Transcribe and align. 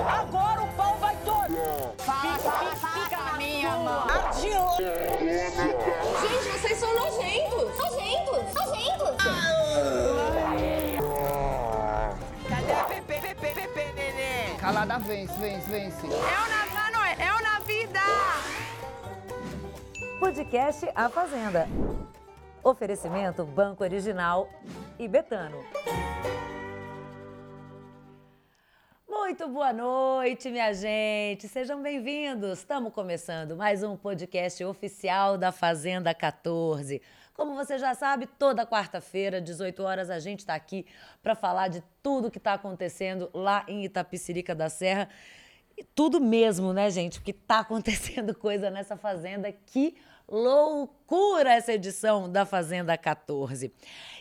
Agora 0.00 0.62
o 0.62 0.68
pau 0.74 0.96
vai 0.98 1.16
todo. 1.24 1.56
Fala, 1.98 2.38
fala, 2.38 2.76
fala, 2.76 3.04
Fica 3.04 3.16
na 3.16 3.32
minha 3.34 3.70
mão. 3.70 4.04
Adianta. 4.08 4.82
Gente, 6.20 6.48
vocês 6.58 6.78
são 6.78 6.94
nojentos! 6.94 7.78
Nojentos! 7.78 8.54
Nojentos! 8.54 9.16
Cadê 12.48 12.72
a 12.72 12.84
Pepe, 12.84 13.20
Pepe, 13.20 13.54
Pepe, 13.54 13.92
neném? 13.94 14.56
Calada 14.58 14.98
vence, 14.98 15.32
vence, 15.38 15.66
vence. 15.68 16.06
É 16.06 16.10
o 16.10 16.12
na, 16.12 16.66
mano, 16.74 17.04
é 17.18 17.32
o 17.32 17.42
na 17.42 17.58
vida. 17.60 18.00
Podcast 20.18 20.88
A 20.94 21.08
Fazenda. 21.08 21.68
Oferecimento 22.62 23.44
Banco 23.44 23.84
Original 23.84 24.48
e 24.98 25.06
Betano. 25.06 25.58
Muito 29.36 29.48
boa 29.48 29.72
noite, 29.72 30.48
minha 30.48 30.72
gente. 30.72 31.48
Sejam 31.48 31.82
bem-vindos. 31.82 32.60
Estamos 32.60 32.92
começando 32.92 33.56
mais 33.56 33.82
um 33.82 33.96
podcast 33.96 34.64
oficial 34.64 35.36
da 35.36 35.50
Fazenda 35.50 36.14
14. 36.14 37.02
Como 37.34 37.56
você 37.56 37.76
já 37.76 37.96
sabe, 37.96 38.28
toda 38.28 38.64
quarta-feira, 38.64 39.40
18 39.40 39.82
horas, 39.82 40.08
a 40.08 40.20
gente 40.20 40.38
está 40.38 40.54
aqui 40.54 40.86
para 41.20 41.34
falar 41.34 41.66
de 41.66 41.82
tudo 42.00 42.30
que 42.30 42.38
está 42.38 42.52
acontecendo 42.52 43.28
lá 43.34 43.64
em 43.66 43.84
Itapicirica 43.84 44.54
da 44.54 44.68
Serra. 44.68 45.08
E 45.76 45.82
tudo 45.82 46.20
mesmo, 46.20 46.72
né, 46.72 46.88
gente? 46.88 47.18
Porque 47.18 47.32
tá 47.32 47.58
acontecendo 47.66 48.36
coisa 48.36 48.70
nessa 48.70 48.96
fazenda. 48.96 49.50
Que 49.50 49.96
loucura 50.28 51.52
essa 51.52 51.72
edição 51.72 52.30
da 52.30 52.44
Fazenda 52.46 52.96
14. 52.96 53.72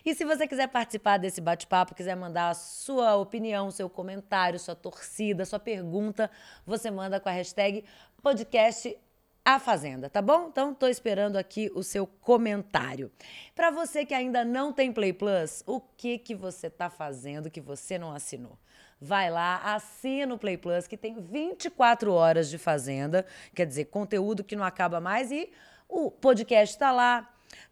E 0.06 0.14
se 0.14 0.26
você 0.26 0.48
quiser 0.48 0.68
participar 0.68 1.18
desse 1.18 1.40
bate-papo, 1.40 1.96
quiser 1.96 2.16
mandar 2.16 2.50
a 2.50 2.54
sua 2.54 3.16
opinião, 3.16 3.72
seu 3.72 3.90
comentário, 3.90 4.60
sua 4.60 4.76
torcida, 4.76 5.46
sua 5.46 5.60
pergunta, 5.60 6.30
você 6.66 6.92
manda 6.92 7.20
com 7.20 7.30
a 7.30 7.32
hashtag 7.32 7.86
podcast 8.22 8.98
a 9.46 9.60
Fazenda, 9.60 10.10
tá 10.10 10.22
bom? 10.22 10.48
Então 10.48 10.74
tô 10.74 10.88
esperando 10.88 11.36
aqui 11.36 11.70
o 11.76 11.84
seu 11.84 12.08
comentário. 12.08 13.12
Para 13.54 13.72
você 13.72 14.06
que 14.06 14.14
ainda 14.14 14.46
não 14.46 14.72
tem 14.72 14.92
Play 14.92 15.12
Plus, 15.12 15.64
o 15.68 15.82
que 15.82 16.18
que 16.18 16.34
você 16.34 16.70
tá 16.70 16.90
fazendo 16.90 17.52
que 17.52 17.60
você 17.60 17.98
não 17.98 18.14
assinou? 18.14 18.58
Vai 19.02 19.30
lá, 19.30 19.58
assina 19.76 20.34
o 20.34 20.38
Play 20.38 20.58
Plus 20.58 20.88
que 20.88 20.96
tem 20.96 21.20
24 21.20 22.14
horas 22.14 22.50
de 22.50 22.58
Fazenda, 22.58 23.26
quer 23.54 23.66
dizer, 23.66 23.86
conteúdo 23.86 24.46
que 24.46 24.56
não 24.56 24.64
acaba 24.64 25.02
mais 25.02 25.30
e 25.30 25.52
o 25.88 26.12
podcast 26.12 26.78
tá 26.78 26.92
lá. 26.92 27.30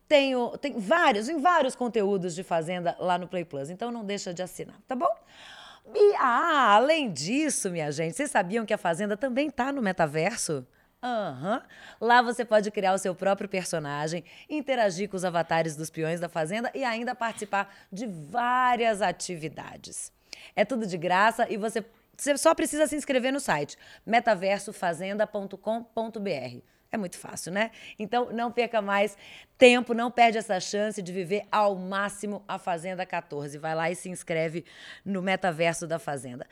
Tem, 0.08 0.36
o- 0.36 0.58
tem 0.58 0.78
vários, 0.80 1.30
em 1.30 1.40
vários 1.40 1.76
conteúdos 1.76 2.36
de 2.36 2.44
Fazenda 2.44 2.96
lá 3.00 3.18
no 3.18 3.28
Play 3.28 3.46
Plus, 3.46 3.70
então 3.70 3.92
não 3.92 4.04
deixa 4.04 4.34
de 4.34 4.42
assinar, 4.44 4.76
tá 4.88 4.96
bom? 4.96 5.10
E, 5.96 6.16
ah, 6.16 6.76
além 6.76 7.12
disso, 7.12 7.70
minha 7.72 7.92
gente, 7.92 8.16
vocês 8.16 8.30
sabiam 8.30 8.66
que 8.66 8.74
a 8.74 8.78
Fazenda 8.78 9.18
também 9.18 9.50
tá 9.50 9.72
no 9.72 9.82
metaverso? 9.82 10.66
Aham. 11.02 11.64
Lá 12.00 12.22
você 12.22 12.46
pode 12.46 12.70
criar 12.70 12.94
o 12.94 12.98
seu 13.00 13.16
próprio 13.16 13.50
personagem, 13.50 14.24
interagir 14.48 15.10
com 15.10 15.18
os 15.18 15.26
avatares 15.26 15.76
dos 15.76 15.90
peões 15.90 16.20
da 16.20 16.30
Fazenda 16.30 16.70
e 16.76 16.84
ainda 16.84 17.16
participar 17.16 17.74
de 17.92 18.06
várias 18.06 19.02
atividades. 19.02 20.12
É 20.56 20.64
tudo 20.64 20.86
de 20.86 20.98
graça 20.98 21.48
e 21.50 21.58
você, 21.58 21.84
você 22.16 22.38
só 22.38 22.54
precisa 22.54 22.86
se 22.86 22.96
inscrever 22.96 23.34
no 23.34 23.40
site 23.40 23.76
metaversofazenda.com.br. 24.06 26.62
É 26.92 26.98
muito 26.98 27.18
fácil, 27.18 27.54
né? 27.54 27.72
Então 27.98 28.32
não 28.32 28.52
perca 28.52 28.82
mais 28.82 29.18
tempo, 29.58 29.94
não 29.94 30.12
perde 30.12 30.38
essa 30.38 30.60
chance 30.60 31.02
de 31.02 31.14
viver 31.14 31.44
ao 31.50 31.76
máximo 31.76 32.44
a 32.48 32.60
Fazenda 32.60 33.06
14. 33.06 33.58
Vai 33.58 33.74
lá 33.74 33.90
e 33.90 33.96
se 33.96 34.10
inscreve 34.10 34.66
no 35.06 35.22
metaverso 35.22 35.88
da 35.88 35.98
Fazenda. 35.98 36.46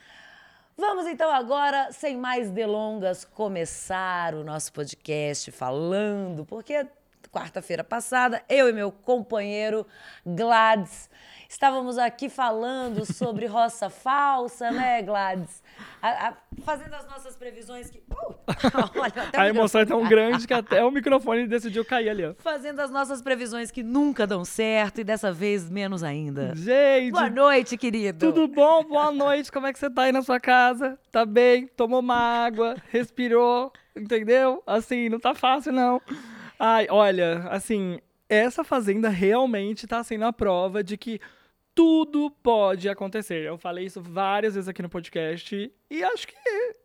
Vamos 0.77 1.07
então 1.07 1.29
agora, 1.29 1.91
sem 1.91 2.15
mais 2.15 2.49
delongas, 2.49 3.25
começar 3.25 4.33
o 4.33 4.45
nosso 4.45 4.71
podcast 4.71 5.51
falando, 5.51 6.45
porque 6.45 6.87
quarta-feira 7.29 7.83
passada, 7.83 8.41
eu 8.47 8.69
e 8.69 8.71
meu 8.71 8.89
companheiro 8.89 9.85
Gladys 10.25 11.09
estávamos 11.49 11.97
aqui 11.97 12.29
falando 12.29 13.03
sobre 13.11 13.47
roça 13.47 13.89
falsa, 13.89 14.69
né, 14.71 15.01
Gladys? 15.01 15.63
A- 16.01 16.27
a- 16.29 16.33
fazendo 16.63 16.93
as 16.93 17.05
nossas 17.07 17.35
previsões 17.35 17.89
que. 17.89 17.97
Uh, 17.97 18.35
olha, 19.01 19.13
A 19.35 19.47
emoção 19.49 19.81
é 19.81 19.85
tão 19.85 20.07
grande 20.07 20.45
que 20.47 20.53
até 20.53 20.83
o 20.85 20.91
microfone 20.91 21.47
decidiu 21.47 21.83
cair 21.83 22.09
ali, 22.09 22.23
ó. 22.25 22.33
Fazendo 22.37 22.79
as 22.79 22.91
nossas 22.91 23.21
previsões 23.21 23.71
que 23.71 23.81
nunca 23.81 24.27
dão 24.27 24.45
certo 24.45 25.01
e 25.01 25.03
dessa 25.03 25.31
vez 25.31 25.69
menos 25.69 26.03
ainda. 26.03 26.53
Gente, 26.55 27.11
Boa 27.11 27.29
noite, 27.29 27.75
querido. 27.77 28.31
tudo 28.31 28.47
bom? 28.47 28.83
Boa 28.83 29.11
noite. 29.11 29.51
Como 29.51 29.65
é 29.67 29.73
que 29.73 29.79
você 29.79 29.89
tá 29.89 30.03
aí 30.03 30.11
na 30.11 30.21
sua 30.21 30.39
casa? 30.39 30.97
Tá 31.11 31.25
bem? 31.25 31.67
Tomou 31.67 31.99
uma 31.99 32.15
água, 32.15 32.75
respirou, 32.89 33.73
entendeu? 33.95 34.61
Assim, 34.67 35.09
não 35.09 35.19
tá 35.19 35.33
fácil 35.33 35.71
não. 35.73 35.99
Ai, 36.59 36.87
olha, 36.89 37.47
assim, 37.49 37.99
essa 38.27 38.63
fazenda 38.63 39.09
realmente 39.09 39.87
tá 39.87 40.03
sendo 40.03 40.25
a 40.25 40.31
prova 40.33 40.83
de 40.83 40.95
que 40.97 41.19
tudo 41.79 42.29
pode 42.43 42.89
acontecer. 42.89 43.45
Eu 43.45 43.57
falei 43.57 43.85
isso 43.85 44.01
várias 44.01 44.55
vezes 44.55 44.67
aqui 44.67 44.81
no 44.81 44.89
podcast 44.89 45.71
e 45.89 46.03
acho 46.03 46.27
que 46.27 46.35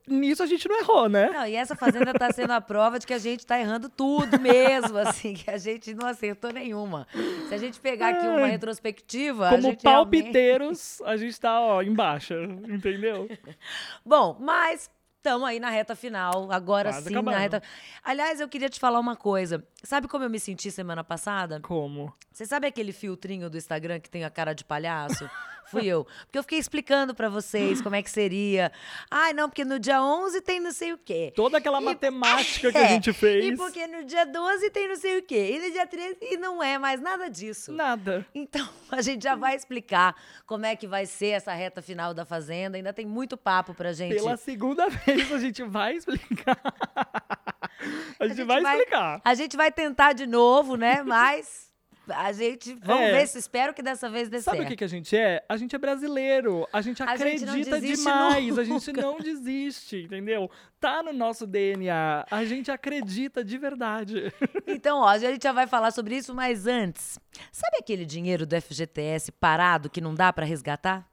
nisso 0.06 0.40
a 0.40 0.46
gente 0.46 0.68
não 0.68 0.78
errou, 0.78 1.08
né? 1.08 1.30
Não, 1.30 1.44
e 1.48 1.56
essa 1.56 1.74
fazenda 1.74 2.14
tá 2.14 2.32
sendo 2.32 2.52
a 2.52 2.60
prova 2.60 3.00
de 3.00 3.04
que 3.04 3.12
a 3.12 3.18
gente 3.18 3.44
tá 3.44 3.58
errando 3.58 3.88
tudo 3.88 4.38
mesmo, 4.38 4.96
assim, 5.02 5.34
que 5.34 5.50
a 5.50 5.58
gente 5.58 5.92
não 5.94 6.06
acertou 6.06 6.52
nenhuma. 6.52 7.08
Se 7.48 7.54
a 7.56 7.58
gente 7.58 7.80
pegar 7.80 8.10
aqui 8.10 8.24
uma 8.24 8.46
retrospectiva, 8.46 9.48
a 9.48 9.50
Como 9.50 9.62
gente 9.62 9.82
realmente... 9.82 10.22
palpiteiros, 10.22 11.02
a 11.04 11.16
gente 11.16 11.40
tá, 11.40 11.60
ó, 11.60 11.82
em 11.82 11.92
baixa, 11.92 12.40
entendeu? 12.68 13.28
Bom, 14.06 14.36
mas 14.38 14.88
estamos 15.24 15.48
aí 15.48 15.58
na 15.58 15.70
reta 15.70 15.96
final, 15.96 16.52
agora 16.52 16.90
Quase 16.90 17.08
sim, 17.08 17.14
acabando. 17.14 17.34
na 17.34 17.40
reta... 17.40 17.62
Aliás, 18.02 18.40
eu 18.40 18.48
queria 18.48 18.68
te 18.68 18.78
falar 18.78 19.00
uma 19.00 19.16
coisa. 19.16 19.66
Sabe 19.82 20.06
como 20.06 20.22
eu 20.22 20.28
me 20.28 20.38
senti 20.38 20.70
semana 20.70 21.02
passada? 21.02 21.60
Como? 21.60 22.12
Você 22.30 22.44
sabe 22.44 22.66
aquele 22.66 22.92
filtrinho 22.92 23.48
do 23.48 23.56
Instagram 23.56 24.00
que 24.00 24.10
tem 24.10 24.22
a 24.24 24.30
cara 24.30 24.52
de 24.52 24.64
palhaço? 24.64 25.28
Fui 25.70 25.86
eu. 25.86 26.04
Porque 26.26 26.38
eu 26.38 26.42
fiquei 26.42 26.58
explicando 26.58 27.14
pra 27.14 27.28
vocês 27.28 27.80
como 27.80 27.94
é 27.96 28.02
que 28.02 28.10
seria. 28.10 28.70
Ai, 29.10 29.32
não, 29.32 29.48
porque 29.48 29.64
no 29.64 29.78
dia 29.78 30.02
11 30.02 30.40
tem 30.42 30.60
não 30.60 30.72
sei 30.72 30.92
o 30.92 30.98
quê. 30.98 31.32
Toda 31.34 31.58
aquela 31.58 31.80
E- 31.80 31.84
matemática 31.84 32.70
que 32.70 32.78
a 32.78 32.82
É, 32.84 32.88
gente 32.88 33.12
fez. 33.12 33.44
E 33.46 33.56
porque 33.56 33.86
no 33.86 34.04
dia 34.04 34.24
12 34.26 34.70
tem 34.70 34.88
não 34.88 34.96
sei 34.96 35.18
o 35.18 35.22
quê. 35.22 35.52
E 35.54 35.58
no 35.66 35.70
dia 35.72 35.86
13 35.86 36.16
e 36.22 36.36
não 36.36 36.62
é 36.62 36.78
mais 36.78 37.00
nada 37.00 37.28
disso. 37.28 37.72
Nada. 37.72 38.26
Então, 38.34 38.68
a 38.90 39.00
gente 39.02 39.22
já 39.24 39.34
vai 39.34 39.56
explicar 39.56 40.14
como 40.46 40.66
é 40.66 40.76
que 40.76 40.86
vai 40.86 41.06
ser 41.06 41.28
essa 41.28 41.52
reta 41.52 41.80
final 41.82 42.12
da 42.14 42.24
Fazenda. 42.24 42.76
Ainda 42.76 42.92
tem 42.92 43.06
muito 43.06 43.36
papo 43.36 43.74
pra 43.74 43.92
gente. 43.92 44.14
Pela 44.14 44.36
segunda 44.36 44.88
vez 44.88 45.32
a 45.32 45.38
gente 45.38 45.62
vai 45.62 45.96
explicar. 45.96 46.58
a, 48.20 48.28
gente 48.28 48.44
vai, 48.44 48.62
explicar. 48.62 49.20
A 49.24 49.34
gente 49.34 49.56
vai 49.56 49.72
tentar 49.72 50.12
de 50.12 50.26
novo, 50.26 50.76
né? 50.76 51.02
Mas 51.02 51.70
a 52.08 52.32
gente. 52.32 52.74
Vamos 52.82 53.02
É. 53.04 53.12
ver 53.12 53.26
se 53.28 53.38
espero 53.38 53.72
que 53.74 53.82
dessa 53.82 54.08
vez 54.08 54.28
dê 54.28 54.40
Sabe 54.40 54.58
certo. 54.58 54.72
o 54.72 54.76
que, 54.76 54.84
a 54.84 54.86
gente 54.88 55.16
é? 55.16 55.44
A 55.48 55.56
gente 55.56 55.74
é 55.74 55.78
brasileiro. 55.78 56.66
A 56.72 56.80
gente 56.80 57.02
A 57.02 57.16
gente 57.16 57.44
acredita 57.44 57.80
desiste 57.80 58.04
demais. 58.04 58.58
A 58.58 58.64
gente 58.64 58.86
nunca. 58.92 59.02
não 59.02 59.18
desiste, 59.18 60.02
entendeu? 60.02 60.50
Tá 60.80 61.02
no 61.02 61.12
nosso 61.12 61.46
DNA. 61.46 62.26
A 62.30 62.44
gente 62.44 62.70
acredita 62.70 63.42
de 63.44 63.56
verdade. 63.58 64.32
Então, 64.66 64.98
ó, 64.98 65.08
a 65.08 65.18
gente 65.18 65.42
já 65.42 65.52
vai 65.52 65.66
falar 65.66 65.90
sobre 65.92 66.16
isso, 66.16 66.34
mas 66.34 66.66
antes, 66.66 67.18
sabe 67.52 67.76
aquele 67.78 68.04
dinheiro 68.04 68.44
do 68.46 68.60
FGTS 68.60 69.30
parado 69.32 69.88
que 69.88 70.00
não 70.00 70.14
dá 70.14 70.32
para 70.32 70.44
resgatar? 70.44 71.06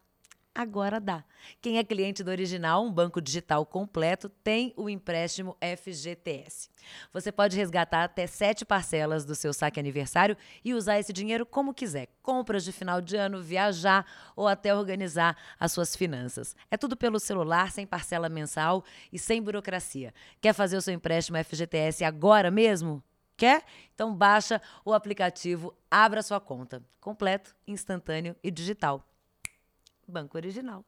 Agora 0.53 0.99
dá. 0.99 1.23
Quem 1.61 1.77
é 1.77 1.83
cliente 1.83 2.23
do 2.23 2.29
Original, 2.29 2.83
um 2.83 2.91
banco 2.91 3.21
digital 3.21 3.65
completo, 3.65 4.27
tem 4.27 4.73
o 4.75 4.89
empréstimo 4.89 5.55
FGTS. 5.61 6.69
Você 7.13 7.31
pode 7.31 7.55
resgatar 7.55 8.03
até 8.03 8.27
sete 8.27 8.65
parcelas 8.65 9.23
do 9.23 9.33
seu 9.33 9.53
saque 9.53 9.79
aniversário 9.79 10.35
e 10.63 10.73
usar 10.73 10.99
esse 10.99 11.13
dinheiro 11.13 11.45
como 11.45 11.73
quiser. 11.73 12.09
Compras 12.21 12.65
de 12.65 12.73
final 12.73 12.99
de 12.99 13.15
ano, 13.15 13.41
viajar 13.41 14.05
ou 14.35 14.45
até 14.45 14.75
organizar 14.75 15.37
as 15.57 15.71
suas 15.71 15.95
finanças. 15.95 16.53
É 16.69 16.75
tudo 16.75 16.97
pelo 16.97 17.17
celular, 17.17 17.71
sem 17.71 17.87
parcela 17.87 18.27
mensal 18.27 18.83
e 19.11 19.17
sem 19.17 19.41
burocracia. 19.41 20.13
Quer 20.41 20.53
fazer 20.53 20.75
o 20.75 20.81
seu 20.81 20.93
empréstimo 20.93 21.41
FGTS 21.41 22.03
agora 22.03 22.51
mesmo? 22.51 23.01
Quer? 23.37 23.63
Então 23.95 24.13
baixa 24.13 24.61
o 24.83 24.93
aplicativo, 24.93 25.73
abra 25.89 26.21
sua 26.21 26.41
conta. 26.41 26.83
Completo, 26.99 27.55
instantâneo 27.65 28.35
e 28.43 28.51
digital. 28.51 29.10
Banco 30.11 30.37
Original. 30.37 30.85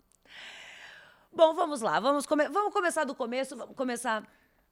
Bom, 1.32 1.54
vamos 1.56 1.82
lá. 1.82 2.00
Vamos, 2.00 2.26
come- 2.26 2.48
vamos 2.50 2.74
começar 2.74 3.04
do 3.06 3.16
começo. 3.16 3.56
Vamos 3.58 3.76
começar 3.76 4.24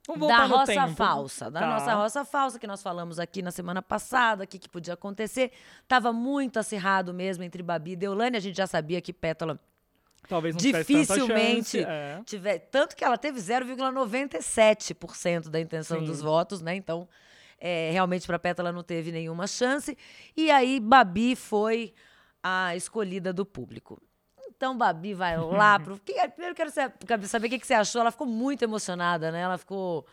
Vamos 0.07 0.27
da 0.27 0.45
roça 0.45 0.73
tempo. 0.73 0.95
falsa. 0.95 1.49
Da 1.49 1.59
Tá. 1.61 1.67
nossa 1.67 1.93
roça 1.95 2.25
falsa, 2.25 2.59
que 2.59 2.67
nós 2.67 2.83
falamos 2.83 3.17
aqui 3.19 3.41
na 3.41 3.49
semana 3.51 3.81
passada, 3.81 4.43
o 4.43 4.47
que, 4.47 4.59
que 4.59 4.69
podia 4.69 4.93
acontecer. 4.93 5.51
Tava 5.87 6.11
muito 6.13 6.59
acirrado 6.59 7.13
mesmo 7.13 7.43
entre 7.43 7.63
Babi 7.63 7.91
e 7.91 7.95
Deolane. 7.95 8.37
A 8.37 8.39
gente 8.39 8.55
já 8.57 8.67
sabia 8.67 9.01
que 9.01 9.11
Pétala 9.13 9.59
Talvez 10.27 10.53
não 10.55 10.61
dificilmente 10.61 11.81
chance, 11.81 11.83
é. 11.83 12.21
tiver. 12.25 12.59
Tanto 12.59 12.95
que 12.95 13.03
ela 13.03 13.17
teve 13.17 13.39
0,97% 13.39 15.49
da 15.49 15.59
intenção 15.59 15.99
Sim. 15.99 16.05
dos 16.05 16.21
votos, 16.21 16.61
né? 16.61 16.75
Então, 16.75 17.07
é, 17.59 17.89
realmente, 17.91 18.25
para 18.27 18.37
Pétala 18.39 18.71
não 18.71 18.83
teve 18.83 19.11
nenhuma 19.11 19.47
chance. 19.47 19.97
E 20.37 20.49
aí, 20.51 20.79
Babi 20.79 21.35
foi 21.35 21.93
a 22.43 22.75
escolhida 22.75 23.33
do 23.33 23.43
público. 23.45 23.99
Então, 24.61 24.77
Babi 24.77 25.15
vai 25.15 25.35
lá 25.37 25.79
pro. 25.81 25.97
Primeiro, 25.97 26.53
quero 26.55 26.69
sa- 26.69 26.93
quero 27.07 27.25
saber 27.25 27.47
o 27.47 27.49
que 27.49 27.65
você 27.65 27.73
achou. 27.73 27.99
Ela 27.99 28.11
ficou 28.11 28.27
muito 28.27 28.61
emocionada, 28.61 29.31
né? 29.31 29.41
Ela 29.41 29.57
ficou. 29.57 30.05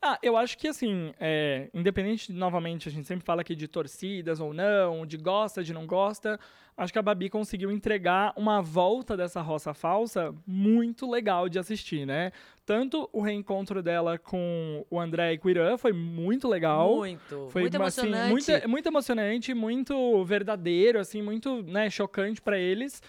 Ah, 0.00 0.16
eu 0.22 0.36
acho 0.36 0.56
que 0.56 0.68
assim, 0.68 1.12
é, 1.20 1.68
independente, 1.74 2.32
novamente, 2.32 2.88
a 2.88 2.92
gente 2.92 3.06
sempre 3.06 3.24
fala 3.26 3.40
aqui 3.42 3.56
de 3.56 3.66
torcidas 3.66 4.38
ou 4.38 4.54
não, 4.54 5.04
de 5.04 5.18
gosta, 5.18 5.62
de 5.62 5.74
não 5.74 5.86
gosta, 5.86 6.40
acho 6.74 6.90
que 6.90 6.98
a 6.98 7.02
Babi 7.02 7.28
conseguiu 7.28 7.70
entregar 7.70 8.32
uma 8.34 8.62
volta 8.62 9.14
dessa 9.14 9.42
roça 9.42 9.74
falsa 9.74 10.32
muito 10.46 11.10
legal 11.10 11.50
de 11.50 11.58
assistir, 11.58 12.06
né? 12.06 12.30
Tanto 12.64 13.10
o 13.12 13.20
reencontro 13.20 13.82
dela 13.82 14.16
com 14.16 14.86
o 14.88 14.98
André 14.98 15.32
e 15.34 15.38
com 15.38 15.48
o 15.48 15.50
Irã 15.50 15.76
foi 15.76 15.92
muito 15.92 16.48
legal. 16.48 16.96
Muito. 16.96 17.48
Foi 17.50 17.62
muito 17.62 17.82
assim, 17.82 18.06
emocionante. 18.06 18.30
muito, 18.30 18.68
muito 18.70 18.86
emocionante, 18.86 19.52
muito 19.54 20.24
verdadeiro, 20.24 20.98
assim, 20.98 21.20
muito 21.20 21.62
né, 21.64 21.90
chocante 21.90 22.40
pra 22.40 22.56
eles. 22.56 23.02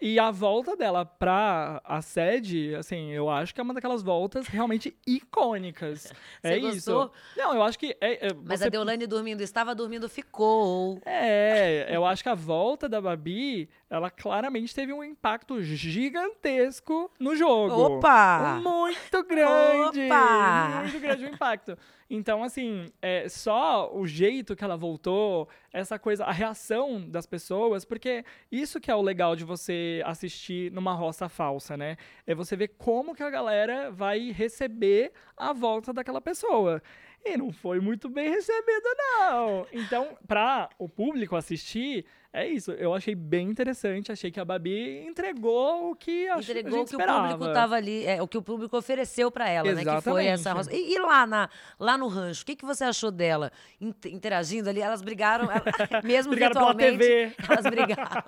E 0.00 0.18
a 0.18 0.30
volta 0.30 0.74
dela 0.76 1.04
pra 1.04 1.80
a 1.84 2.00
sede, 2.00 2.74
assim, 2.74 3.10
eu 3.10 3.28
acho 3.28 3.54
que 3.54 3.60
é 3.60 3.62
uma 3.62 3.74
daquelas 3.74 4.02
voltas 4.02 4.46
realmente 4.46 4.96
icônicas. 5.06 6.12
é 6.42 6.50
Você 6.52 6.56
isso. 6.58 6.92
gostou? 6.92 7.12
Não, 7.36 7.54
eu 7.54 7.62
acho 7.62 7.78
que. 7.78 7.96
É, 8.00 8.28
é, 8.28 8.34
Mas 8.44 8.60
você- 8.60 8.66
a 8.66 8.70
Deolane 8.70 9.06
dormindo, 9.06 9.42
estava 9.42 9.74
dormindo, 9.74 10.08
ficou. 10.08 11.00
É, 11.04 11.86
eu 11.94 12.04
acho 12.06 12.22
que 12.22 12.28
a 12.28 12.34
volta 12.34 12.88
da 12.88 13.00
Babi, 13.00 13.68
ela 13.90 14.08
claramente 14.08 14.72
teve 14.72 14.92
um 14.92 15.02
impacto 15.02 15.60
gigantesco 15.60 17.10
no 17.18 17.34
jogo. 17.34 17.96
Opa! 17.96 18.60
Muito 18.62 19.24
grande! 19.24 20.06
Opa! 20.06 20.82
Muito 20.82 21.00
grande 21.00 21.24
o 21.24 21.28
impacto. 21.28 21.76
Então, 22.08 22.42
assim, 22.42 22.90
é 23.02 23.28
só 23.28 23.92
o 23.92 24.06
jeito 24.06 24.56
que 24.56 24.64
ela 24.64 24.76
voltou, 24.76 25.48
essa 25.72 25.98
coisa, 25.98 26.24
a 26.24 26.32
reação 26.32 27.08
das 27.08 27.26
pessoas, 27.26 27.84
porque 27.84 28.24
isso 28.50 28.80
que 28.80 28.90
é 28.90 28.94
o 28.94 29.02
legal 29.02 29.36
de 29.36 29.44
você 29.44 30.02
assistir 30.04 30.72
numa 30.72 30.92
roça 30.92 31.28
falsa, 31.28 31.76
né? 31.76 31.96
É 32.26 32.34
você 32.34 32.56
ver 32.56 32.68
como 32.78 33.14
que 33.14 33.22
a 33.22 33.30
galera 33.30 33.90
vai 33.90 34.30
receber 34.30 35.12
a 35.36 35.52
volta 35.52 35.92
daquela 35.92 36.20
pessoa. 36.20 36.82
E 37.24 37.36
não 37.36 37.52
foi 37.52 37.80
muito 37.80 38.08
bem 38.08 38.30
recebido, 38.30 38.88
não. 38.98 39.66
Então, 39.72 40.16
para 40.26 40.68
o 40.78 40.88
público 40.88 41.36
assistir, 41.36 42.06
é 42.32 42.46
isso. 42.48 42.70
Eu 42.72 42.94
achei 42.94 43.14
bem 43.14 43.48
interessante. 43.48 44.10
Achei 44.10 44.30
que 44.30 44.40
a 44.40 44.44
Babi 44.44 45.04
entregou 45.06 45.90
o 45.90 45.94
que 45.96 46.28
a, 46.28 46.38
Entregou 46.38 46.72
o 46.72 46.76
gente 46.78 46.88
que 46.90 46.96
o 46.96 46.98
público 47.06 47.52
tava 47.52 47.74
ali, 47.74 48.06
é, 48.06 48.22
o 48.22 48.26
que 48.28 48.38
o 48.38 48.42
público 48.42 48.76
ofereceu 48.76 49.30
pra 49.30 49.48
ela, 49.50 49.70
né? 49.72 49.84
Que 49.84 50.00
foi 50.00 50.26
Exatamente. 50.26 50.28
essa 50.30 50.52
roça. 50.52 50.72
E, 50.74 50.94
e 50.94 50.98
lá, 50.98 51.26
na, 51.26 51.50
lá 51.78 51.98
no 51.98 52.06
rancho, 52.08 52.42
o 52.42 52.46
que, 52.46 52.56
que 52.56 52.64
você 52.64 52.84
achou 52.84 53.10
dela? 53.10 53.50
Int- 53.80 54.06
interagindo 54.06 54.70
ali, 54.70 54.80
elas 54.80 55.02
brigaram, 55.02 55.50
ela- 55.50 55.62
mesmo 56.04 56.30
Brigaram 56.30 56.54
virtualmente. 56.54 56.98
TV. 56.98 57.34
Elas 57.48 57.64
brigaram. 57.64 58.22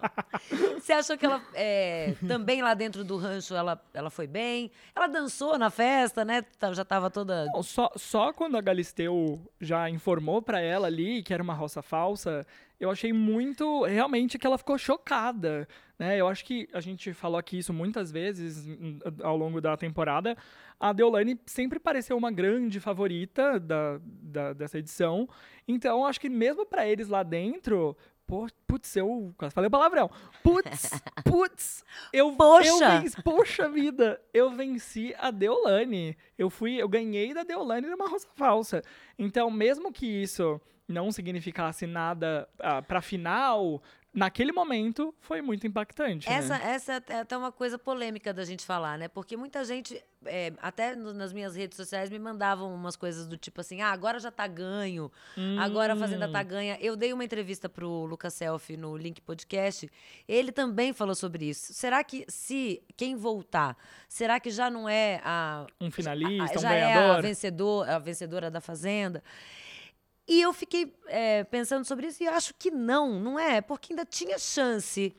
você 0.80 0.92
achou 0.92 1.16
que 1.16 1.24
ela 1.24 1.40
é, 1.54 2.14
também 2.26 2.60
lá 2.60 2.74
dentro 2.74 3.04
do 3.04 3.16
rancho 3.16 3.54
ela, 3.54 3.80
ela 3.94 4.10
foi 4.10 4.26
bem? 4.26 4.70
Ela 4.94 5.06
dançou 5.06 5.56
na 5.56 5.70
festa, 5.70 6.24
né? 6.24 6.42
Tá- 6.58 6.72
Já 6.72 6.84
tava 6.84 7.08
toda. 7.08 7.46
Não, 7.54 7.62
só, 7.62 7.90
só 7.96 8.32
quando 8.32 8.56
a 8.56 8.60
Galisteu 8.82 9.40
já 9.60 9.88
informou 9.88 10.42
pra 10.42 10.60
ela 10.60 10.88
ali 10.88 11.22
que 11.22 11.32
era 11.32 11.42
uma 11.42 11.54
roça 11.54 11.80
falsa, 11.82 12.44
eu 12.80 12.90
achei 12.90 13.12
muito, 13.12 13.84
realmente, 13.84 14.36
que 14.38 14.44
ela 14.46 14.58
ficou 14.58 14.76
chocada, 14.76 15.68
né? 15.96 16.20
Eu 16.20 16.26
acho 16.26 16.44
que 16.44 16.68
a 16.72 16.80
gente 16.80 17.12
falou 17.14 17.38
aqui 17.38 17.58
isso 17.58 17.72
muitas 17.72 18.10
vezes 18.10 18.66
ao 19.22 19.36
longo 19.36 19.60
da 19.60 19.76
temporada. 19.76 20.36
A 20.80 20.92
Deolane 20.92 21.38
sempre 21.46 21.78
pareceu 21.78 22.16
uma 22.16 22.32
grande 22.32 22.80
favorita 22.80 23.60
da, 23.60 24.00
da- 24.04 24.52
dessa 24.52 24.78
edição. 24.78 25.28
Então, 25.68 26.04
acho 26.04 26.20
que 26.20 26.28
mesmo 26.28 26.66
pra 26.66 26.86
eles 26.88 27.06
lá 27.08 27.22
dentro... 27.22 27.96
Putz, 28.26 28.96
eu 28.96 29.34
quase 29.36 29.54
falei 29.54 29.68
palavrão. 29.68 30.10
Putz, 30.42 30.90
putz, 31.24 31.84
eu, 32.12 32.32
Poxa! 32.32 32.68
eu 32.68 32.78
venci, 32.78 33.22
poxa 33.22 33.68
vida, 33.68 34.20
eu 34.32 34.50
venci 34.50 35.14
a 35.18 35.30
Deolane. 35.30 36.16
Eu 36.38 36.48
fui, 36.48 36.76
eu 36.76 36.88
ganhei 36.88 37.34
da 37.34 37.42
Deolane 37.42 37.86
numa 37.86 38.08
roça 38.08 38.28
falsa. 38.34 38.82
Então, 39.18 39.50
mesmo 39.50 39.92
que 39.92 40.06
isso 40.06 40.60
não 40.88 41.12
significasse 41.12 41.86
nada 41.86 42.48
ah, 42.58 42.82
pra 42.82 43.00
final, 43.00 43.82
naquele 44.14 44.52
momento 44.52 45.14
foi 45.20 45.40
muito 45.40 45.66
impactante. 45.66 46.28
né? 46.28 46.34
Essa, 46.36 46.56
essa 46.56 46.92
é 47.08 47.20
até 47.20 47.36
uma 47.36 47.50
coisa 47.52 47.78
polêmica 47.78 48.32
da 48.32 48.44
gente 48.44 48.64
falar, 48.66 48.98
né? 48.98 49.08
Porque 49.08 49.36
muita 49.36 49.64
gente, 49.64 50.02
é, 50.26 50.52
até 50.60 50.94
no- 50.94 51.12
nas 51.14 51.32
minhas 51.32 51.56
redes 51.56 51.76
sociais, 51.76 52.10
me 52.10 52.18
mandavam 52.18 52.74
umas 52.74 52.94
coisas 52.96 53.26
do 53.26 53.36
tipo 53.36 53.60
assim: 53.60 53.80
ah, 53.80 53.90
agora 53.90 54.18
já 54.20 54.30
tá 54.30 54.46
ganho, 54.46 55.10
agora 55.58 55.94
a 55.94 55.96
Fazenda 55.96 56.28
Hum. 56.28 56.32
tá 56.32 56.42
ganha. 56.42 56.76
Eu 56.80 56.94
dei 56.96 57.12
uma 57.12 57.24
entrevista 57.24 57.68
pro 57.68 58.04
Lucas 58.04 58.34
Selfie 58.34 58.76
no 58.76 58.96
Link 58.96 59.20
Podcast, 59.20 59.90
ele 60.28 60.52
também 60.52 60.92
falou 60.92 61.14
sobre 61.14 61.46
isso. 61.48 61.72
Será 61.72 62.04
que, 62.04 62.24
se 62.28 62.82
quem 62.96 63.16
voltar, 63.16 63.76
será 64.08 64.38
que 64.38 64.50
já 64.50 64.68
não 64.70 64.88
é 64.88 65.20
a. 65.24 65.66
Um 65.80 65.90
finalista, 65.90 66.54
a- 66.54 66.58
um 66.58 66.62
já 66.62 66.72
é 66.74 66.82
a, 66.84 66.94
ganhador. 66.98 67.22
vencedor, 67.22 67.88
a 67.88 67.98
vencedora 67.98 68.50
da 68.50 68.60
Fazenda? 68.60 69.22
E 70.26 70.40
eu 70.40 70.52
fiquei 70.52 70.94
é, 71.06 71.44
pensando 71.44 71.84
sobre 71.84 72.06
isso 72.06 72.22
e 72.22 72.28
acho 72.28 72.54
que 72.54 72.70
não, 72.70 73.18
não 73.18 73.38
é, 73.38 73.60
porque 73.60 73.92
ainda 73.92 74.04
tinha 74.04 74.38
chance. 74.38 75.14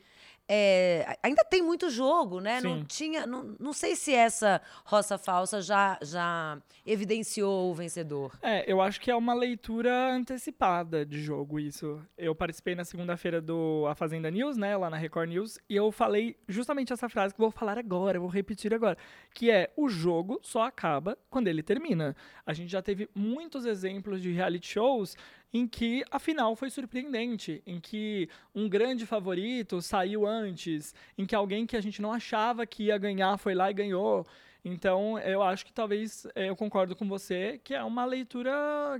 É, 0.48 1.16
ainda 1.22 1.42
tem 1.44 1.62
muito 1.62 1.88
jogo, 1.88 2.40
né? 2.40 2.60
Não 2.60 2.78
Sim. 2.78 2.84
tinha, 2.86 3.26
não, 3.26 3.56
não 3.58 3.72
sei 3.72 3.96
se 3.96 4.12
essa 4.12 4.60
roça 4.84 5.16
falsa 5.16 5.62
já, 5.62 5.98
já 6.02 6.58
evidenciou 6.84 7.70
o 7.70 7.74
vencedor. 7.74 8.36
É, 8.42 8.70
eu 8.70 8.80
acho 8.80 9.00
que 9.00 9.10
é 9.10 9.16
uma 9.16 9.32
leitura 9.32 10.12
antecipada 10.12 11.04
de 11.06 11.22
jogo 11.22 11.58
isso. 11.58 12.00
Eu 12.16 12.34
participei 12.34 12.74
na 12.74 12.84
segunda-feira 12.84 13.40
do 13.40 13.86
A 13.88 13.94
Fazenda 13.94 14.30
News, 14.30 14.56
né, 14.56 14.76
lá 14.76 14.90
na 14.90 14.98
Record 14.98 15.30
News, 15.30 15.58
e 15.68 15.76
eu 15.76 15.90
falei 15.90 16.36
justamente 16.46 16.92
essa 16.92 17.08
frase 17.08 17.32
que 17.32 17.40
vou 17.40 17.50
falar 17.50 17.78
agora, 17.78 18.20
vou 18.20 18.28
repetir 18.28 18.74
agora, 18.74 18.98
que 19.32 19.50
é 19.50 19.72
o 19.76 19.88
jogo 19.88 20.38
só 20.42 20.62
acaba 20.62 21.16
quando 21.30 21.48
ele 21.48 21.62
termina. 21.62 22.14
A 22.44 22.52
gente 22.52 22.70
já 22.70 22.82
teve 22.82 23.08
muitos 23.14 23.64
exemplos 23.64 24.20
de 24.20 24.30
reality 24.30 24.68
shows 24.68 25.16
em 25.54 25.68
que 25.68 26.04
a 26.10 26.18
final 26.18 26.56
foi 26.56 26.68
surpreendente, 26.68 27.62
em 27.64 27.78
que 27.78 28.28
um 28.52 28.68
grande 28.68 29.06
favorito 29.06 29.80
saiu 29.80 30.26
antes, 30.26 30.92
em 31.16 31.24
que 31.24 31.34
alguém 31.34 31.64
que 31.64 31.76
a 31.76 31.80
gente 31.80 32.02
não 32.02 32.12
achava 32.12 32.66
que 32.66 32.84
ia 32.84 32.98
ganhar 32.98 33.38
foi 33.38 33.54
lá 33.54 33.70
e 33.70 33.74
ganhou. 33.74 34.26
Então, 34.64 35.18
eu 35.18 35.42
acho 35.42 35.66
que 35.66 35.72
talvez 35.72 36.26
eh, 36.34 36.48
eu 36.48 36.56
concordo 36.56 36.96
com 36.96 37.06
você 37.06 37.60
que 37.62 37.74
é 37.74 37.82
uma 37.84 38.06
leitura 38.06 38.50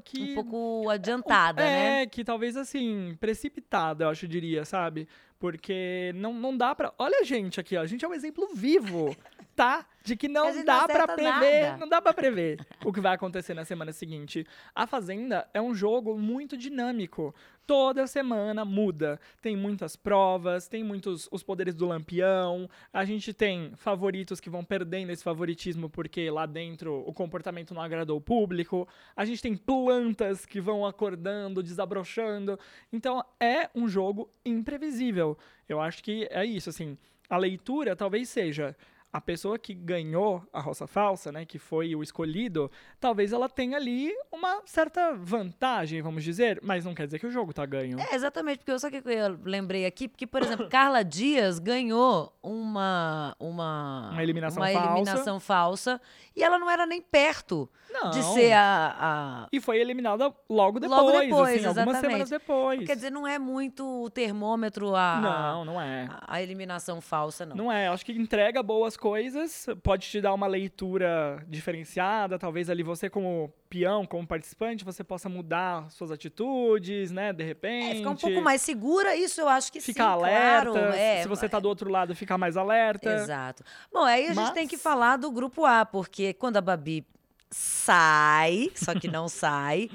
que 0.04 0.32
Um 0.32 0.34
pouco 0.34 0.90
adiantada, 0.90 1.62
é, 1.62 2.00
né? 2.00 2.06
que 2.06 2.22
talvez 2.22 2.54
assim, 2.54 3.16
precipitada, 3.18 4.04
eu 4.04 4.10
acho, 4.10 4.28
diria, 4.28 4.66
sabe? 4.66 5.08
Porque 5.38 6.12
não, 6.14 6.32
não 6.32 6.56
dá 6.56 6.74
pra. 6.74 6.92
Olha 6.98 7.20
a 7.20 7.24
gente 7.24 7.58
aqui, 7.58 7.76
ó. 7.76 7.80
A 7.82 7.86
gente 7.86 8.04
é 8.04 8.08
um 8.08 8.14
exemplo 8.14 8.48
vivo, 8.54 9.14
tá? 9.56 9.86
De 10.02 10.16
que 10.16 10.28
não 10.28 10.64
dá 10.64 10.86
pra 10.86 11.04
acerta 11.04 11.14
prever. 11.14 11.62
nada. 11.62 11.76
Não 11.78 11.88
dá 11.88 12.00
pra 12.00 12.12
prever 12.12 12.60
o 12.84 12.92
que 12.92 13.00
vai 13.00 13.14
acontecer 13.14 13.54
na 13.54 13.64
semana 13.64 13.92
seguinte. 13.92 14.46
A 14.74 14.86
Fazenda 14.86 15.48
é 15.52 15.60
um 15.60 15.74
jogo 15.74 16.16
muito 16.16 16.56
dinâmico. 16.56 17.34
Toda 17.66 18.06
semana 18.06 18.62
muda. 18.62 19.18
Tem 19.40 19.56
muitas 19.56 19.96
provas, 19.96 20.68
tem 20.68 20.84
muitos 20.84 21.26
os 21.32 21.42
poderes 21.42 21.74
do 21.74 21.86
lampião. 21.86 22.68
A 22.92 23.06
gente 23.06 23.32
tem 23.32 23.72
favoritos 23.74 24.38
que 24.38 24.50
vão 24.50 24.62
perdendo 24.62 25.10
esse 25.10 25.24
favoritismo 25.24 25.88
porque 25.88 26.30
lá 26.30 26.44
dentro 26.44 27.02
o 27.06 27.12
comportamento 27.12 27.72
não 27.72 27.80
agradou 27.80 28.18
o 28.18 28.20
público. 28.20 28.86
A 29.16 29.24
gente 29.24 29.40
tem 29.40 29.56
plantas 29.56 30.44
que 30.44 30.60
vão 30.60 30.84
acordando, 30.84 31.62
desabrochando. 31.62 32.58
Então 32.92 33.24
é 33.40 33.70
um 33.74 33.88
jogo 33.88 34.30
imprevisível. 34.44 35.38
Eu 35.66 35.80
acho 35.80 36.02
que 36.02 36.28
é 36.30 36.44
isso, 36.44 36.68
assim. 36.68 36.98
A 37.30 37.38
leitura 37.38 37.96
talvez 37.96 38.28
seja 38.28 38.76
a 39.14 39.20
pessoa 39.20 39.56
que 39.56 39.72
ganhou 39.72 40.42
a 40.52 40.60
roça 40.60 40.88
falsa, 40.88 41.30
né, 41.30 41.44
que 41.44 41.56
foi 41.56 41.94
o 41.94 42.02
escolhido, 42.02 42.68
talvez 42.98 43.32
ela 43.32 43.48
tenha 43.48 43.76
ali 43.76 44.12
uma 44.32 44.60
certa 44.66 45.12
vantagem, 45.14 46.02
vamos 46.02 46.24
dizer, 46.24 46.58
mas 46.64 46.84
não 46.84 46.92
quer 46.96 47.06
dizer 47.06 47.20
que 47.20 47.26
o 47.28 47.30
jogo 47.30 47.52
tá 47.52 47.64
ganho. 47.64 47.96
É, 48.00 48.12
exatamente, 48.16 48.58
porque 48.58 48.72
eu 48.72 48.78
só 48.80 48.90
que 48.90 48.96
eu 48.96 49.38
lembrei 49.44 49.86
aqui, 49.86 50.08
porque, 50.08 50.26
por 50.26 50.42
exemplo, 50.42 50.68
Carla 50.68 51.04
Dias 51.04 51.60
ganhou 51.60 52.32
uma 52.42 53.36
uma, 53.38 54.10
Uma 54.10 54.22
eliminação 54.22 54.60
uma 54.60 54.72
falsa. 54.72 54.88
eliminação 54.90 55.38
falsa 55.40 56.00
e 56.34 56.42
ela 56.42 56.58
não 56.58 56.68
era 56.68 56.84
nem 56.84 57.00
perto 57.00 57.70
Não. 57.92 58.10
de 58.10 58.20
ser 58.34 58.52
a, 58.52 58.96
a- 58.98 59.48
E 59.52 59.60
foi 59.60 59.78
eliminada 59.80 60.34
logo 60.50 60.80
depois, 60.80 61.00
Logo 61.00 61.12
depois, 61.12 61.54
assim, 61.58 61.66
algumas 61.66 61.68
exatamente. 61.68 62.00
semanas 62.00 62.30
depois. 62.30 62.84
Quer 62.84 62.96
dizer, 62.96 63.10
não 63.10 63.28
é 63.28 63.38
muito 63.38 63.86
o 64.04 64.10
termômetro 64.10 64.96
a, 64.96 65.20
não, 65.20 65.64
não 65.64 65.80
é. 65.80 66.08
a, 66.10 66.34
a 66.34 66.42
eliminação 66.42 67.00
falsa, 67.00 67.46
não. 67.46 67.54
Não 67.54 67.70
é, 67.72 67.86
acho 67.86 68.04
que 68.04 68.10
entrega 68.12 68.60
boas 68.60 68.96
coisas, 69.04 69.66
pode 69.82 70.08
te 70.08 70.18
dar 70.18 70.32
uma 70.32 70.46
leitura 70.46 71.44
diferenciada, 71.46 72.38
talvez 72.38 72.70
ali 72.70 72.82
você 72.82 73.10
como 73.10 73.52
peão, 73.68 74.06
como 74.06 74.26
participante, 74.26 74.82
você 74.82 75.04
possa 75.04 75.28
mudar 75.28 75.90
suas 75.90 76.10
atitudes, 76.10 77.10
né, 77.10 77.30
de 77.30 77.44
repente. 77.44 77.90
É, 77.90 77.94
ficar 77.96 78.08
um 78.08 78.16
pouco 78.16 78.40
mais 78.40 78.62
segura, 78.62 79.14
isso 79.14 79.42
eu 79.42 79.48
acho 79.50 79.70
que 79.70 79.78
Ficar 79.78 80.04
sim, 80.04 80.10
alerta, 80.24 80.70
claro. 80.70 80.94
É, 80.94 81.20
se 81.20 81.28
você 81.28 81.46
tá 81.46 81.60
do 81.60 81.68
outro 81.68 81.90
lado, 81.90 82.16
ficar 82.16 82.38
mais 82.38 82.56
alerta. 82.56 83.12
Exato. 83.12 83.62
Bom, 83.92 84.04
aí 84.04 84.24
a 84.24 84.28
gente 84.28 84.36
Mas- 84.36 84.52
tem 84.52 84.66
que 84.66 84.78
falar 84.78 85.18
do 85.18 85.30
grupo 85.30 85.66
A, 85.66 85.84
porque 85.84 86.32
quando 86.32 86.56
a 86.56 86.62
Babi 86.62 87.06
sai, 87.50 88.70
só 88.74 88.98
que 88.98 89.06
não 89.06 89.28
sai, 89.28 89.90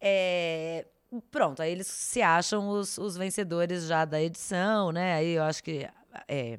é, 0.00 0.86
pronto, 1.30 1.60
aí 1.60 1.70
eles 1.70 1.86
se 1.86 2.22
acham 2.22 2.70
os, 2.70 2.96
os 2.96 3.14
vencedores 3.14 3.86
já 3.86 4.06
da 4.06 4.22
edição, 4.22 4.90
né? 4.90 5.16
Aí 5.16 5.32
eu 5.32 5.42
acho 5.42 5.62
que 5.62 5.86
é, 6.26 6.58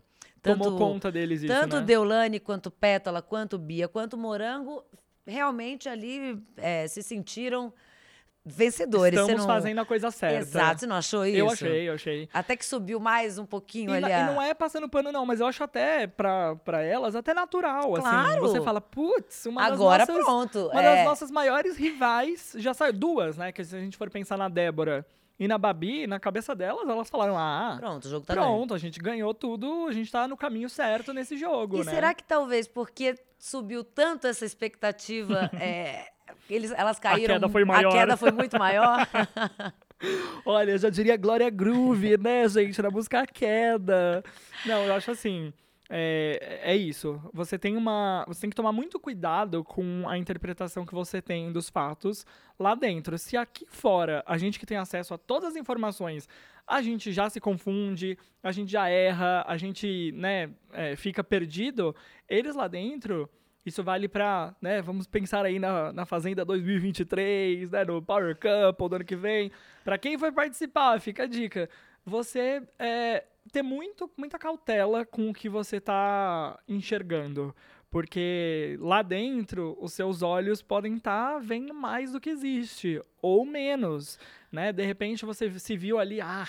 Tomou 0.53 0.77
conta 0.77 1.11
deles 1.11 1.41
isso, 1.43 1.53
Tanto 1.53 1.77
né? 1.77 1.81
Deulane, 1.81 2.39
quanto 2.39 2.69
Pétala, 2.71 3.21
quanto 3.21 3.57
Bia, 3.57 3.87
quanto 3.87 4.17
Morango, 4.17 4.83
realmente 5.25 5.89
ali 5.89 6.41
é, 6.57 6.87
se 6.87 7.01
sentiram 7.01 7.73
vencedores. 8.47 9.19
Estamos 9.19 9.41
não- 9.41 9.47
fazendo 9.47 9.79
a 9.79 9.85
coisa 9.85 10.11
certa. 10.11 10.37
Exato, 10.37 10.79
você 10.81 10.85
não 10.85 10.95
achou 10.97 11.25
isso? 11.25 11.37
Eu 11.37 11.49
achei, 11.49 11.89
eu 11.89 11.93
achei. 11.95 12.29
Até 12.31 12.55
que 12.55 12.63
subiu 12.63 12.99
mais 12.99 13.39
um 13.39 13.45
pouquinho 13.45 13.89
E, 13.89 13.93
ali. 13.93 14.01
na- 14.01 14.09
e 14.09 14.13
a- 14.13 14.25
não 14.27 14.39
é 14.41 14.53
passando 14.53 14.87
pano, 14.87 15.11
não, 15.11 15.25
mas 15.25 15.39
eu 15.39 15.47
acho 15.47 15.63
até 15.63 16.05
pra, 16.05 16.55
pra 16.57 16.83
elas 16.83 17.15
até 17.15 17.33
natural. 17.33 17.93
Assim, 17.95 18.03
Claro. 18.03 18.41
você 18.41 18.61
fala, 18.61 18.79
putz, 18.79 19.47
uma 19.47 19.63
Agora 19.65 20.05
das 20.05 20.15
nossas. 20.15 20.23
pronto. 20.51 20.67
Uma 20.71 20.81
é. 20.81 20.95
das 20.95 21.05
nossas 21.05 21.31
maiores 21.31 21.75
rivais 21.75 22.53
já 22.57 22.73
saiu. 22.73 22.93
Duas, 22.93 23.35
né? 23.35 23.51
Que 23.51 23.63
se 23.65 23.75
a 23.75 23.79
gente 23.79 23.97
for 23.97 24.11
pensar 24.11 24.37
na 24.37 24.47
Débora 24.47 25.03
e 25.39 25.47
na 25.47 25.57
Babi, 25.57 26.07
na 26.07 26.19
cabeça 26.19 26.55
delas, 26.55 26.87
elas 26.87 27.09
falaram: 27.09 27.37
ah, 27.37 27.75
Pronto, 27.79 28.05
o 28.05 28.09
jogo 28.09 28.25
tá 28.25 28.33
ganho. 28.35 28.45
pronto, 28.45 28.73
a 28.73 28.77
gente 28.77 28.99
ganhou 28.99 29.33
tudo, 29.33 29.87
a 29.87 29.91
gente 29.91 30.11
tá 30.11 30.27
no 30.27 30.37
caminho 30.37 30.69
certo 30.69 31.13
nesse 31.13 31.37
jogo, 31.37 31.77
E 31.81 31.85
né? 31.85 31.91
será 31.93 32.13
que 32.13 32.23
talvez 32.23 32.67
porque 32.67 33.15
subiu 33.37 33.83
tanto 33.83 34.27
essa 34.27 34.45
expectativa, 34.45 35.49
é, 35.59 36.07
eles, 36.49 36.71
elas 36.71 36.99
caíram. 36.99 37.33
queda 37.35 37.49
foi 37.49 37.65
maior. 37.65 37.89
A 37.89 37.91
queda 37.99 38.17
foi 38.17 38.31
muito 38.31 38.57
maior. 38.57 39.07
Olha, 40.45 40.71
eu 40.71 40.77
já 40.77 40.89
diria 40.89 41.15
Glória 41.17 41.49
Groove, 41.49 42.17
né, 42.17 42.47
gente? 42.49 42.81
Na 42.81 42.89
música 42.91 43.21
A 43.21 43.25
Queda. 43.25 44.23
Não, 44.65 44.83
eu 44.85 44.93
acho 44.93 45.11
assim. 45.11 45.53
É, 45.89 46.61
é 46.63 46.75
isso. 46.75 47.21
Você 47.33 47.59
tem 47.59 47.77
uma. 47.77 48.25
Você 48.27 48.41
tem 48.41 48.49
que 48.49 48.55
tomar 48.55 48.71
muito 48.71 48.99
cuidado 48.99 49.63
com 49.63 50.07
a 50.07 50.17
interpretação 50.17 50.85
que 50.85 50.93
você 50.93 51.21
tem 51.21 51.51
dos 51.51 51.69
fatos 51.69 52.25
lá 52.59 52.73
dentro. 52.73 53.17
Se 53.17 53.37
aqui 53.37 53.65
fora, 53.69 54.23
a 54.25 54.37
gente 54.37 54.59
que 54.59 54.65
tem 54.65 54.77
acesso 54.77 55.13
a 55.13 55.17
todas 55.17 55.49
as 55.49 55.55
informações, 55.55 56.27
a 56.67 56.81
gente 56.81 57.11
já 57.11 57.29
se 57.29 57.39
confunde, 57.39 58.17
a 58.41 58.51
gente 58.51 58.71
já 58.71 58.89
erra, 58.89 59.43
a 59.47 59.57
gente, 59.57 60.11
né, 60.13 60.49
é, 60.73 60.95
fica 60.95 61.23
perdido, 61.23 61.95
eles 62.27 62.55
lá 62.55 62.67
dentro. 62.67 63.29
Isso 63.63 63.83
vale 63.83 64.07
pra, 64.07 64.55
né, 64.61 64.79
vamos 64.81 65.07
pensar 65.07 65.43
aí 65.43 65.57
na, 65.57 65.91
na 65.91 66.05
Fazenda 66.05 66.45
2023, 66.45 67.71
né, 67.71 67.83
no 67.83 68.01
Power 68.01 68.35
Couple 68.35 68.89
do 68.89 68.95
ano 68.95 69.05
que 69.05 69.15
vem. 69.15 69.51
Pra 69.83 69.97
quem 69.97 70.17
vai 70.17 70.31
participar, 70.31 70.99
fica 70.99 71.23
a 71.23 71.27
dica. 71.27 71.67
Você 72.05 72.61
é, 72.77 73.23
ter 73.51 73.61
muito, 73.61 74.09
muita 74.17 74.37
cautela 74.37 75.05
com 75.05 75.29
o 75.29 75.33
que 75.33 75.49
você 75.49 75.79
tá 75.79 76.59
enxergando. 76.67 77.55
Porque 77.89 78.77
lá 78.81 79.01
dentro, 79.01 79.77
os 79.79 79.93
seus 79.93 80.21
olhos 80.21 80.61
podem 80.61 80.95
estar 80.95 81.39
vendo 81.39 81.73
mais 81.73 82.11
do 82.11 82.19
que 82.19 82.29
existe, 82.29 83.01
ou 83.21 83.45
menos, 83.45 84.19
né? 84.51 84.73
De 84.73 84.83
repente 84.83 85.25
você 85.25 85.49
se 85.59 85.77
viu 85.77 85.97
ali, 85.97 86.19
ah, 86.19 86.47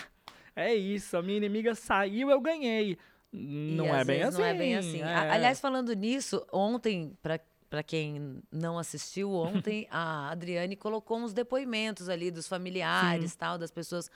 é 0.56 0.74
isso, 0.74 1.16
a 1.16 1.22
minha 1.22 1.36
inimiga 1.36 1.74
saiu, 1.74 2.30
eu 2.30 2.40
ganhei. 2.40 2.98
Não 3.32 3.86
E 3.86 3.90
é 3.90 4.04
bem 4.04 4.22
assim. 4.22 4.38
Não 4.38 4.44
é 4.44 4.54
bem 4.54 4.76
assim. 4.76 5.02
É. 5.02 5.14
Aliás, 5.30 5.60
falando 5.60 5.94
nisso, 5.94 6.44
ontem, 6.52 7.16
para 7.22 7.38
para 7.68 7.82
quem 7.82 8.40
não 8.50 8.78
assistiu, 8.78 9.32
ontem 9.32 9.86
a 9.90 10.30
Adriane 10.30 10.76
colocou 10.76 11.18
uns 11.18 11.32
depoimentos 11.32 12.08
ali 12.08 12.30
dos 12.30 12.46
familiares, 12.48 13.34
tal, 13.34 13.58
das 13.58 13.70
pessoas 13.70 14.10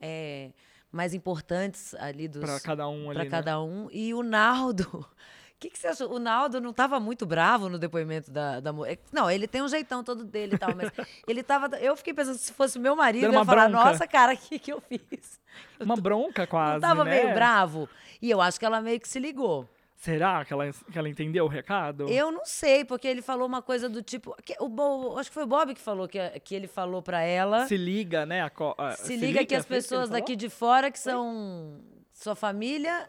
é, 0.00 0.50
mais 0.90 1.14
importantes 1.14 1.94
ali 1.96 2.28
dos 2.28 2.42
Pra 2.42 2.60
cada 2.60 2.88
um 2.88 3.10
ali, 3.10 3.14
para 3.14 3.24
né? 3.24 3.30
cada 3.30 3.60
um. 3.62 3.88
E 3.92 4.14
o 4.14 4.22
Naldo. 4.22 4.88
O 4.94 5.06
que, 5.60 5.70
que 5.70 5.78
você 5.78 5.88
achou? 5.88 6.12
O 6.12 6.18
Naldo 6.18 6.60
não 6.60 6.70
estava 6.70 6.98
muito 7.00 7.26
bravo 7.26 7.68
no 7.68 7.78
depoimento 7.78 8.30
da, 8.30 8.60
da 8.60 8.72
mulher. 8.72 8.98
Não, 9.12 9.30
ele 9.30 9.46
tem 9.46 9.62
um 9.62 9.68
jeitão 9.68 10.02
todo 10.02 10.24
dele 10.24 10.54
e 10.54 10.58
tal, 10.58 10.74
mas 10.74 10.90
ele 11.26 11.42
tava. 11.42 11.76
Eu 11.78 11.96
fiquei 11.96 12.14
pensando, 12.14 12.38
se 12.38 12.52
fosse 12.52 12.78
meu 12.78 12.96
marido, 12.96 13.26
eu 13.26 13.32
ia 13.32 13.44
falar, 13.44 13.68
bronca. 13.68 13.84
nossa, 13.84 14.06
cara, 14.06 14.34
o 14.34 14.36
que, 14.36 14.58
que 14.58 14.72
eu 14.72 14.80
fiz? 14.80 15.38
Uma 15.80 15.96
bronca 15.96 16.46
quase, 16.46 16.74
não 16.74 16.80
tava 16.80 17.04
né? 17.04 17.22
meio 17.22 17.34
bravo? 17.34 17.88
E 18.22 18.30
eu 18.30 18.40
acho 18.40 18.58
que 18.58 18.64
ela 18.64 18.80
meio 18.80 19.00
que 19.00 19.08
se 19.08 19.18
ligou. 19.18 19.68
Será 19.98 20.44
que 20.44 20.52
ela, 20.52 20.70
que 20.92 20.96
ela 20.96 21.08
entendeu 21.08 21.44
o 21.44 21.48
recado? 21.48 22.08
Eu 22.08 22.30
não 22.30 22.44
sei, 22.44 22.84
porque 22.84 23.08
ele 23.08 23.20
falou 23.20 23.44
uma 23.48 23.60
coisa 23.60 23.88
do 23.88 24.00
tipo. 24.00 24.32
que 24.44 24.54
o 24.60 24.68
Bo, 24.68 25.18
acho 25.18 25.28
que 25.28 25.34
foi 25.34 25.42
o 25.42 25.46
Bob 25.46 25.74
que 25.74 25.80
falou 25.80 26.06
que, 26.06 26.20
que 26.40 26.54
ele 26.54 26.68
falou 26.68 27.02
pra 27.02 27.20
ela. 27.20 27.66
Se 27.66 27.76
liga, 27.76 28.24
né? 28.24 28.42
a 28.42 28.50
a- 28.78 28.92
Se, 28.92 29.16
liga, 29.16 29.44
que 29.44 29.56
as 29.56 29.66
pessoas 29.66 30.02
ele 30.02 30.08
falou? 30.10 30.20
daqui 30.20 30.36
de 30.36 30.48
fora, 30.48 30.88
que 30.92 31.00
são 31.00 31.80
sua 32.12 32.36
família. 32.36 33.08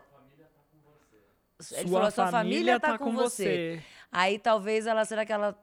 Ele 1.73 1.89
Sua 1.89 1.99
falou, 1.99 2.11
sua 2.11 2.27
família 2.27 2.31
família 2.31 2.79
tá, 2.79 2.91
tá 2.93 2.97
com, 2.97 3.05
com 3.05 3.11
você. 3.15 3.43
você. 3.43 3.83
Aí 4.11 4.39
talvez 4.39 4.87
ela. 4.87 5.05
Será 5.05 5.25
que 5.25 5.31
ela. 5.33 5.55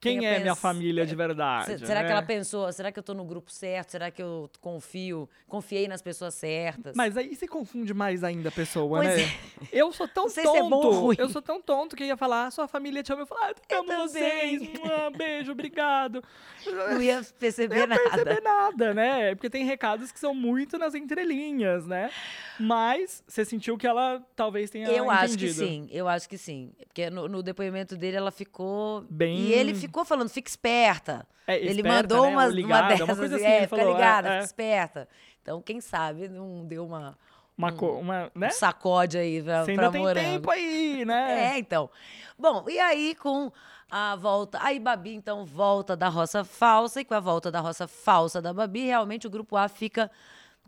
Quem 0.00 0.18
tenha 0.18 0.30
é 0.30 0.40
minha 0.40 0.54
família 0.54 1.04
de 1.04 1.14
verdade? 1.14 1.66
se- 1.78 1.86
será 1.86 2.00
que 2.00 2.06
né? 2.06 2.12
ela 2.12 2.22
pensou? 2.22 2.72
Será 2.72 2.90
que 2.90 2.98
eu 2.98 3.02
tô 3.02 3.12
no 3.12 3.24
grupo 3.24 3.50
certo? 3.50 3.90
Será 3.90 4.10
que 4.10 4.22
eu 4.22 4.48
confio? 4.60 5.28
Confiei 5.46 5.86
nas 5.86 6.00
pessoas 6.00 6.34
certas? 6.34 6.96
Mas 6.96 7.16
aí 7.16 7.34
se 7.34 7.46
confunde 7.46 7.92
mais 7.92 8.24
ainda 8.24 8.48
a 8.48 8.52
pessoa, 8.52 9.00
Pois 9.00 9.16
né? 9.16 9.22
é. 9.24 9.68
Eu 9.70 9.92
sou 9.92 10.08
tão 10.08 10.26
se 10.30 10.40
é 10.40 10.42
tonto. 10.44 10.68
bom. 10.70 11.12
Eu 11.18 11.28
sou 11.28 11.42
tão 11.42 11.60
tonto 11.60 11.94
que 11.94 12.04
ia 12.04 12.16
falar, 12.16 12.46
ah, 12.46 12.50
sua 12.50 12.66
família 12.66 13.02
te 13.02 13.12
ama. 13.12 13.22
Eu 13.22 13.26
falar, 13.26 13.50
ah, 13.50 13.74
amo 13.76 13.86
também. 13.88 14.08
vocês. 14.08 14.62
Um 14.62 15.16
beijo, 15.16 15.52
obrigado. 15.52 16.24
não 16.64 17.02
ia 17.02 17.20
perceber 17.38 17.74
Não 17.74 17.80
ia 17.82 17.86
nada. 17.88 18.02
perceber 18.02 18.40
nada, 18.40 18.94
né? 18.94 19.34
Porque 19.34 19.50
tem 19.50 19.64
recados 19.66 20.10
que 20.10 20.18
são 20.18 20.34
muito 20.34 20.78
nas 20.78 20.94
entrelinhas, 20.94 21.86
né? 21.86 22.10
Mas 22.58 23.22
você 23.26 23.44
sentiu 23.44 23.76
que 23.76 23.86
ela 23.86 24.22
talvez 24.36 24.70
tenha 24.70 24.88
Eu 24.88 25.10
acho 25.10 25.36
que 25.36 25.44
entendido. 25.46 25.66
sim, 25.66 25.88
eu 25.90 26.06
acho 26.08 26.28
que 26.28 26.36
sim. 26.38 26.72
Porque 26.86 27.08
no, 27.10 27.28
no 27.28 27.42
depoimento 27.42 27.96
dele 27.96 28.16
ela 28.16 28.30
ficou. 28.30 29.04
Bem- 29.10 29.36
E 29.38 29.52
ele 29.52 29.74
ficou 29.74 29.89
falando, 30.04 30.28
fica 30.28 30.48
esperta. 30.48 31.26
É, 31.46 31.56
ele 31.58 31.80
esperta, 31.80 31.88
mandou 32.14 32.26
né? 32.26 32.32
umas, 32.32 32.48
Ou 32.50 32.54
ligada, 32.54 32.82
uma 32.82 32.88
uma 32.88 32.98
dessas. 32.98 33.18
coisa 33.18 33.36
assim, 33.36 33.44
é, 33.44 33.60
fica 33.62 33.76
falou, 33.76 33.90
é, 33.92 33.92
ligada, 33.94 34.28
é. 34.28 34.32
fica 34.34 34.44
esperta. 34.44 35.08
Então, 35.42 35.60
quem 35.62 35.80
sabe 35.80 36.28
não 36.28 36.64
deu 36.66 36.84
uma, 36.86 37.18
Uma, 37.56 37.72
uma 37.72 38.30
né? 38.34 38.48
um 38.48 38.50
sacode 38.50 39.18
aí 39.18 39.42
pra, 39.42 39.64
Você 39.64 39.74
pra 39.74 39.84
ainda 39.84 39.92
tem 39.92 40.00
morango. 40.02 40.28
tempo 40.28 40.50
aí, 40.50 41.04
né? 41.04 41.52
É, 41.54 41.58
então. 41.58 41.90
Bom, 42.38 42.64
e 42.68 42.78
aí 42.78 43.14
com 43.14 43.50
a 43.90 44.14
volta. 44.16 44.58
Aí 44.62 44.78
Babi, 44.78 45.14
então, 45.14 45.44
volta 45.44 45.96
da 45.96 46.08
roça 46.08 46.44
falsa, 46.44 47.00
e 47.00 47.04
com 47.04 47.14
a 47.14 47.20
volta 47.20 47.50
da 47.50 47.60
roça 47.60 47.88
falsa 47.88 48.40
da 48.40 48.52
Babi, 48.54 48.86
realmente 48.86 49.26
o 49.26 49.30
grupo 49.30 49.56
A 49.56 49.68
fica 49.68 50.10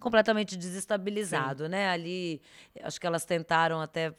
completamente 0.00 0.56
desestabilizado, 0.56 1.68
né? 1.68 1.88
Ali, 1.90 2.42
acho 2.82 3.00
que 3.00 3.06
elas 3.06 3.24
tentaram 3.24 3.80
até 3.80 4.12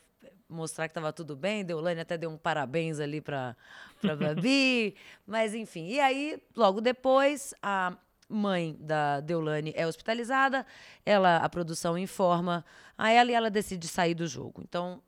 mostrar 0.53 0.88
que 0.88 0.91
estava 0.91 1.12
tudo 1.12 1.36
bem, 1.36 1.65
Deolane 1.65 2.00
até 2.01 2.17
deu 2.17 2.29
um 2.29 2.38
parabéns 2.38 3.00
ali 3.00 3.19
para 3.22 3.55
para 4.01 4.15
Babi, 4.15 4.95
mas 5.25 5.53
enfim. 5.53 5.88
E 5.88 6.00
aí, 6.00 6.38
logo 6.55 6.79
depois, 6.81 7.53
a 7.62 7.95
mãe 8.29 8.75
da 8.79 9.19
Deolane 9.19 9.74
é 9.75 9.86
hospitalizada, 9.88 10.65
ela 11.05 11.38
a 11.38 11.50
produção 11.50 11.98
informa 11.98 12.63
a 12.98 13.12
ela 13.12 13.31
e 13.31 13.33
ela 13.33 13.50
decide 13.50 13.88
sair 13.88 14.13
do 14.13 14.25
jogo. 14.27 14.62
Então, 14.67 15.01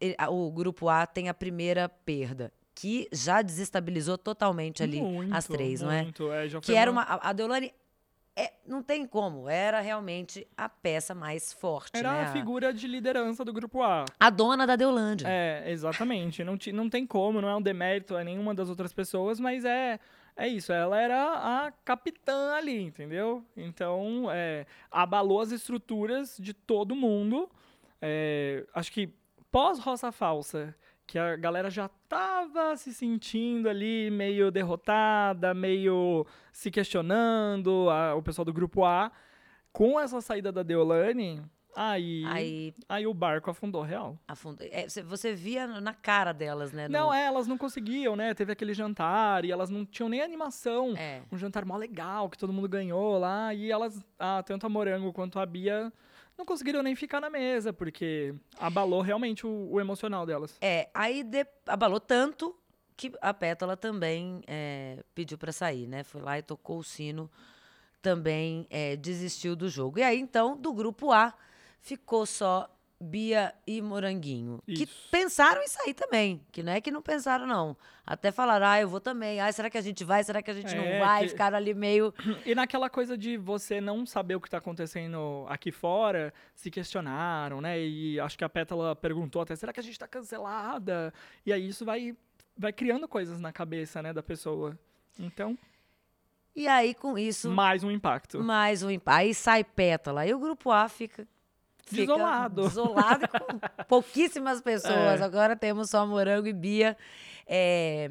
ele- 0.00 0.14
a- 0.18 0.30
o 0.30 0.50
grupo 0.50 0.88
A 0.88 1.06
tem 1.06 1.28
a 1.28 1.34
primeira 1.34 1.88
perda, 1.88 2.52
que 2.74 3.08
já 3.12 3.42
desestabilizou 3.42 4.16
totalmente 4.16 4.82
ali 4.82 5.00
Muito, 5.02 5.34
as 5.34 5.46
três, 5.46 5.80
não 5.80 5.90
é? 5.90 6.02
muito, 6.04 6.30
é, 6.32 6.48
já 6.48 6.60
Que 6.60 6.74
era 6.74 6.90
uma. 6.90 7.02
A 7.02 7.30
a 7.30 7.32
Deolane. 7.32 7.72
É, 8.38 8.52
não 8.64 8.84
tem 8.84 9.04
como, 9.04 9.48
era 9.48 9.80
realmente 9.80 10.46
a 10.56 10.68
peça 10.68 11.12
mais 11.12 11.52
forte. 11.52 11.96
Era 11.96 12.12
né? 12.12 12.22
a 12.22 12.26
figura 12.32 12.72
de 12.72 12.86
liderança 12.86 13.44
do 13.44 13.52
grupo 13.52 13.82
A. 13.82 14.04
A 14.20 14.30
dona 14.30 14.64
da 14.64 14.76
Deolândia. 14.76 15.26
É, 15.28 15.64
exatamente. 15.68 16.44
Não, 16.44 16.56
não 16.72 16.88
tem 16.88 17.04
como, 17.04 17.40
não 17.40 17.48
é 17.48 17.56
um 17.56 17.60
demérito 17.60 18.14
a 18.14 18.22
nenhuma 18.22 18.54
das 18.54 18.68
outras 18.68 18.92
pessoas, 18.92 19.40
mas 19.40 19.64
é, 19.64 19.98
é 20.36 20.46
isso. 20.46 20.72
Ela 20.72 21.00
era 21.00 21.32
a 21.66 21.72
capitã 21.84 22.54
ali, 22.54 22.80
entendeu? 22.80 23.44
Então, 23.56 24.28
é, 24.30 24.66
abalou 24.88 25.40
as 25.40 25.50
estruturas 25.50 26.36
de 26.38 26.54
todo 26.54 26.94
mundo. 26.94 27.50
É, 28.00 28.64
acho 28.72 28.92
que 28.92 29.12
pós-Roça 29.50 30.12
Falsa, 30.12 30.76
que 31.08 31.18
a 31.18 31.36
galera 31.36 31.70
já 31.70 31.88
tava 32.06 32.76
se 32.76 32.92
sentindo 32.92 33.66
ali 33.68 34.10
meio 34.10 34.50
derrotada, 34.50 35.54
meio 35.54 36.26
se 36.52 36.70
questionando, 36.70 37.88
a- 37.90 38.14
o 38.14 38.22
pessoal 38.22 38.44
do 38.44 38.52
grupo 38.52 38.84
A, 38.84 39.10
com 39.72 39.98
essa 39.98 40.20
saída 40.20 40.52
da 40.52 40.62
Deolane, 40.62 41.42
aí, 41.74 42.24
Aí 42.26 42.74
aí 42.88 43.06
o 43.06 43.14
barco 43.14 43.50
afundou 43.50 43.80
real. 43.82 44.18
afundou. 44.28 44.66
É, 44.70 44.86
você- 45.02 45.34
via 45.34 45.66
na 45.80 45.94
cara 45.94 46.32
delas, 46.34 46.72
né? 46.72 46.88
Não, 46.88 47.06
no- 47.06 47.12
é, 47.14 47.24
elas 47.24 47.46
não 47.46 47.56
conseguiam, 47.56 48.14
né? 48.14 48.34
Teve 48.34 48.52
aquele 48.52 48.74
jantar 48.74 49.44
e 49.46 49.50
elas 49.50 49.70
não 49.70 49.86
tinham 49.86 50.10
nem 50.10 50.20
animação. 50.20 50.94
É. 50.94 51.22
Um 51.32 51.38
jantar 51.38 51.64
mó 51.64 51.76
legal, 51.76 52.28
que 52.28 52.36
todo 52.36 52.52
mundo 52.52 52.68
ganhou 52.68 53.18
lá. 53.18 53.54
E 53.54 53.70
elas, 53.70 53.98
ah, 54.18 54.42
tanto 54.44 54.66
a 54.66 54.68
Morango 54.68 55.10
quanto 55.12 55.38
a 55.38 55.46
Bia, 55.46 55.90
não 56.38 56.46
conseguiram 56.46 56.82
nem 56.82 56.94
ficar 56.94 57.20
na 57.20 57.28
mesa, 57.28 57.72
porque 57.72 58.32
abalou 58.58 59.02
realmente 59.02 59.44
o, 59.44 59.68
o 59.72 59.80
emocional 59.80 60.24
delas. 60.24 60.56
É, 60.60 60.88
aí 60.94 61.24
de- 61.24 61.46
abalou 61.66 61.98
tanto 61.98 62.56
que 62.96 63.12
a 63.20 63.34
Pétala 63.34 63.76
também 63.76 64.40
é, 64.46 65.02
pediu 65.14 65.36
para 65.36 65.52
sair, 65.52 65.86
né? 65.88 66.04
Foi 66.04 66.20
lá 66.20 66.38
e 66.38 66.42
tocou 66.42 66.78
o 66.78 66.84
sino, 66.84 67.30
também 68.00 68.66
é, 68.70 68.96
desistiu 68.96 69.54
do 69.56 69.68
jogo. 69.68 69.98
E 69.98 70.02
aí, 70.02 70.18
então, 70.18 70.56
do 70.56 70.72
grupo 70.72 71.10
A, 71.12 71.34
ficou 71.80 72.24
só 72.24 72.68
Bia 73.00 73.54
e 73.64 73.80
Moranguinho. 73.80 74.60
Que 74.66 74.82
Isso. 74.84 75.08
pensaram 75.10 75.62
em 75.62 75.68
sair 75.68 75.94
também. 75.94 76.40
Que 76.50 76.62
não 76.64 76.72
é 76.72 76.80
que 76.80 76.90
não 76.90 77.00
pensaram, 77.00 77.46
não. 77.46 77.76
Até 78.04 78.32
falaram, 78.32 78.66
ah, 78.66 78.80
eu 78.80 78.88
vou 78.88 79.00
também. 79.00 79.40
Ah, 79.40 79.52
será 79.52 79.70
que 79.70 79.78
a 79.78 79.80
gente 79.80 80.02
vai? 80.02 80.24
Será 80.24 80.42
que 80.42 80.50
a 80.50 80.54
gente 80.54 80.74
É, 80.74 80.76
não 80.76 81.06
vai? 81.06 81.22
que- 81.22 81.28
Ficaram 81.28 81.56
ali 81.56 81.74
meio. 81.74 82.12
E 82.44 82.54
naquela 82.56 82.90
coisa 82.90 83.16
de 83.16 83.36
você 83.36 83.80
não 83.80 84.04
saber 84.04 84.34
o 84.34 84.40
que 84.40 84.50
tá 84.50 84.58
acontecendo 84.58 85.46
aqui 85.48 85.70
fora, 85.70 86.34
se 86.56 86.70
questionaram, 86.72 87.60
né? 87.60 87.80
E 87.80 88.18
acho 88.18 88.36
que 88.36 88.42
a 88.44 88.48
Pétala 88.48 88.96
perguntou 88.96 89.42
até, 89.42 89.54
será 89.54 89.72
que 89.72 89.78
a 89.78 89.82
gente 89.82 89.98
tá 89.98 90.08
cancelada? 90.08 91.14
E 91.46 91.52
aí 91.52 91.68
isso 91.68 91.84
vai, 91.84 92.16
vai 92.56 92.72
criando 92.72 93.06
coisas 93.06 93.38
na 93.40 93.52
cabeça, 93.52 94.02
né, 94.02 94.12
da 94.12 94.22
pessoa. 94.24 94.76
Então, 95.20 95.56
E 96.56 96.66
aí, 96.66 96.94
com 96.94 97.16
isso, 97.16 97.48
mais 97.50 97.84
um 97.84 97.90
impacto. 97.92 98.40
mais 98.42 98.82
um. 98.82 98.90
impa- 98.90 99.14
Aí 99.16 99.32
sai 99.32 99.62
pétala. 99.62 100.22
Aí 100.22 100.34
o 100.34 100.38
grupo 100.40 100.72
A 100.72 100.88
fica. 100.88 101.28
Fica 101.88 102.12
Desolado. 102.14 102.62
Desolado 102.62 103.28
com 103.28 103.58
pouquíssimas 103.88 104.60
pessoas. 104.60 105.20
É. 105.20 105.24
Agora 105.24 105.56
temos 105.56 105.90
só 105.90 106.06
Morango 106.06 106.46
e 106.46 106.52
Bia. 106.52 106.96
É, 107.46 108.10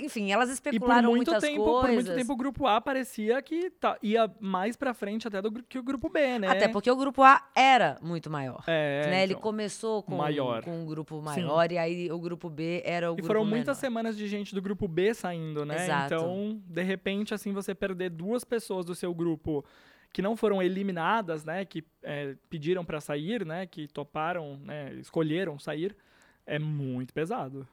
Enfim, 0.00 0.30
elas 0.30 0.50
E 0.50 0.52
especularam 0.52 1.08
muito, 1.10 1.30
muitas 1.32 1.42
tempo, 1.42 1.64
coisas. 1.64 1.80
por 1.80 1.92
muito 1.94 2.14
tempo 2.14 2.32
o 2.34 2.36
grupo 2.36 2.66
A 2.66 2.78
parecia 2.78 3.40
que 3.40 3.70
tá- 3.70 3.96
ia 4.02 4.30
mais 4.38 4.76
pra 4.76 4.92
frente 4.92 5.26
até 5.26 5.40
do, 5.40 5.50
que 5.62 5.78
o 5.78 5.82
grupo 5.82 6.10
B, 6.10 6.38
né? 6.38 6.48
Até 6.48 6.68
porque 6.68 6.90
o 6.90 6.94
grupo 6.96 7.22
A 7.22 7.42
era 7.56 7.96
muito 8.02 8.28
maior. 8.28 8.62
É, 8.66 9.06
né? 9.08 9.22
Ele 9.22 9.32
então. 9.32 9.42
começou 9.42 10.02
com, 10.02 10.16
Maior. 10.16 10.62
com 10.62 10.82
um 10.82 10.84
grupo 10.84 11.22
maior 11.22 11.72
e 11.72 11.78
aí 11.78 12.12
o 12.12 12.18
grupo 12.20 12.50
B 12.50 12.82
era 12.84 13.10
o 13.10 13.14
E 13.14 13.16
grupo 13.16 13.26
foram 13.28 13.44
menor. 13.44 13.56
muitas 13.56 13.78
semanas 13.78 14.14
de 14.14 14.28
gente 14.28 14.54
do 14.54 14.60
grupo 14.60 14.86
B 14.86 15.14
saindo, 15.14 15.64
né? 15.64 15.84
Exato. 15.84 16.14
Então, 16.16 16.60
de 16.66 16.82
repente, 16.82 17.32
assim, 17.32 17.52
você 17.54 17.74
perder 17.74 18.10
duas 18.10 18.44
pessoas 18.44 18.84
do 18.84 18.94
seu 18.94 19.14
grupo 19.14 19.64
que 20.12 20.20
não 20.22 20.36
foram 20.36 20.62
eliminadas, 20.62 21.44
né? 21.44 21.64
Que 21.64 21.82
é, 22.02 22.34
pediram 22.50 22.84
pra 22.84 23.00
sair, 23.00 23.44
né? 23.46 23.66
Que 23.66 23.88
toparam, 23.88 24.58
né? 24.58 24.92
Escolheram 24.94 25.58
sair, 25.58 25.96
é 26.46 26.58
muito 26.58 27.12
pesado. 27.14 27.66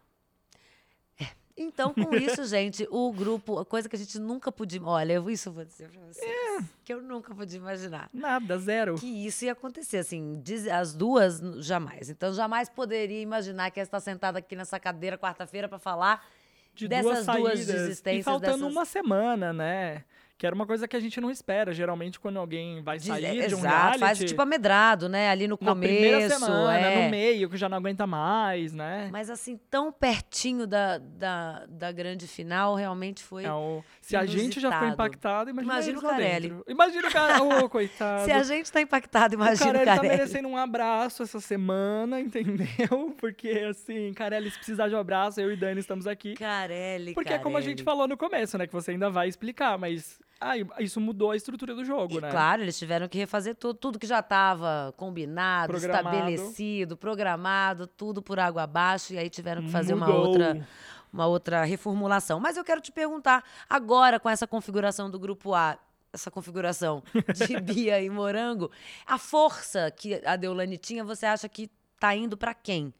Então, 1.62 1.93
com 1.93 2.15
isso, 2.15 2.46
gente, 2.48 2.88
o 2.89 3.12
grupo, 3.12 3.60
a 3.60 3.65
coisa 3.65 3.89
que 3.89 3.96
a 3.96 4.00
gente 4.00 4.17
nunca 4.17 4.50
podia. 4.50 4.81
Olha, 4.81 5.12
eu, 5.13 5.29
isso 5.29 5.50
eu 5.50 5.53
vou 5.53 5.65
dizer 5.65 5.89
pra 5.89 6.00
vocês. 6.05 6.25
É. 6.25 6.63
Que 6.86 6.93
eu 6.93 7.01
nunca 7.01 7.36
podia 7.36 7.58
imaginar. 7.58 8.10
Nada, 8.13 8.58
zero. 8.58 8.96
Que 8.96 9.25
isso 9.25 9.43
ia 9.43 9.51
acontecer, 9.51 9.98
assim, 9.98 10.39
diz- 10.41 10.67
as 10.69 10.96
duas, 10.96 11.39
jamais. 11.58 12.10
Então, 12.10 12.34
jamais 12.34 12.69
poderia 12.69 13.19
imaginar 13.22 13.72
que 13.72 13.79
ia 13.81 13.84
estar 13.84 14.00
sentada 14.00 14.39
aqui 14.39 14.55
nessa 14.55 14.79
cadeira 14.79 15.17
quarta-feira 15.17 15.67
pra 15.67 15.77
falar 15.77 16.25
De 16.74 16.88
dessas 16.88 17.25
duas 17.25 17.25
duas 17.25 17.60
saídas. 17.60 17.65
desistências, 17.65 18.22
E 18.22 18.24
faltando 18.24 18.58
dessas- 18.60 18.72
uma 18.72 18.86
semana, 18.86 19.51
né? 19.51 20.05
Que 20.39 20.46
era 20.48 20.55
uma 20.55 20.65
coisa 20.65 20.88
que 20.88 20.96
a 20.96 21.00
gente 21.01 21.19
não 21.19 21.29
espera. 21.29 21.74
Geralmente, 21.74 22.17
quando 22.17 22.38
alguém 22.39 22.81
vai 22.81 22.98
Diz- 22.98 23.08
sair 23.08 23.46
de 23.50 23.55
um 23.55 23.60
reality... 23.60 24.00
faz 24.00 24.19
tipo 24.19 24.41
amedrado, 24.41 25.10
né? 25.10 25.29
Ali 25.29 25.50
no 25.50 25.58
na 25.60 25.72
começo. 25.74 25.93
primeira 25.93 26.29
semana, 26.29 26.79
é. 26.79 27.03
no 27.03 27.12
meio, 27.12 27.50
que 27.50 27.58
já 27.58 27.67
não 27.67 27.75
aguenta 27.75 28.08
mais, 28.08 28.72
né? 28.74 29.10
Mas 29.12 29.29
assim, 29.29 29.60
tão 29.69 29.91
pertinho 29.91 30.65
da, 30.65 30.98
da, 30.98 31.65
da 31.67 31.91
grande 31.91 32.25
final, 32.25 32.74
realmente 32.74 33.22
foi. 33.22 33.43
É 33.43 33.51
o- 33.51 33.84
se 34.00 34.15
a 34.15 34.25
gente 34.25 34.62
já 34.62 34.69
inusitado. 34.69 34.93
impactado, 34.93 35.50
imagina, 35.50 35.74
Imagina 35.74 36.00
o 36.00 36.01
Carelli. 36.01 36.55
Imagina 36.69 37.08
o 37.10 37.12
cara, 37.12 37.43
ô, 37.43 37.67
coitado. 37.69 38.24
Se 38.29 38.31
a 38.31 38.41
gente 38.43 38.72
tá 38.72 38.79
impactado, 38.79 39.36
o 39.36 39.38
imagina 39.38 39.72
o 39.72 39.74
Carelli 39.74 39.86
tá 39.86 39.96
Carelli. 39.98 40.15
merecendo 40.17 40.48
um 40.48 40.55
abraço 40.55 41.22
essa 41.22 41.41
semana, 41.41 42.17
entendeu? 42.22 43.13
Porque, 43.19 43.50
assim, 43.69 44.13
Carelli, 44.13 44.50
se 44.50 44.55
precisar 44.58 44.88
de 44.88 44.96
um 44.96 45.00
abraço, 45.00 45.41
eu 45.41 45.51
e 45.51 45.58
Dani 45.58 45.81
estamos 45.81 46.08
aqui. 46.08 46.34
Carelli, 46.36 47.13
Porque 47.13 47.34
é 47.34 47.38
como 47.38 47.58
a 47.58 47.60
Carelli. 47.60 47.77
gente 47.77 47.84
falou 47.84 48.08
no 48.08 48.15
começo, 48.15 48.58
né? 48.58 48.65
Que 48.65 48.72
você 48.74 48.91
ainda 48.91 49.10
vai 49.10 49.27
explicar, 49.27 49.77
mas 49.77 50.17
ah, 50.41 50.53
isso 50.81 51.01
mudou 51.01 51.31
a 51.31 51.36
estrutura 51.36 51.75
do 51.75 51.84
jogo, 51.84 52.17
E, 52.17 52.22
né? 52.22 52.31
Claro, 52.31 52.62
eles 52.62 52.77
tiveram 52.79 53.08
que 53.10 53.17
refazer 53.17 53.55
tudo, 53.55 53.74
tudo 53.77 54.00
que 54.00 54.08
já 54.08 54.19
estava 54.19 54.93
combinado, 54.96 55.74
Programado. 55.74 56.08
estabelecido, 56.10 56.96
programado, 56.96 57.88
tudo 57.88 58.22
por 58.22 58.39
água 58.39 58.63
abaixo, 58.63 59.13
e 59.13 59.17
aí 59.17 59.29
tiveram 59.29 59.62
que 59.63 59.69
fazer 59.69 59.93
uma 59.93 60.08
outra, 60.13 60.65
uma 61.12 61.27
outra 61.27 61.63
reformulação. 61.65 62.39
Mas 62.39 62.55
eu 62.55 62.63
quero 62.63 62.79
te 62.79 62.91
perguntar, 62.91 63.43
agora 63.69 64.19
com 64.19 64.29
essa 64.29 64.48
configuração 64.48 65.10
do 65.12 65.19
grupo 65.19 65.53
A, 65.53 65.77
essa 66.13 66.31
configuração 66.31 67.03
de 67.36 67.60
Bia 67.62 68.01
e 68.01 68.10
Morango, 68.10 68.72
a 69.05 69.17
força 69.17 69.91
que 69.91 70.22
a 70.25 70.36
Deolane 70.38 70.77
tinha, 70.77 71.03
você 71.03 71.25
acha 71.25 71.50
que 71.50 71.69
tá 72.00 72.15
indo 72.15 72.38
para 72.38 72.53
quem? 72.53 72.93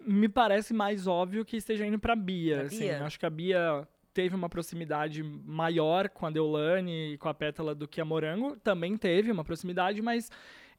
Me 0.00 0.28
parece 0.28 0.72
mais 0.72 1.06
óbvio 1.06 1.44
que 1.44 1.58
esteja 1.58 1.84
indo 1.84 1.98
pra 1.98 2.16
Bia. 2.16 2.56
Pra 2.56 2.64
assim. 2.66 2.78
Bia? 2.78 3.04
Acho 3.04 3.18
que 3.20 3.26
a 3.26 3.30
Bia 3.30 3.86
teve 4.12 4.34
uma 4.34 4.48
proximidade 4.48 5.22
maior 5.22 6.08
com 6.08 6.26
a 6.26 6.30
Deolane 6.30 7.14
e 7.14 7.18
com 7.18 7.28
a 7.28 7.34
Pétala 7.34 7.74
do 7.74 7.88
que 7.88 8.00
a 8.00 8.04
Morango. 8.04 8.56
Também 8.56 8.96
teve 8.96 9.30
uma 9.30 9.44
proximidade, 9.44 10.02
mas 10.02 10.30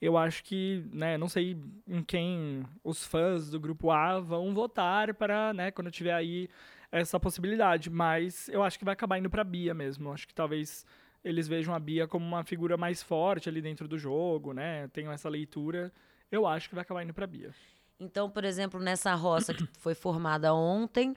eu 0.02 0.18
acho 0.18 0.44
que, 0.44 0.84
né, 0.92 1.18
não 1.18 1.30
sei 1.30 1.58
em 1.88 2.04
quem 2.04 2.66
os 2.84 3.06
fãs 3.06 3.50
do 3.50 3.60
grupo 3.60 3.92
A 3.92 4.20
vão 4.20 4.54
votar 4.54 5.14
para, 5.14 5.54
né, 5.54 5.72
quando 5.72 5.92
tiver 5.92 6.14
aí 6.14 6.50
essa 6.92 7.20
possibilidade. 7.20 7.90
Mas 7.90 8.50
eu 8.50 8.64
acho 8.64 8.78
que 8.78 8.86
vai 8.86 8.94
acabar 8.94 9.18
indo 9.18 9.30
pra 9.30 9.44
Bia 9.44 9.74
mesmo. 9.74 10.12
Acho 10.12 10.28
que 10.28 10.34
talvez 10.34 10.86
eles 11.24 11.48
vejam 11.48 11.74
a 11.74 11.80
Bia 11.80 12.08
como 12.08 12.26
uma 12.26 12.44
figura 12.44 12.76
mais 12.78 13.04
forte 13.04 13.48
ali 13.48 13.62
dentro 13.62 13.88
do 13.88 13.98
jogo, 13.98 14.54
né? 14.54 14.88
Tenham 14.90 15.12
essa 15.12 15.30
leitura. 15.30 15.92
Eu 16.32 16.48
acho 16.48 16.68
que 16.68 16.76
vai 16.76 16.82
acabar 16.82 17.04
indo 17.04 17.14
pra 17.14 17.28
Bia. 17.28 17.54
Então, 18.00 18.30
por 18.30 18.44
exemplo, 18.44 18.80
nessa 18.80 19.14
roça 19.14 19.54
que 19.54 19.68
foi 19.78 19.94
formada 19.94 20.54
ontem, 20.56 21.16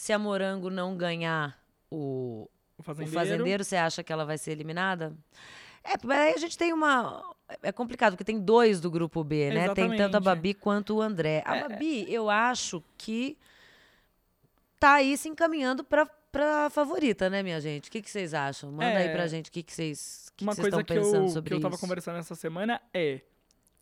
se 0.00 0.12
a 0.12 0.18
Morango 0.18 0.70
não 0.70 0.96
ganhar 0.96 1.58
o, 1.90 2.48
O 2.76 2.80
o 2.80 2.82
fazendeiro. 2.84 3.18
fazendeiro, 3.18 3.64
você 3.64 3.74
acha 3.76 4.02
que 4.04 4.12
ela 4.12 4.24
vai 4.24 4.38
ser 4.38 4.52
eliminada? 4.52 5.12
É, 5.82 5.94
mas 6.04 6.18
aí 6.18 6.34
a 6.34 6.38
gente 6.38 6.56
tem 6.56 6.72
uma. 6.72 7.34
É 7.62 7.72
complicado, 7.72 8.12
porque 8.12 8.22
tem 8.24 8.38
dois 8.38 8.80
do 8.80 8.90
grupo 8.90 9.24
B, 9.24 9.50
né? 9.50 9.74
Tem 9.74 9.88
tanto 9.88 9.92
a 9.92 9.94
Exatamente. 10.04 10.24
Babi 10.24 10.54
quanto 10.54 10.96
o 10.96 11.02
André. 11.02 11.42
A 11.44 11.56
É. 11.56 11.68
Babi, 11.68 12.06
eu 12.12 12.30
acho 12.30 12.82
que 12.96 13.36
tá 14.78 14.94
aí 14.94 15.16
se 15.16 15.28
encaminhando 15.28 15.82
pra, 15.82 16.06
pra 16.30 16.70
favorita, 16.70 17.28
né, 17.28 17.42
minha 17.42 17.60
gente? 17.60 17.88
O 17.88 17.92
que, 17.92 18.00
que 18.02 18.10
vocês 18.10 18.34
acham? 18.34 18.70
Manda 18.70 18.98
aí 18.98 19.08
É. 19.08 19.12
pra 19.12 19.26
gente 19.26 19.48
o 19.48 19.52
que, 19.52 19.62
que 19.64 19.72
vocês, 19.72 20.30
que 20.36 20.44
Uma 20.44 20.52
que 20.54 20.60
vocês 20.60 20.72
coisa 20.74 20.80
estão 20.82 20.96
que 20.96 21.16
eu, 21.16 21.28
sobre 21.28 21.48
que 21.50 21.54
eu 21.56 21.60
tava 21.60 21.74
isso. 21.74 21.80
conversando 21.80 22.18
essa 22.18 22.34
semana 22.36 22.80
é 22.94 23.20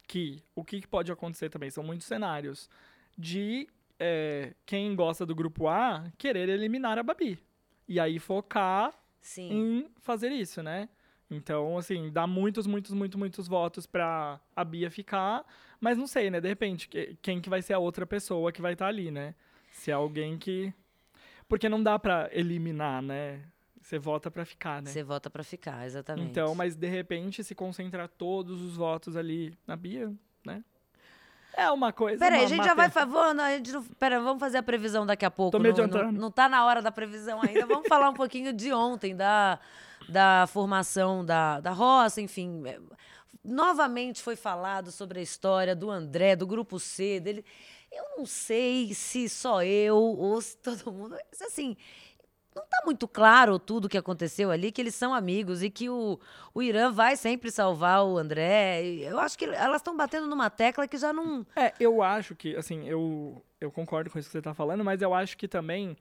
que 0.06 0.42
o 0.54 0.64
que 0.64 0.86
pode 0.86 1.10
acontecer 1.12 1.50
também, 1.50 1.68
são 1.70 1.82
muitos 1.84 2.06
cenários, 2.06 2.70
de 3.18 3.68
é, 3.98 4.54
quem 4.64 4.94
gosta 4.94 5.24
do 5.24 5.34
grupo 5.34 5.68
A 5.68 6.04
querer 6.18 6.48
eliminar 6.48 6.98
a 6.98 7.02
Babi. 7.02 7.38
E 7.88 7.98
aí 8.00 8.18
focar 8.18 8.92
Sim. 9.20 9.52
em 9.52 9.90
fazer 10.00 10.30
isso, 10.30 10.62
né? 10.62 10.88
Então, 11.30 11.76
assim, 11.76 12.10
dá 12.10 12.26
muitos, 12.26 12.66
muitos, 12.66 12.92
muitos, 12.92 13.18
muitos 13.18 13.48
votos 13.48 13.84
pra 13.86 14.40
a 14.54 14.64
Bia 14.64 14.90
ficar, 14.90 15.44
mas 15.80 15.98
não 15.98 16.06
sei, 16.06 16.30
né? 16.30 16.40
De 16.40 16.48
repente, 16.48 16.88
que- 16.88 17.16
quem 17.20 17.40
que 17.40 17.50
vai 17.50 17.60
ser 17.62 17.72
a 17.74 17.78
outra 17.78 18.06
pessoa 18.06 18.52
que 18.52 18.62
vai 18.62 18.74
estar 18.74 18.86
ali, 18.86 19.10
né? 19.10 19.34
Se 19.72 19.90
é 19.90 19.94
alguém 19.94 20.38
que... 20.38 20.72
Porque 21.48 21.68
não 21.68 21.82
dá 21.82 21.98
pra 21.98 22.28
eliminar, 22.32 23.02
né? 23.02 23.42
Você 23.80 23.98
vota 23.98 24.30
pra 24.30 24.44
ficar, 24.44 24.82
né? 24.82 24.90
Você 24.90 25.02
vota 25.02 25.30
pra 25.30 25.44
ficar, 25.44 25.86
exatamente. 25.86 26.28
Então, 26.30 26.54
mas 26.54 26.74
de 26.74 26.88
repente 26.88 27.44
se 27.44 27.54
concentrar 27.54 28.08
todos 28.08 28.60
os 28.60 28.76
votos 28.76 29.16
ali 29.16 29.56
na 29.66 29.76
Bia, 29.76 30.12
né? 30.44 30.64
É 31.56 31.70
uma 31.70 31.92
coisa. 31.92 32.18
Peraí, 32.18 32.44
a 32.44 32.46
gente 32.46 32.64
já 32.64 32.74
vai. 32.74 32.88
vou- 33.06 33.32
não, 33.32 33.44
a 33.44 33.50
gente 33.56 33.72
não- 33.72 33.82
pera, 33.82 34.20
vamos 34.20 34.38
fazer 34.38 34.58
a 34.58 34.62
previsão 34.62 35.06
daqui 35.06 35.24
a 35.24 35.30
pouco. 35.30 35.52
Tô 35.52 35.58
me 35.58 35.70
não, 35.70 35.76
não, 35.76 35.84
adiantando. 35.84 36.20
não 36.20 36.30
tá 36.30 36.48
na 36.48 36.64
hora 36.64 36.82
da 36.82 36.92
previsão 36.92 37.40
ainda. 37.42 37.64
Vamos 37.64 37.88
falar 37.88 38.10
um 38.10 38.14
pouquinho 38.14 38.52
de 38.52 38.72
ontem, 38.72 39.16
da, 39.16 39.58
da 40.08 40.46
formação 40.48 41.24
da, 41.24 41.58
da 41.60 41.70
roça, 41.72 42.20
enfim. 42.20 42.62
É, 42.66 42.78
Novamente 43.42 44.22
foi 44.22 44.34
falado 44.36 44.90
sobre 44.90 45.20
a 45.20 45.22
história 45.22 45.74
do 45.74 45.90
André, 45.90 46.34
do 46.34 46.46
grupo 46.46 46.78
C, 46.80 47.20
dele. 47.20 47.44
Eu 47.92 48.18
não 48.18 48.26
sei 48.26 48.92
se 48.92 49.28
só 49.28 49.62
eu 49.62 49.96
ou 49.96 50.40
se 50.42 50.56
todo 50.58 50.92
mundo. 50.92 51.16
Mas 51.30 51.40
assim. 51.42 51.76
Não 52.56 52.64
tá 52.64 52.80
muito 52.86 53.06
claro 53.06 53.58
tudo 53.58 53.84
o 53.84 53.88
que 53.88 53.98
aconteceu 53.98 54.50
ali, 54.50 54.72
que 54.72 54.80
eles 54.80 54.94
são 54.94 55.12
amigos 55.12 55.62
e 55.62 55.68
que 55.68 55.90
o, 55.90 56.18
o 56.54 56.62
Irã 56.62 56.90
vai 56.90 57.14
sempre 57.14 57.50
salvar 57.50 58.02
o 58.02 58.16
André. 58.16 58.82
Eu 59.02 59.20
acho 59.20 59.36
que 59.36 59.44
elas 59.44 59.82
estão 59.82 59.94
batendo 59.94 60.26
numa 60.26 60.48
tecla 60.48 60.88
que 60.88 60.96
já 60.96 61.12
não. 61.12 61.46
É, 61.54 61.74
eu 61.78 62.02
acho 62.02 62.34
que, 62.34 62.56
assim, 62.56 62.88
eu, 62.88 63.44
eu 63.60 63.70
concordo 63.70 64.08
com 64.08 64.18
isso 64.18 64.30
que 64.30 64.32
você 64.32 64.40
tá 64.40 64.54
falando, 64.54 64.82
mas 64.82 65.02
eu 65.02 65.12
acho 65.12 65.36
que 65.36 65.46
também 65.46 65.98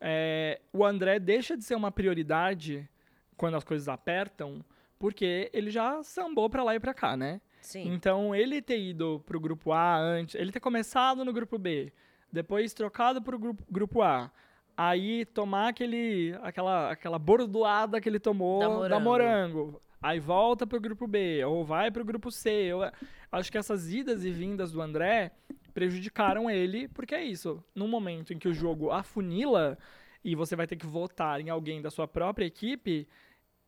é, 0.00 0.60
o 0.72 0.84
André 0.84 1.18
deixa 1.18 1.56
de 1.56 1.64
ser 1.64 1.74
uma 1.74 1.90
prioridade 1.90 2.88
quando 3.36 3.56
as 3.56 3.64
coisas 3.64 3.88
apertam, 3.88 4.64
porque 5.00 5.50
ele 5.52 5.68
já 5.68 6.00
sambou 6.04 6.48
pra 6.48 6.62
lá 6.62 6.76
e 6.76 6.80
pra 6.80 6.94
cá, 6.94 7.16
né? 7.16 7.40
Sim. 7.60 7.92
Então, 7.92 8.32
ele 8.36 8.62
ter 8.62 8.78
ido 8.78 9.20
pro 9.26 9.40
grupo 9.40 9.72
A 9.72 9.98
antes, 9.98 10.36
ele 10.36 10.52
ter 10.52 10.60
começado 10.60 11.24
no 11.24 11.32
grupo 11.32 11.58
B, 11.58 11.92
depois 12.32 12.72
trocado 12.72 13.20
pro 13.20 13.36
grupo, 13.36 13.64
grupo 13.68 14.00
A, 14.00 14.30
aí 14.78 15.24
tomar 15.24 15.70
aquele, 15.70 16.38
aquela, 16.40 16.92
aquela 16.92 17.18
bordoada 17.18 18.00
que 18.00 18.08
ele 18.08 18.20
tomou 18.20 18.60
Da 18.60 18.68
da 18.88 19.00
Morango. 19.00 19.58
morango. 19.58 19.82
Aí 20.00 20.20
volta 20.20 20.64
pro 20.64 20.80
grupo 20.80 21.08
B, 21.08 21.44
ou 21.44 21.64
vai 21.64 21.90
pro 21.90 22.04
grupo 22.04 22.30
C. 22.30 22.48
Eu 22.48 22.88
acho 23.32 23.50
que 23.50 23.58
essas 23.58 23.92
idas 23.92 24.24
e 24.24 24.30
vindas 24.30 24.70
do 24.70 24.80
André 24.80 25.32
prejudicaram 25.74 26.48
ele, 26.48 26.86
porque 26.86 27.16
é 27.16 27.24
isso. 27.24 27.60
No 27.74 27.88
momento 27.88 28.32
em 28.32 28.38
que 28.38 28.46
o 28.46 28.54
jogo 28.54 28.92
afunila 28.92 29.76
e 30.24 30.36
você 30.36 30.54
vai 30.54 30.68
ter 30.68 30.76
que 30.76 30.86
votar 30.86 31.40
em 31.40 31.50
alguém 31.50 31.82
da 31.82 31.90
sua 31.90 32.06
própria 32.06 32.46
equipe, 32.46 33.08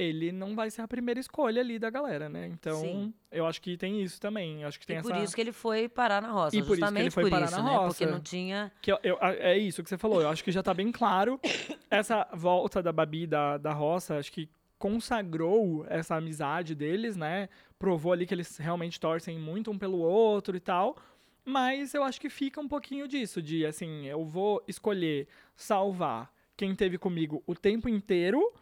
ele 0.02 0.32
não 0.32 0.54
vai 0.54 0.70
ser 0.70 0.82
a 0.82 0.88
primeira 0.88 1.20
escolha 1.20 1.60
ali 1.60 1.78
da 1.78 1.90
galera, 1.90 2.28
né? 2.28 2.46
Então, 2.46 2.80
Sim. 2.80 3.14
eu 3.30 3.44
acho 3.46 3.60
que 3.60 3.76
tem 3.76 4.02
isso 4.02 4.20
também. 4.20 4.62
Eu 4.62 4.68
acho 4.68 4.80
que 4.80 4.86
tem 4.86 4.96
E 4.96 4.98
essa... 5.00 5.08
por 5.08 5.16
isso 5.22 5.34
que 5.34 5.40
ele 5.40 5.52
foi 5.52 5.88
parar 5.88 6.22
na 6.22 6.30
roça. 6.30 6.56
E 6.56 6.62
por 6.62 6.78
isso 6.78 6.92
que 6.92 6.98
ele 6.98 7.10
foi 7.10 7.24
por 7.24 7.30
parar 7.30 7.46
isso, 7.46 7.56
na 7.56 7.62
né? 7.62 7.70
Porque 7.70 8.04
roça. 8.04 8.06
não 8.06 8.20
tinha. 8.20 8.72
Que 8.80 8.92
eu- 8.92 8.98
eu- 9.02 9.18
é 9.20 9.58
isso 9.58 9.82
que 9.82 9.88
você 9.88 9.98
falou. 9.98 10.20
Eu 10.22 10.28
acho 10.28 10.42
que 10.42 10.50
já 10.50 10.62
tá 10.62 10.72
bem 10.72 10.90
claro. 10.90 11.38
Essa 11.90 12.26
volta 12.32 12.82
da 12.82 12.92
Babi 12.92 13.26
da, 13.26 13.58
da 13.58 13.72
roça, 13.72 14.16
acho 14.18 14.32
que 14.32 14.48
consagrou 14.78 15.84
essa 15.88 16.16
amizade 16.16 16.74
deles, 16.74 17.16
né? 17.16 17.48
Provou 17.78 18.12
ali 18.12 18.26
que 18.26 18.34
eles 18.34 18.56
realmente 18.58 18.98
torcem 19.00 19.38
muito 19.38 19.70
um 19.70 19.78
pelo 19.78 19.98
outro 19.98 20.56
e 20.56 20.60
tal. 20.60 20.96
Mas 21.44 21.94
eu 21.94 22.02
acho 22.04 22.20
que 22.20 22.28
fica 22.28 22.60
um 22.60 22.68
pouquinho 22.68 23.08
disso, 23.08 23.40
de 23.42 23.64
assim, 23.66 24.06
eu 24.06 24.24
vou 24.24 24.62
escolher 24.68 25.26
salvar 25.56 26.30
quem 26.56 26.74
teve 26.74 26.98
comigo 26.98 27.42
o 27.46 27.54
tempo 27.54 27.88
inteiro, 27.88 28.52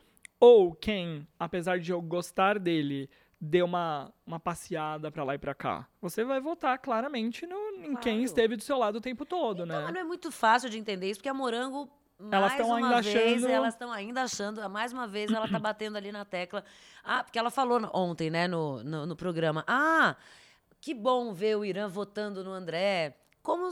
ou 0.41 0.75
quem, 0.75 1.27
apesar 1.39 1.79
de 1.79 1.91
eu 1.93 2.01
gostar 2.01 2.59
dele, 2.59 3.09
deu 3.41 3.65
uma, 3.67 4.13
uma 4.27 4.41
passeada 4.41 5.11
pra 5.11 5.25
lá 5.25 5.35
e 5.35 5.39
pra 5.39 5.55
cá. 5.55 5.87
Você 6.01 6.25
vai 6.25 6.41
votar 6.41 6.79
claramente 6.79 7.47
no, 7.47 7.57
em 7.85 7.95
quem 7.97 8.23
esteve 8.23 8.57
do 8.57 8.63
seu 8.63 8.77
lado 8.79 8.97
o 8.97 9.01
tempo 9.01 9.25
todo, 9.25 9.65
Então, 9.65 9.67
né? 9.79 9.85
mas 9.85 9.93
não 9.95 10.01
é 10.01 10.05
muito 10.05 10.31
fácil 10.33 10.69
de 10.71 10.79
entender 10.79 11.11
isso, 11.11 11.19
porque 11.21 11.29
a 11.29 11.35
Morango. 11.35 11.89
Elas 12.33 12.51
mais 12.51 12.57
tão 12.57 12.67
uma 12.67 12.77
ainda 12.79 13.01
vez, 13.01 13.17
achando- 13.43 13.49
Elas 13.53 13.75
estão 13.75 13.93
ainda 13.93 14.23
achando. 14.25 14.69
Mais 14.71 14.93
uma 14.93 15.07
vez, 15.07 15.31
ela 15.31 15.47
tá 15.49 15.57
batendo 15.61 15.97
ali 15.97 16.11
na 16.11 16.25
tecla. 16.25 16.65
Ah, 17.05 17.23
porque 17.23 17.39
ela 17.39 17.49
falou 17.49 17.81
ontem, 17.95 18.29
né, 18.29 18.49
no, 18.49 18.83
no, 18.83 19.07
no 19.07 19.15
programa. 19.15 19.63
Ah, 19.69 20.17
que 20.81 20.93
bom 20.95 21.33
ver 21.33 21.57
o 21.57 21.65
Irã 21.65 21.89
votando 21.89 22.43
no 22.43 22.51
André. 22.51 23.17
Como 23.41 23.71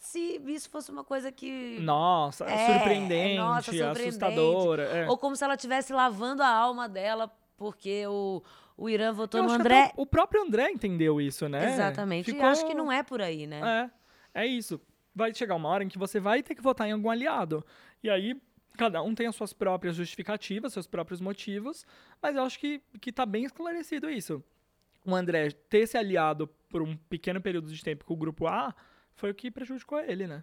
se 0.00 0.40
isso 0.46 0.68
fosse 0.70 0.90
uma 0.90 1.04
coisa 1.04 1.30
que. 1.32 1.78
Nossa, 1.80 2.44
É, 2.44 2.72
surpreendente, 2.74 3.36
nossa, 3.38 3.62
surpreendente. 3.72 4.08
assustadora. 4.08 4.82
é. 4.84 5.08
Ou 5.08 5.16
como 5.18 5.34
se 5.36 5.44
ela 5.44 5.54
estivesse 5.54 5.92
lavando 5.92 6.42
a 6.42 6.48
alma 6.48 6.88
dela 6.88 7.30
porque 7.56 8.06
o, 8.06 8.42
o 8.76 8.88
Irã 8.88 9.12
votou 9.12 9.40
Eu 9.40 9.44
no 9.46 9.52
André. 9.52 9.92
o 9.96 10.06
próprio 10.06 10.42
André 10.42 10.70
entendeu 10.70 11.20
isso, 11.20 11.48
né? 11.48 11.72
Exatamente. 11.72 12.26
Ficou- 12.26 12.40
E 12.40 12.44
acho 12.48 12.66
que 12.66 12.74
não 12.74 12.90
é 12.90 13.02
por 13.02 13.20
aí, 13.20 13.46
né? 13.46 13.90
É, 14.34 14.42
é 14.42 14.46
isso. 14.46 14.80
Vai 15.14 15.34
chegar 15.34 15.56
uma 15.56 15.68
hora 15.68 15.82
em 15.82 15.88
que 15.88 15.98
você 15.98 16.20
vai 16.20 16.42
ter 16.42 16.54
que 16.54 16.62
votar 16.62 16.86
em 16.88 16.92
algum 16.92 17.10
aliado. 17.10 17.64
E 18.02 18.08
aí, 18.08 18.40
cada 18.76 19.02
um 19.02 19.12
tem 19.14 19.26
as 19.26 19.34
suas 19.34 19.52
próprias 19.52 19.96
justificativas, 19.96 20.72
seus 20.72 20.86
próprios 20.86 21.20
motivos, 21.20 21.84
mas 22.22 22.36
eu 22.36 22.42
acho 22.44 22.58
que, 22.60 22.80
que 23.00 23.10
tá 23.10 23.26
bem 23.26 23.42
esclarecido 23.44 24.08
isso. 24.08 24.40
O 25.04 25.12
André 25.14 25.50
ter 25.68 25.86
se 25.88 25.96
aliado 25.98 26.46
por 26.68 26.82
um 26.82 26.96
pequeno 26.96 27.40
período 27.40 27.72
de 27.72 27.82
tempo 27.82 28.04
com 28.04 28.14
o 28.14 28.16
grupo 28.16 28.46
A 28.46 28.72
foi 29.18 29.30
o 29.30 29.34
que 29.34 29.50
prejudicou 29.50 29.98
ele, 30.00 30.26
né? 30.26 30.42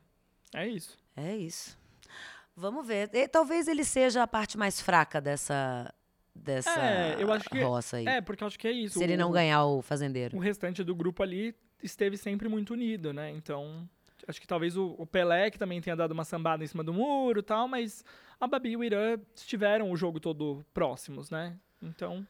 É 0.54 0.68
isso. 0.68 0.98
É 1.16 1.36
isso. 1.36 1.78
Vamos 2.56 2.86
ver. 2.86 3.10
E 3.14 3.28
talvez 3.28 3.68
ele 3.68 3.84
seja 3.84 4.22
a 4.24 4.28
parte 4.28 4.58
mais 4.58 4.80
fraca 4.80 5.20
dessa, 5.20 5.94
dessa 6.34 6.70
É, 6.80 7.16
eu 7.20 7.32
acho 7.32 7.50
que- 7.50 7.62
roça 7.62 7.98
aí. 7.98 8.06
É, 8.08 8.22
porque 8.22 8.44
eu 8.44 8.48
acho 8.48 8.60
que 8.60 8.68
é 8.68 8.72
isso. 8.72 9.00
se 9.00 9.04
ele 9.04 9.18
não 9.18 9.32
ganhar 9.32 9.66
o 9.66 9.82
fazendeiro. 9.82 10.38
o 10.38 10.40
restante 10.40 10.84
do 10.84 10.94
grupo 10.94 11.24
ali 11.24 11.56
esteve 11.82 12.18
sempre 12.18 12.48
muito 12.48 12.74
unido, 12.74 13.12
né? 13.14 13.32
Então, 13.32 13.88
acho 14.28 14.40
que 14.42 14.48
talvez 14.48 14.76
o, 14.78 14.96
o 14.98 15.06
Pelé, 15.06 15.50
que 15.52 15.58
também 15.60 15.82
tenha 15.82 15.96
dado 15.96 16.12
uma 16.12 16.24
sambada 16.26 16.64
em 16.64 16.68
cima 16.68 16.84
do 16.84 16.94
muro 16.94 17.40
e 17.40 17.44
tal, 17.44 17.68
mas 17.68 18.04
a 18.40 18.48
Babi 18.48 18.72
e 18.72 18.78
o 18.78 18.84
Irã 18.84 19.18
estiveram 19.36 19.90
o 19.92 19.98
jogo 19.98 20.20
todo 20.20 20.66
próximos, 20.74 21.30
né? 21.30 21.58
Então. 21.82 22.26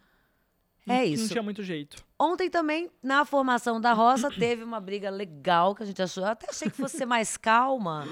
É 0.88 1.04
isso. 1.04 1.24
Não 1.24 1.30
tinha 1.30 1.42
muito 1.44 1.64
jeito. 1.64 2.04
Ontem 2.20 2.50
também, 2.50 2.90
na 3.02 3.26
formação 3.26 3.82
da 3.82 3.92
roça, 3.92 4.30
teve 4.30 4.64
uma 4.64 4.80
briga 4.80 5.10
legal 5.10 5.74
que 5.74 5.82
a 5.82 5.86
gente 5.86 6.02
achou. 6.02 6.24
Eu 6.24 6.30
até 6.30 6.48
achei 6.50 6.70
que 6.70 6.78
fosse 6.78 6.98
ser 6.98 7.06
mais 7.06 7.36
calma 7.38 8.08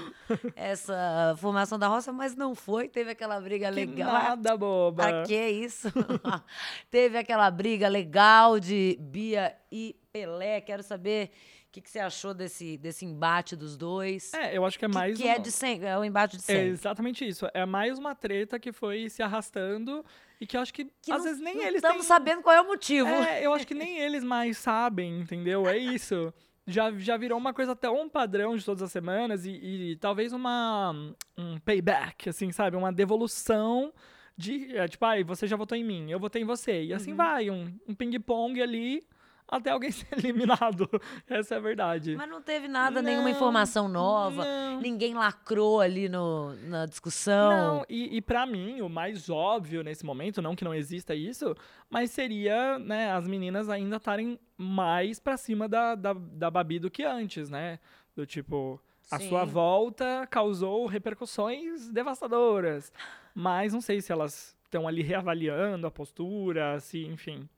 essa 0.56 1.34
formação 1.38 1.78
da 1.78 1.88
roça, 1.88 2.12
mas 2.12 2.34
não 2.34 2.54
foi. 2.54 2.88
Teve 2.88 3.10
aquela 3.10 3.40
briga 3.40 3.68
Que 3.68 3.74
legal. 3.74 4.12
nada, 4.12 4.56
boba. 4.56 5.02
Pra 5.04 5.22
que 5.22 5.48
isso? 5.48 5.88
Teve 6.90 7.18
aquela 7.18 7.50
briga 7.50 7.88
legal 7.88 8.58
de 8.58 8.96
Bia 9.00 9.54
e 9.70 9.96
Pelé. 10.12 10.60
Quero 10.60 10.82
saber 10.82 11.30
o 11.68 11.72
que, 11.74 11.80
que 11.80 11.90
você 11.90 11.98
achou 11.98 12.32
desse, 12.34 12.76
desse 12.78 13.04
embate 13.04 13.56
dos 13.56 13.76
dois. 13.76 14.32
É, 14.34 14.56
eu 14.56 14.64
acho 14.64 14.78
que 14.78 14.84
é 14.84 14.88
que, 14.88 14.94
mais. 14.94 15.16
que 15.16 15.26
é 15.26 15.32
uma- 15.34 15.40
de 15.40 15.50
sempre, 15.50 15.86
é 15.86 15.98
o 15.98 16.04
embate 16.04 16.36
de 16.36 16.42
É 16.42 16.46
sempre. 16.46 16.68
exatamente 16.68 17.26
isso. 17.26 17.46
É 17.52 17.64
mais 17.66 17.98
uma 17.98 18.14
treta 18.14 18.58
que 18.60 18.72
foi 18.72 19.08
se 19.08 19.22
arrastando 19.22 20.04
e 20.40 20.46
que 20.46 20.56
eu 20.56 20.60
acho 20.60 20.72
que, 20.74 20.84
Que 21.02 21.12
às 21.12 21.18
não- 21.18 21.24
vezes 21.24 21.40
nem 21.40 21.58
eles 21.62 21.76
estamos 21.76 21.98
têm... 21.98 22.06
sabendo 22.08 22.42
qual 22.42 22.54
é 22.54 22.60
o 22.60 22.66
motivo. 22.66 23.08
É, 23.08 23.44
eu 23.46 23.52
acho 23.54 23.66
que 23.66 23.74
nem 23.74 23.98
eles 23.98 24.22
mais 24.24 24.58
sabem, 24.58 25.20
entendeu? 25.20 25.66
É 25.68 25.76
isso. 25.78 26.32
Já, 26.66 26.90
já 26.92 27.16
virou 27.16 27.36
uma 27.38 27.52
coisa 27.52 27.76
tão 27.76 28.08
padrão 28.08 28.56
de 28.56 28.64
todas 28.64 28.82
as 28.82 28.90
semanas 28.90 29.44
e, 29.44 29.50
e 29.50 29.96
talvez 29.96 30.32
uma 30.32 30.92
um 31.36 31.58
payback, 31.60 32.28
assim, 32.30 32.50
sabe? 32.52 32.74
Uma 32.76 32.90
devolução 32.92 33.92
de, 34.36 34.76
é, 34.76 34.88
tipo, 34.88 35.04
ai, 35.04 35.22
você 35.22 35.46
já 35.46 35.56
votou 35.56 35.76
em 35.76 35.84
mim, 35.84 36.10
eu 36.10 36.18
votei 36.18 36.42
em 36.42 36.46
você. 36.46 36.84
E 36.84 36.92
assim 36.94 37.10
Uhum. 37.10 37.16
vai, 37.18 37.50
um, 37.50 37.72
um 37.86 37.94
ping-pong 37.94 38.60
ali 38.62 39.06
até 39.48 39.70
alguém 39.70 39.90
ser 39.92 40.06
eliminado. 40.18 40.88
Essa 41.28 41.54
é 41.54 41.58
a 41.58 41.60
verdade. 41.60 42.16
Mas 42.16 42.28
não 42.28 42.42
teve 42.42 42.68
nada, 42.68 43.00
nenhuma 43.02 43.24
Não, 43.28 43.30
informação 43.30 43.88
nova. 43.88 44.44
não. 44.44 44.80
Ninguém 44.80 45.14
lacrou 45.14 45.80
ali 45.80 46.08
no, 46.08 46.54
na 46.68 46.86
discussão. 46.86 47.50
Não, 47.78 47.86
e, 47.88 48.16
e 48.16 48.20
para 48.20 48.44
mim, 48.46 48.80
o 48.80 48.88
mais 48.88 49.28
óbvio 49.30 49.82
nesse 49.82 50.04
momento, 50.04 50.42
não 50.42 50.56
que 50.56 50.64
não 50.64 50.74
exista 50.74 51.14
isso, 51.14 51.54
mas 51.88 52.10
seria, 52.10 52.78
né, 52.78 53.12
as 53.12 53.26
meninas 53.26 53.68
ainda 53.68 53.96
estarem 53.96 54.38
mais 54.56 55.18
pra 55.20 55.36
cima 55.36 55.68
da, 55.68 55.94
da, 55.94 56.12
da 56.12 56.50
Babi 56.50 56.78
do 56.78 56.90
que 56.90 57.04
antes, 57.04 57.50
né? 57.50 57.78
Do 58.16 58.24
tipo, 58.24 58.80
a 59.10 59.18
Sim. 59.18 59.28
sua 59.28 59.44
volta 59.44 60.26
causou 60.30 60.86
repercussões 60.86 61.90
devastadoras. 61.90 62.92
Mas 63.34 63.72
não 63.72 63.80
sei 63.80 64.00
se 64.00 64.12
elas 64.12 64.56
estão 64.64 64.86
ali 64.86 65.02
reavaliando 65.02 65.86
a 65.86 65.90
postura, 65.90 66.78
se, 66.80 67.04
enfim. 67.04 67.48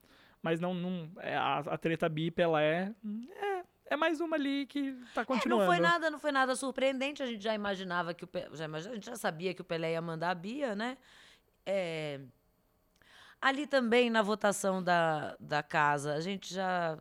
Mas 0.47 0.61
não, 0.61 0.73
não 0.73 1.11
é, 1.19 1.37
a, 1.37 1.59
a 1.59 1.77
treta 1.77 2.09
Bi 2.09 2.31
Pelé 2.31 2.95
é, 3.43 3.63
é 3.87 3.97
mais 3.97 4.21
uma 4.21 4.37
ali 4.37 4.65
que 4.67 4.93
tá 5.13 5.23
É, 5.23 5.25
continuando. 5.25 5.61
não 5.65 5.67
foi 5.67 5.81
nada, 5.81 6.09
não 6.11 6.19
foi 6.21 6.31
nada 6.31 6.55
surpreendente. 6.55 7.21
A 7.23 7.27
gente 7.27 7.43
já 7.43 7.53
imaginava 7.53 8.15
que 8.15 8.25
o 8.25 8.29
já, 8.53 8.65
imagi- 8.67 8.89
a 8.89 8.95
gente 8.95 9.07
já 9.07 9.17
sabia 9.17 9.53
que 9.53 9.61
o 9.61 9.65
Pelé 9.65 9.93
ia 9.93 10.01
mandar 10.01 10.31
a 10.31 10.35
Bia, 10.37 10.77
né? 10.77 10.97
É, 11.67 12.21
ali 13.41 13.67
também 13.67 14.09
na 14.09 14.23
votação 14.23 14.81
da, 14.83 15.37
da 15.41 15.63
casa, 15.65 16.15
a 16.15 16.21
gente 16.21 16.55
já 16.55 16.97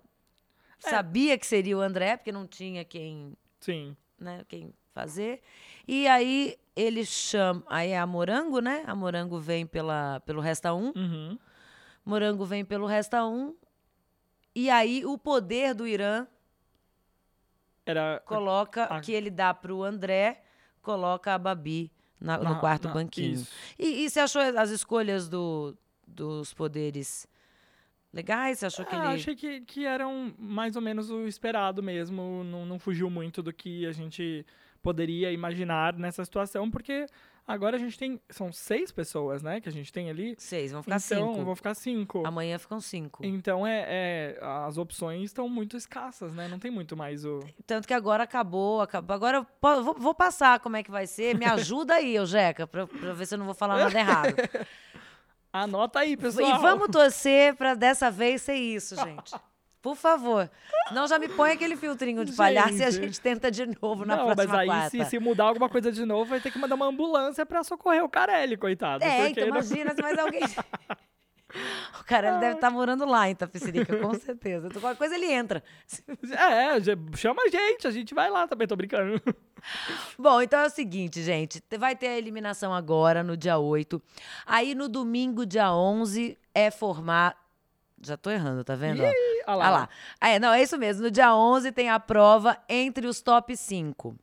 É. 0.83 0.89
sabia 0.89 1.37
que 1.37 1.45
seria 1.45 1.77
o 1.77 1.81
André, 1.81 2.17
porque 2.17 2.31
não 2.31 2.47
tinha 2.47 2.83
quem, 2.83 3.37
Sim. 3.59 3.95
né, 4.19 4.43
quem 4.47 4.73
fazer. 4.91 5.41
E 5.87 6.07
aí 6.07 6.57
ele 6.75 7.05
chama, 7.05 7.63
aí 7.67 7.91
é 7.91 7.99
a 7.99 8.07
Morango, 8.07 8.59
né? 8.59 8.83
A 8.87 8.95
Morango 8.95 9.39
vem 9.39 9.65
pela 9.67 10.19
pelo 10.21 10.41
Resta 10.41 10.73
1. 10.73 10.91
Uhum. 10.95 11.37
Morango 12.05 12.45
vem 12.45 12.63
pelo 12.63 12.85
Resta 12.85 13.25
1. 13.25 13.55
E 14.53 14.69
aí 14.69 15.03
o 15.05 15.17
poder 15.17 15.73
do 15.73 15.87
Irã 15.87 16.27
Era 17.85 18.21
coloca 18.25 18.85
a- 18.85 18.99
que 19.01 19.11
ele 19.11 19.29
dá 19.29 19.53
pro 19.53 19.83
André, 19.83 20.43
coloca 20.81 21.33
a 21.33 21.37
Babi 21.37 21.91
na- 22.19 22.37
no 22.37 22.43
Na- 22.45 22.59
quarto 22.59 22.87
na- 22.87 22.93
banquinho. 22.93 23.33
isso. 23.33 23.51
E, 23.77 24.05
e 24.05 24.09
você 24.09 24.19
achou 24.19 24.41
as 24.41 24.69
escolhas 24.69 25.27
do, 25.27 25.75
dos 26.07 26.53
poderes 26.53 27.27
legais? 28.13 28.59
Você 28.59 28.65
achou 28.67 28.85
que 28.85 28.95
Ah, 28.95 29.05
ele. 29.11 29.15
achei 29.15 29.35
que, 29.35 29.61
que 29.61 29.85
eram 29.85 30.33
mais 30.37 30.75
ou 30.75 30.81
menos 30.81 31.09
o 31.11 31.27
esperado 31.27 31.83
mesmo. 31.83 32.43
Não, 32.45 32.65
não 32.65 32.79
fugiu 32.79 33.09
muito 33.09 33.43
do 33.43 33.51
que 33.53 33.85
a 33.85 33.91
gente 33.91 34.45
poderia 34.81 35.31
imaginar 35.31 35.93
nessa 35.97 36.23
situação, 36.23 36.69
porque 36.71 37.05
agora 37.47 37.75
a 37.75 37.79
gente 37.79 37.97
tem. 37.97 38.19
São 38.29 38.51
seis 38.51 38.91
pessoas, 38.91 39.41
né? 39.41 39.59
Que 39.61 39.69
a 39.69 39.71
gente 39.71 39.91
tem 39.91 40.09
ali. 40.09 40.35
Seis, 40.37 40.71
vão 40.71 40.81
ficar 40.83 40.97
então, 40.97 41.33
cinco. 41.33 41.45
vão 41.45 41.55
ficar 41.55 41.73
cinco. 41.75 42.25
Amanhã 42.25 42.57
ficam 42.57 42.79
cinco. 42.79 43.25
Então 43.25 43.65
é, 43.65 43.85
é- 43.87 44.39
as 44.41 44.77
opções 44.77 45.23
estão 45.25 45.47
muito 45.47 45.77
escassas, 45.77 46.33
né? 46.33 46.47
Não 46.47 46.59
tem 46.59 46.71
muito 46.71 46.95
mais 46.97 47.25
o. 47.25 47.39
Tanto 47.65 47.87
que 47.87 47.93
agora 47.93 48.23
acabou, 48.23 48.81
acabou. 48.81 49.13
Agora 49.15 49.37
eu 49.37 49.83
vou, 49.83 49.93
vou 49.93 50.15
passar 50.15 50.59
como 50.59 50.77
é 50.77 50.83
que 50.83 50.91
vai 50.91 51.07
ser. 51.07 51.37
Me 51.37 51.45
ajuda 51.45 51.95
aí, 51.95 52.17
ô 52.19 52.25
Jeca, 52.25 52.67
pra, 52.67 52.87
pra 52.87 53.13
ver 53.13 53.25
se 53.25 53.35
eu 53.35 53.39
não 53.39 53.45
vou 53.45 53.55
falar 53.55 53.77
nada 53.77 53.99
errado. 53.99 54.35
Anota 55.51 55.99
aí, 55.99 56.17
pessoal. 56.17 56.49
E 56.57 56.61
vamos 56.61 56.89
torcer 56.89 57.55
pra 57.55 57.75
dessa 57.75 58.11
vez 58.11 58.41
ser 58.41 58.55
isso, 58.55 58.95
gente. 58.95 59.33
Por 59.85 59.95
favor. 59.95 60.49
Senão 60.87 61.07
já 61.07 61.19
me 61.19 61.29
põe 61.29 61.51
aquele 61.51 61.75
filtrinho 61.75 62.25
de 62.25 62.31
palhaço 62.33 62.73
e 62.73 62.83
a 62.83 62.89
Gente. 62.89 63.03
gente 63.05 63.21
tenta 63.21 63.51
de 63.51 63.67
novo 63.79 64.03
na 64.03 64.15
Não, 64.17 64.25
mas 64.25 64.35
próxima 64.35 64.57
aí 64.61 64.67
quarta. 64.67 64.89
se, 64.89 65.05
se 65.11 65.19
mudar 65.19 65.43
alguma 65.43 65.69
coisa 65.69 65.91
de 65.91 66.03
novo, 66.05 66.25
vai 66.27 66.39
ter 66.41 66.49
que 66.49 66.57
mandar 66.57 66.73
uma 66.73 66.87
ambulância 66.87 67.45
pra 67.45 67.63
socorrer 67.63 68.03
o 68.03 68.09
Carelli, 68.09 68.57
coitado. 68.57 69.03
É, 69.03 69.29
então 69.29 69.43
não- 69.43 69.49
imagina 69.57 69.93
se 69.93 70.01
mais 70.01 70.17
alguém. 70.17 70.41
O 72.01 72.03
cara 72.03 72.29
ele 72.31 72.39
deve 72.39 72.55
estar 72.55 72.69
morando 72.69 73.05
lá 73.05 73.29
em 73.29 73.35
Tapicirica, 73.35 73.95
com 73.97 74.13
certeza. 74.15 74.67
Então, 74.67 74.81
qualquer 74.81 74.97
coisa 74.97 75.15
ele 75.15 75.31
entra. 75.31 75.63
É, 76.33 77.17
chama 77.17 77.43
a 77.43 77.47
gente, 77.49 77.87
a 77.87 77.91
gente 77.91 78.13
vai 78.13 78.29
lá 78.29 78.47
também, 78.47 78.67
tô 78.67 78.75
brincando. 78.75 79.21
Bom, 80.17 80.41
então 80.41 80.59
é 80.59 80.65
o 80.65 80.69
seguinte, 80.69 81.21
gente. 81.21 81.61
te- 81.61 81.77
Vai 81.77 81.95
ter 81.95 82.07
a 82.07 82.17
eliminação 82.17 82.73
agora, 82.73 83.23
no 83.23 83.37
dia 83.37 83.57
8. 83.57 84.01
Aí 84.45 84.75
no 84.75 84.89
domingo, 84.89 85.45
dia 85.45 85.71
11, 85.71 86.37
é 86.53 86.69
formar. 86.71 87.37
Já 88.03 88.17
tô 88.17 88.29
errando, 88.29 88.63
tá 88.63 88.75
vendo? 88.75 89.01
Ih, 89.01 89.34
olha 89.47 89.57
lá. 89.57 89.67
Ah 89.67 89.71
lá. 89.71 89.89
Ah, 90.21 90.29
é, 90.29 90.39
não, 90.39 90.53
é 90.53 90.61
isso 90.61 90.77
mesmo. 90.77 91.03
No 91.03 91.11
dia 91.11 91.35
11 91.35 91.71
tem 91.71 91.89
a 91.89 91.99
prova 91.99 92.57
entre 92.67 93.07
os 93.07 93.21
top 93.21 93.55
5. 93.55 94.15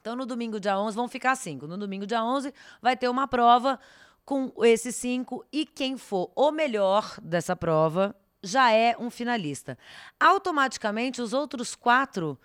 Então, 0.00 0.16
no 0.16 0.24
domingo, 0.24 0.60
dia 0.60 0.78
11, 0.78 0.96
vão 0.96 1.08
ficar 1.08 1.36
cinco. 1.36 1.66
No 1.66 1.76
domingo, 1.76 2.06
dia 2.06 2.22
11, 2.22 2.54
vai 2.80 2.96
ter 2.96 3.08
uma 3.08 3.26
prova 3.28 3.78
com 4.24 4.52
esses 4.64 4.94
cinco 4.94 5.44
e 5.52 5.66
quem 5.66 5.96
for 5.96 6.30
o 6.34 6.50
melhor 6.50 7.16
dessa 7.20 7.56
prova 7.56 8.14
já 8.42 8.70
é 8.70 8.96
um 8.98 9.10
finalista. 9.10 9.76
Automaticamente, 10.18 11.20
os 11.20 11.32
outros 11.32 11.74
quatro 11.74 12.38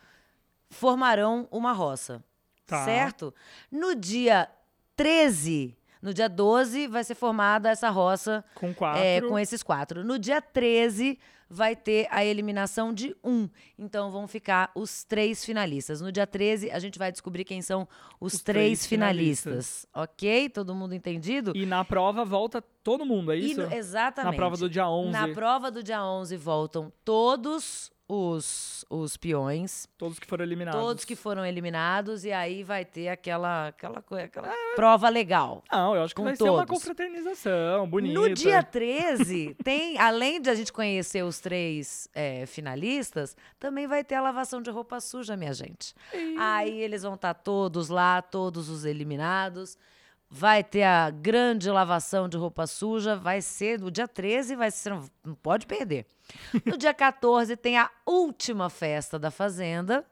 formarão 0.69 1.47
uma 1.51 1.71
roça. 1.71 2.23
Tá. 2.65 2.83
Certo? 2.85 3.33
No 3.71 3.95
dia 3.95 4.49
13, 4.95 5.77
no 6.03 6.13
dia 6.13 6.27
12, 6.27 6.85
vai 6.87 7.03
ser 7.03 7.15
formada 7.15 7.69
essa 7.69 7.89
roça 7.89 8.43
Com 8.55 8.73
quatro. 8.73 9.01
é, 9.01 9.21
com 9.21 9.39
esses 9.39 9.63
quatro. 9.63 10.03
No 10.03 10.19
dia 10.19 10.41
13, 10.41 11.17
vai 11.49 11.75
ter 11.75 12.07
a 12.11 12.25
eliminação 12.25 12.93
de 12.93 13.15
um. 13.23 13.47
Então 13.79 14.11
vão 14.11 14.27
ficar 14.27 14.71
os 14.75 15.03
três 15.03 15.45
finalistas. 15.45 16.01
No 16.01 16.11
dia 16.11 16.27
13, 16.27 16.69
a 16.71 16.79
gente 16.79 16.99
vai 16.99 17.11
descobrir 17.11 17.43
quem 17.45 17.61
são 17.61 17.87
os, 18.19 18.33
Os 18.33 18.41
três, 18.41 18.65
três 18.79 18.85
finalistas. 18.87 19.85
Ok? 19.93 20.49
Todo 20.49 20.75
mundo 20.75 20.93
entendido? 20.93 21.53
E 21.55 21.65
na 21.65 21.85
prova 21.85 22.25
volta 22.25 22.61
todo 22.83 23.05
mundo, 23.05 23.31
é 23.31 23.37
isso? 23.37 23.61
no- 23.61 23.73
exatamente. 23.73 24.31
Na 24.31 24.35
prova 24.37 24.57
do 24.57 24.69
dia 24.69 24.89
11. 24.89 25.11
Na 25.11 25.27
prova 25.29 25.71
do 25.71 25.81
dia 25.83 26.03
11 26.03 26.35
voltam 26.37 26.91
todos 27.05 27.91
os, 28.13 28.85
os 28.89 29.17
peões, 29.17 29.87
Todos 29.97 30.19
que 30.19 30.27
foram 30.27 30.43
eliminados. 30.43 30.79
todos 30.79 31.05
que 31.05 31.15
foram 31.15 31.45
eliminados, 31.45 32.23
e 32.23 32.31
aí 32.31 32.63
vai 32.63 32.85
ter 32.85 33.09
aquela, 33.09 33.69
aquela, 33.69 34.03
aquela 34.23 34.53
prova 34.75 35.09
legal. 35.09 35.63
Não, 35.71 35.95
eu 35.95 36.03
acho 36.03 36.13
que 36.13 36.21
vai 36.21 36.35
ser 36.35 36.43
uma 36.43 36.65
todos. 36.65 36.79
confraternização 36.81 37.87
bonita. 37.87 38.19
No 38.19 38.33
dia 38.33 38.61
13, 38.61 39.55
tem, 39.63 39.97
além 39.97 40.39
de 40.41 40.49
a 40.49 40.55
gente 40.55 40.71
conhecer 40.71 41.23
os 41.23 41.39
três 41.39 42.07
é, 42.13 42.45
finalistas, 42.45 43.35
também 43.59 43.87
vai 43.87 44.03
ter 44.03 44.15
a 44.15 44.21
lavação 44.21 44.61
de 44.61 44.69
roupa 44.69 44.99
suja, 44.99 45.35
minha 45.35 45.53
gente. 45.53 45.95
Aí 46.37 46.79
eles 46.81 47.03
vão 47.03 47.15
estar 47.15 47.33
todos 47.33 47.89
lá, 47.89 48.21
todos 48.21 48.69
os 48.69 48.85
eliminados. 48.85 49.77
Vai 50.35 50.63
ter 50.63 50.81
a 50.81 51.11
grande 51.11 51.69
lavação 51.69 52.27
de 52.27 52.35
roupa 52.37 52.65
suja. 52.65 53.15
Vai 53.15 53.39
ser 53.39 53.79
no 53.79 53.91
dia 53.91 54.07
13, 54.07 54.55
vai 54.55 54.71
ser. 54.71 54.89
Não, 54.89 55.05
não 55.23 55.35
pode 55.35 55.67
perder. 55.67 56.07
No 56.65 56.75
dia 56.75 56.91
14 56.91 57.55
tem 57.55 57.77
a 57.77 57.87
última 58.03 58.67
festa 58.67 59.19
da 59.19 59.29
Fazenda. 59.29 60.03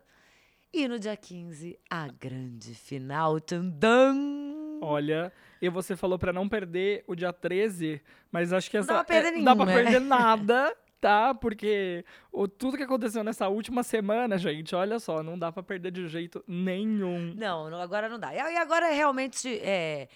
E 0.71 0.87
no 0.87 0.99
dia 0.99 1.17
15, 1.17 1.75
a 1.89 2.07
grande 2.07 2.75
final. 2.75 3.39
Tandam! 3.41 4.79
Olha, 4.83 5.33
e 5.59 5.69
você 5.69 5.95
falou 5.95 6.19
pra 6.19 6.31
não 6.31 6.47
perder 6.47 7.03
o 7.07 7.15
dia 7.15 7.33
13, 7.33 7.99
mas 8.31 8.53
acho 8.53 8.69
que 8.69 8.77
essa. 8.77 8.93
dá 8.93 9.03
pra 9.03 9.03
perder 9.03 9.27
é, 9.29 9.31
não 9.37 9.43
dá 9.43 9.55
pra 9.55 9.65
nenhum, 9.65 9.77
né? 9.77 9.83
perder 9.83 9.99
nada, 10.01 10.77
tá? 11.01 11.33
Porque 11.33 12.05
o, 12.31 12.47
tudo 12.47 12.77
que 12.77 12.83
aconteceu 12.83 13.23
nessa 13.23 13.49
última 13.49 13.81
semana, 13.83 14.37
gente, 14.37 14.75
olha 14.75 14.99
só, 14.99 15.21
não 15.23 15.37
dá 15.37 15.51
pra 15.51 15.63
perder 15.63 15.91
de 15.91 16.07
jeito 16.07 16.43
nenhum. 16.47 17.33
Não, 17.35 17.69
não, 17.69 17.81
agora 17.81 18.07
não 18.07 18.19
dá. 18.19 18.33
E 18.33 18.39
agora 18.57 18.87
é 18.87 18.93
realmente. 18.93 19.49
É... 19.61 20.07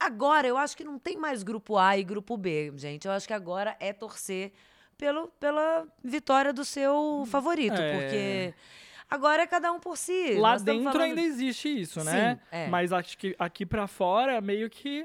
Agora 0.00 0.46
eu 0.46 0.56
acho 0.56 0.76
que 0.76 0.84
não 0.84 0.98
tem 0.98 1.16
mais 1.16 1.42
grupo 1.42 1.76
A 1.76 1.96
e 1.98 2.04
grupo 2.04 2.36
B, 2.36 2.72
gente. 2.76 3.06
Eu 3.06 3.12
acho 3.12 3.26
que 3.26 3.32
agora 3.34 3.76
é 3.80 3.92
torcer 3.92 4.52
pelo, 4.96 5.28
pela 5.40 5.86
vitória 6.02 6.52
do 6.52 6.64
seu 6.64 7.24
favorito, 7.28 7.74
É. 7.80 7.92
porque 7.92 8.54
agora 9.10 9.42
é 9.42 9.46
cada 9.46 9.72
um 9.72 9.80
por 9.80 9.96
si. 9.96 10.34
Lá 10.36 10.56
dentro 10.56 10.84
falando- 10.92 11.00
ainda 11.02 11.20
existe 11.20 11.68
isso, 11.80 12.02
né? 12.04 12.34
Sim, 12.36 12.40
é. 12.52 12.68
Mas 12.68 12.92
acho 12.92 13.18
que 13.18 13.34
aqui 13.38 13.66
pra 13.66 13.86
fora, 13.88 14.40
meio 14.40 14.70
que. 14.70 15.04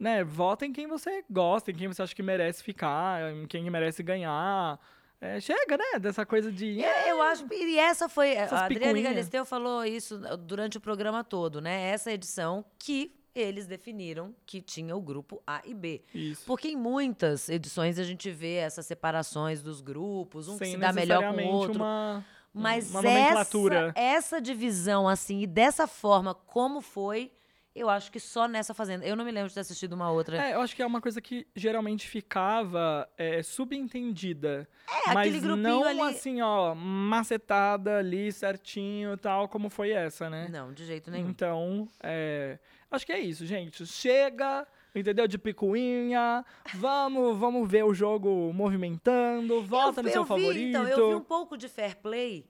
Né, 0.00 0.24
vota 0.24 0.64
em 0.64 0.72
quem 0.72 0.86
você 0.86 1.22
gosta, 1.30 1.70
em 1.70 1.74
quem 1.74 1.86
você 1.86 2.02
acha 2.02 2.14
que 2.14 2.22
merece 2.22 2.64
ficar, 2.64 3.34
em 3.34 3.46
quem 3.46 3.68
merece 3.68 4.02
ganhar. 4.02 4.80
É, 5.20 5.38
chega, 5.38 5.76
né? 5.76 5.98
Dessa 6.00 6.24
coisa 6.24 6.50
de. 6.50 6.80
Eu, 6.80 6.88
eu 7.08 7.22
acho. 7.22 7.44
E 7.52 7.78
essa 7.78 8.08
foi. 8.08 8.30
Essas 8.30 8.58
a 8.58 8.64
Adriane 8.64 8.86
picuinhas. 8.86 9.12
Galisteu 9.12 9.44
falou 9.44 9.84
isso 9.84 10.18
durante 10.38 10.78
o 10.78 10.80
programa 10.80 11.22
todo, 11.22 11.60
né? 11.60 11.90
Essa 11.90 12.10
edição 12.10 12.64
que 12.78 13.14
eles 13.34 13.66
definiram 13.66 14.34
que 14.46 14.60
tinha 14.60 14.96
o 14.96 15.00
grupo 15.00 15.42
A 15.46 15.60
e 15.64 15.74
B. 15.74 16.02
Isso. 16.14 16.44
Porque 16.46 16.68
em 16.68 16.76
muitas 16.76 17.48
edições 17.48 17.98
a 17.98 18.04
gente 18.04 18.30
vê 18.30 18.54
essas 18.54 18.86
separações 18.86 19.62
dos 19.62 19.82
grupos, 19.82 20.48
um 20.48 20.58
que 20.58 20.64
Sem 20.64 20.72
se 20.72 20.78
dá 20.78 20.92
melhor 20.92 21.34
com 21.34 21.40
o 21.42 21.48
outro. 21.48 21.76
Uma, 21.76 22.24
Mas 22.52 22.90
uma 22.90 23.06
essa, 23.06 23.92
essa 23.94 24.40
divisão, 24.40 25.06
assim, 25.06 25.42
e 25.42 25.46
dessa 25.46 25.86
forma 25.86 26.34
como 26.34 26.80
foi, 26.80 27.30
eu 27.74 27.88
acho 27.88 28.10
que 28.10 28.18
só 28.18 28.48
nessa 28.48 28.74
fazenda. 28.74 29.06
Eu 29.06 29.14
não 29.14 29.24
me 29.24 29.30
lembro 29.30 29.48
de 29.48 29.54
ter 29.54 29.60
assistido 29.60 29.92
uma 29.92 30.10
outra. 30.10 30.36
É, 30.36 30.54
eu 30.54 30.60
acho 30.60 30.74
que 30.74 30.82
é 30.82 30.86
uma 30.86 31.00
coisa 31.00 31.20
que 31.20 31.46
geralmente 31.54 32.08
ficava 32.08 33.08
é, 33.16 33.42
subentendida. 33.42 34.68
É, 34.88 35.14
mas 35.14 35.28
aquele 35.28 35.40
grupinho 35.40 35.62
não 35.62 35.84
ali- 35.84 36.00
assim, 36.00 36.40
ó, 36.42 36.74
macetada 36.74 37.98
ali 37.98 38.32
certinho 38.32 39.16
tal, 39.16 39.48
como 39.48 39.70
foi 39.70 39.90
essa, 39.90 40.28
né? 40.28 40.48
Não, 40.50 40.72
de 40.72 40.84
jeito 40.84 41.10
nenhum. 41.10 41.28
Então, 41.28 41.88
é, 42.02 42.58
acho 42.90 43.06
que 43.06 43.12
é 43.12 43.20
isso, 43.20 43.46
gente. 43.46 43.86
Chega, 43.86 44.66
entendeu? 44.94 45.28
De 45.28 45.38
picuinha. 45.38 46.44
Vamos, 46.74 47.38
vamos 47.38 47.70
ver 47.70 47.84
o 47.84 47.94
jogo 47.94 48.52
movimentando. 48.52 49.62
Vota 49.62 50.00
eu, 50.00 50.04
no 50.04 50.10
seu 50.10 50.20
eu 50.22 50.24
vi, 50.24 50.28
favorito. 50.28 50.68
Então, 50.68 50.88
eu 50.88 51.08
vi 51.10 51.14
um 51.14 51.20
pouco 51.24 51.56
de 51.56 51.68
fair 51.68 51.96
play 51.96 52.44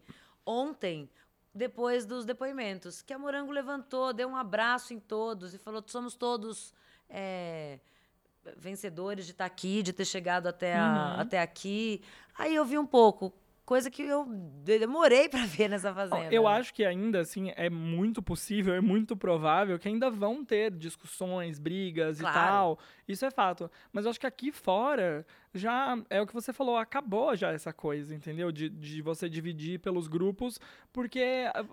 ontem, 0.47 1.09
depois 1.55 2.07
dos 2.07 2.25
depoimentos, 2.25 3.03
que 3.03 3.13
a 3.13 3.19
Morango 3.19 3.51
levantou, 3.53 4.13
deu 4.13 4.29
um 4.29 4.37
abraço 4.37 4.95
em 4.95 5.01
todos 5.01 5.53
e 5.55 5.59
falou: 5.59 5.83
somos 5.87 6.15
todos 6.15 6.73
é, 7.09 7.81
vencedores 8.57 9.27
de 9.27 9.33
estar 9.33 9.45
aqui, 9.45 9.83
de 9.83 9.93
ter 9.93 10.05
chegado 10.05 10.47
até, 10.47 10.77
a- 10.77 11.15
Uhum. 11.17 11.21
até 11.23 11.41
aqui. 11.41 12.03
Aí 12.39 12.55
eu 12.55 12.65
vi 12.65 12.79
um 12.79 12.87
pouco, 12.87 13.33
coisa 13.67 13.91
que 13.91 14.03
eu 14.03 14.27
demorei 14.65 15.29
para 15.29 15.45
ver 15.45 15.69
nessa 15.69 15.93
fazenda. 15.93 16.33
Eu 16.35 16.45
né? 16.45 16.49
acho 16.51 16.73
que 16.73 16.85
ainda 16.85 17.21
assim 17.21 17.53
é 17.57 17.69
muito 17.69 18.23
possível, 18.23 18.73
é 18.75 18.81
muito 18.81 19.17
provável 19.17 19.79
que 19.79 19.89
ainda 19.89 20.11
vão 20.11 20.45
ter 20.45 20.71
discussões, 20.71 21.59
brigas 21.59 22.19
Claro. 22.21 22.37
e 22.37 22.41
tal. 22.41 22.79
Isso 23.07 23.25
é 23.27 23.31
fato. 23.31 23.71
Mas 23.93 24.05
eu 24.05 24.11
acho 24.11 24.21
que 24.21 24.27
aqui 24.27 24.51
fora 24.53 25.27
já 25.55 25.99
é 26.09 26.21
o 26.21 26.27
que 26.27 26.33
você 26.35 26.53
falou, 26.53 26.77
acabou 26.77 27.35
já 27.37 27.51
essa 27.51 27.73
coisa, 27.73 28.15
entendeu? 28.15 28.53
De, 28.53 28.69
de 28.69 29.03
você 29.03 29.29
dividir 29.29 29.79
pelos 29.81 30.07
grupos, 30.09 30.61
porque 30.93 31.23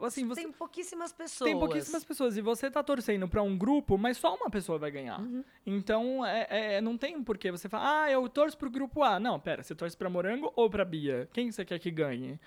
assim, 0.01 0.27
você 0.27 0.41
Tem 0.41 0.51
pouquíssimas 0.51 1.11
pessoas. 1.13 1.49
tem 1.49 1.59
pouquíssimas 1.59 2.03
pessoas 2.03 2.37
e 2.37 2.41
você 2.41 2.69
tá 2.71 2.81
torcendo 2.81 3.27
pra 3.27 3.41
um 3.43 3.57
grupo, 3.57 3.97
mas 3.97 4.17
só 4.17 4.35
uma 4.35 4.49
pessoa 4.49 4.77
vai 4.77 4.91
ganhar. 4.91 5.19
Uhum. 5.19 5.43
Então, 5.65 6.25
é, 6.25 6.47
é- 6.77 6.81
não 6.81 6.97
tem 6.97 7.21
por 7.23 7.37
que 7.37 7.51
você 7.51 7.69
falar, 7.69 8.03
ah, 8.03 8.11
eu 8.11 8.27
torço 8.29 8.57
pro 8.57 8.69
grupo 8.69 9.03
A. 9.03 9.19
Não, 9.19 9.39
pera, 9.39 9.61
você 9.63 9.75
torce 9.75 9.95
pra 9.95 10.09
Morango 10.09 10.51
ou 10.55 10.69
pra 10.69 10.83
Bia? 10.85 11.29
Quem 11.31 11.51
você 11.51 11.63
quer 11.63 11.79
que 11.79 11.91
ganhe? 11.91 12.39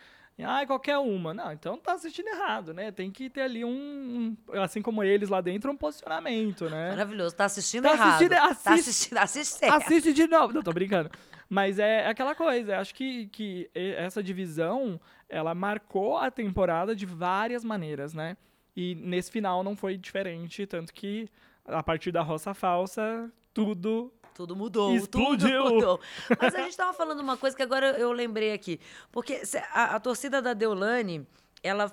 Ah, 0.44 0.64
qualquer 0.66 0.98
uma. 0.98 1.33
Não, 1.35 1.53
então 1.53 1.76
tá 1.79 1.92
assistindo 1.94 2.29
errado, 2.29 2.72
né? 2.74 2.90
Tem 2.90 3.11
que 3.11 3.29
ter 3.31 3.42
ali 3.42 3.64
um, 3.64 4.37
um- 4.48 4.61
assim 4.62 4.81
como 4.83 5.03
eles 5.03 5.29
lá 5.29 5.40
dentro, 5.40 5.70
um 5.70 5.76
posicionamento, 5.76 6.68
né? 6.68 6.90
Maravilhoso. 6.90 7.35
Tá 7.37 7.44
assistindo 7.46 7.83
Tá 7.85 7.92
errado. 7.92 8.09
assistindo- 8.09 8.31
Tá 8.31 8.44
assiste- 8.46 8.68
assistindo, 8.90 9.18
assiste 9.18 9.59
certo. 9.59 9.74
Assiste 9.74 10.12
de 10.12 10.26
novo. 10.26 10.53
Não, 10.55 10.62
tô 10.62 10.72
brincando. 10.72 11.11
Mas 11.48 11.79
é 11.79 12.07
aquela 12.07 12.35
coisa. 12.35 12.79
Acho 12.79 12.94
que, 12.94 13.26
que 13.26 13.68
essa 13.74 14.22
divisão, 14.22 15.00
ela 15.29 15.55
marcou 15.55 16.16
a 16.16 16.31
temporada 16.31 16.94
de 16.94 17.05
várias 17.07 17.64
maneiras, 17.64 18.14
né? 18.14 18.37
E 18.76 18.94
nesse 18.94 19.31
final 19.33 19.64
não 19.64 19.74
foi 19.76 19.96
diferente. 19.96 20.64
Tanto 20.66 20.92
que, 20.94 21.29
a 21.66 21.83
partir 21.83 22.12
da 22.12 22.22
roça 22.22 22.55
falsa, 22.55 23.31
tudo... 23.53 24.12
Tudo 24.40 24.57
mudou, 24.57 24.94
Explodiu. 24.96 25.64
tudo 25.64 25.74
mudou. 25.74 26.00
Mas 26.40 26.55
a 26.55 26.62
gente 26.62 26.74
tava 26.74 26.94
falando 26.94 27.20
uma 27.20 27.37
coisa 27.37 27.55
que 27.55 27.62
agora 27.62 27.88
eu 27.98 28.11
lembrei 28.11 28.55
aqui. 28.55 28.81
Porque 29.12 29.42
a, 29.70 29.96
a 29.96 30.00
torcida 30.00 30.40
da 30.40 30.55
Deolane, 30.55 31.26
ela 31.62 31.92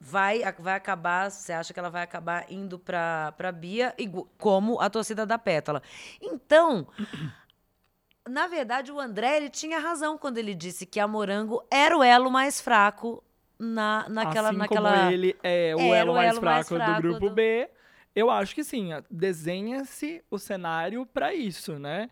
vai, 0.00 0.40
vai 0.58 0.76
acabar, 0.76 1.30
você 1.30 1.52
acha 1.52 1.74
que 1.74 1.78
ela 1.78 1.90
vai 1.90 2.02
acabar 2.02 2.50
indo 2.50 2.78
pra, 2.78 3.34
pra 3.36 3.52
Bia, 3.52 3.94
como 4.38 4.80
a 4.80 4.88
torcida 4.88 5.26
da 5.26 5.36
Pétala. 5.36 5.82
Então, 6.22 6.86
na 8.26 8.46
verdade, 8.46 8.90
o 8.90 8.98
André, 8.98 9.36
ele 9.36 9.50
tinha 9.50 9.78
razão 9.78 10.16
quando 10.16 10.38
ele 10.38 10.54
disse 10.54 10.86
que 10.86 10.98
a 10.98 11.06
Morango 11.06 11.62
era 11.70 11.94
o 11.98 12.02
elo 12.02 12.30
mais 12.30 12.62
fraco 12.62 13.22
na, 13.58 14.06
naquela... 14.08 14.48
assim 14.48 14.56
naquela... 14.58 14.90
como 15.00 15.12
ele 15.12 15.36
é 15.42 15.74
o 15.76 15.80
Era 15.80 15.96
elo 15.98 16.12
o 16.12 16.14
mais 16.14 16.30
elo 16.30 16.42
mais 16.42 16.66
fraco, 16.66 16.82
fraco 16.82 17.02
do 17.02 17.08
grupo 17.08 17.28
do- 17.28 17.34
B, 17.34 17.68
eu 18.14 18.30
acho 18.30 18.54
que 18.54 18.62
sim. 18.62 18.90
Desenha-se 19.10 20.22
o 20.30 20.38
cenário 20.38 21.04
pra 21.06 21.34
isso, 21.34 21.78
né? 21.78 22.08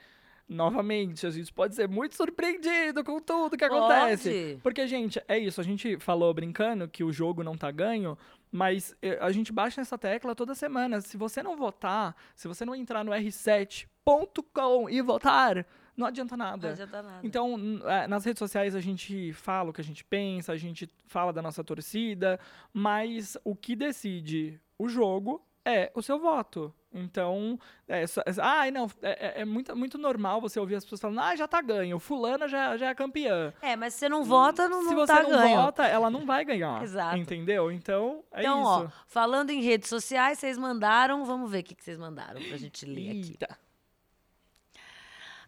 Novamente, 0.49 1.27
a 1.27 1.31
gente 1.31 1.53
pode 1.53 1.75
ser 1.75 1.89
muito 1.89 2.15
surpreendido 2.15 3.03
com 3.03 3.21
tudo 3.21 3.57
que 3.57 3.65
acontece. 3.65 4.29
Pode. 4.29 4.61
Porque, 4.63 4.87
gente, 4.87 5.23
é 5.27 5.39
isso. 5.39 5.61
A 5.61 5.65
gente 5.65 5.99
falou 5.99 6.33
brincando 6.35 6.87
que 6.89 7.03
o 7.03 7.13
jogo 7.13 7.43
não 7.43 7.57
tá 7.57 7.71
ganho, 7.71 8.19
mas 8.51 8.95
eh, 9.01 9.19
a 9.21 9.33
gente 9.33 9.53
baixa 9.53 9.81
nessa 9.81 9.97
tecla 9.97 10.35
toda 10.35 10.55
semana. 10.55 11.01
Se 11.01 11.17
você 11.17 11.43
não 11.43 11.57
votar, 11.57 12.15
se 12.35 12.47
você 12.49 12.65
não 12.65 12.75
entrar 12.75 13.03
no 13.03 13.13
r7.com 13.13 14.91
e 14.91 15.01
votar, 15.01 15.65
não 15.97 16.07
adianta 16.07 16.37
nada. 16.37 16.67
Não 16.67 16.73
adianta 16.75 17.03
nada. 17.03 17.21
Então, 17.23 17.81
é, 17.85 18.07
nas 18.07 18.25
redes 18.25 18.39
sociais 18.39 18.75
a 18.75 18.81
gente 18.81 19.33
fala 19.33 19.71
o 19.71 19.73
que 19.73 19.81
a 19.81 19.85
gente 19.85 20.05
pensa, 20.05 20.53
a 20.53 20.57
gente 20.57 20.89
fala 21.07 21.33
da 21.33 21.41
nossa 21.41 21.65
torcida, 21.65 22.39
mas 22.75 23.39
o 23.43 23.57
que 23.57 23.75
decide 23.75 24.61
o 24.79 24.89
jogo 24.89 25.43
é 25.65 25.91
o 25.95 26.03
seu 26.03 26.19
voto. 26.19 26.75
Então, 26.95 27.59
é, 27.89 28.05
ai, 28.43 28.71
não, 28.71 28.87
é, 29.01 29.11
é- 29.39 29.41
é 29.41 29.45
muito, 29.47 29.75
muito 29.75 29.97
normal 29.97 30.43
você 30.43 30.61
ouvir 30.61 30.75
as 30.75 30.85
pessoas 30.85 31.01
falando, 31.01 31.21
ah, 31.21 31.35
já 31.35 31.49
tá 31.49 31.63
ganho, 31.63 31.99
fulana 31.99 32.47
já, 32.47 32.77
já 32.77 32.91
é 32.91 32.95
campeã. 32.95 33.55
É, 33.63 33.75
mas 33.77 33.95
se 33.95 34.01
você 34.01 34.09
não 34.11 34.23
vota, 34.25 34.69
não, 34.69 34.81
Se 34.83 34.91
não 34.91 34.97
você 34.97 35.07
tá 35.15 35.23
não 35.23 35.31
ganho. 35.31 35.57
vota, 35.57 35.87
ela 35.87 36.11
não 36.11 36.27
vai 36.27 36.45
ganhar. 36.45 36.83
Exato. 36.83 37.17
Entendeu? 37.17 37.73
Então, 37.73 38.23
é 38.31 38.41
então, 38.41 38.61
isso. 38.61 38.69
ó, 38.69 38.89
falando 39.07 39.49
em 39.51 39.63
redes 39.63 39.89
sociais, 39.89 40.39
vocês 40.39 40.59
mandaram, 40.59 41.25
vamos 41.25 41.51
ver 41.51 41.61
o 41.61 41.63
que, 41.65 41.75
que 41.75 41.83
vocês 41.83 41.97
mandaram 41.97 42.43
pra 42.43 42.59
gente 42.59 42.85
ler 42.85 43.09
aqui. 43.11 43.31
Eita. 43.41 43.59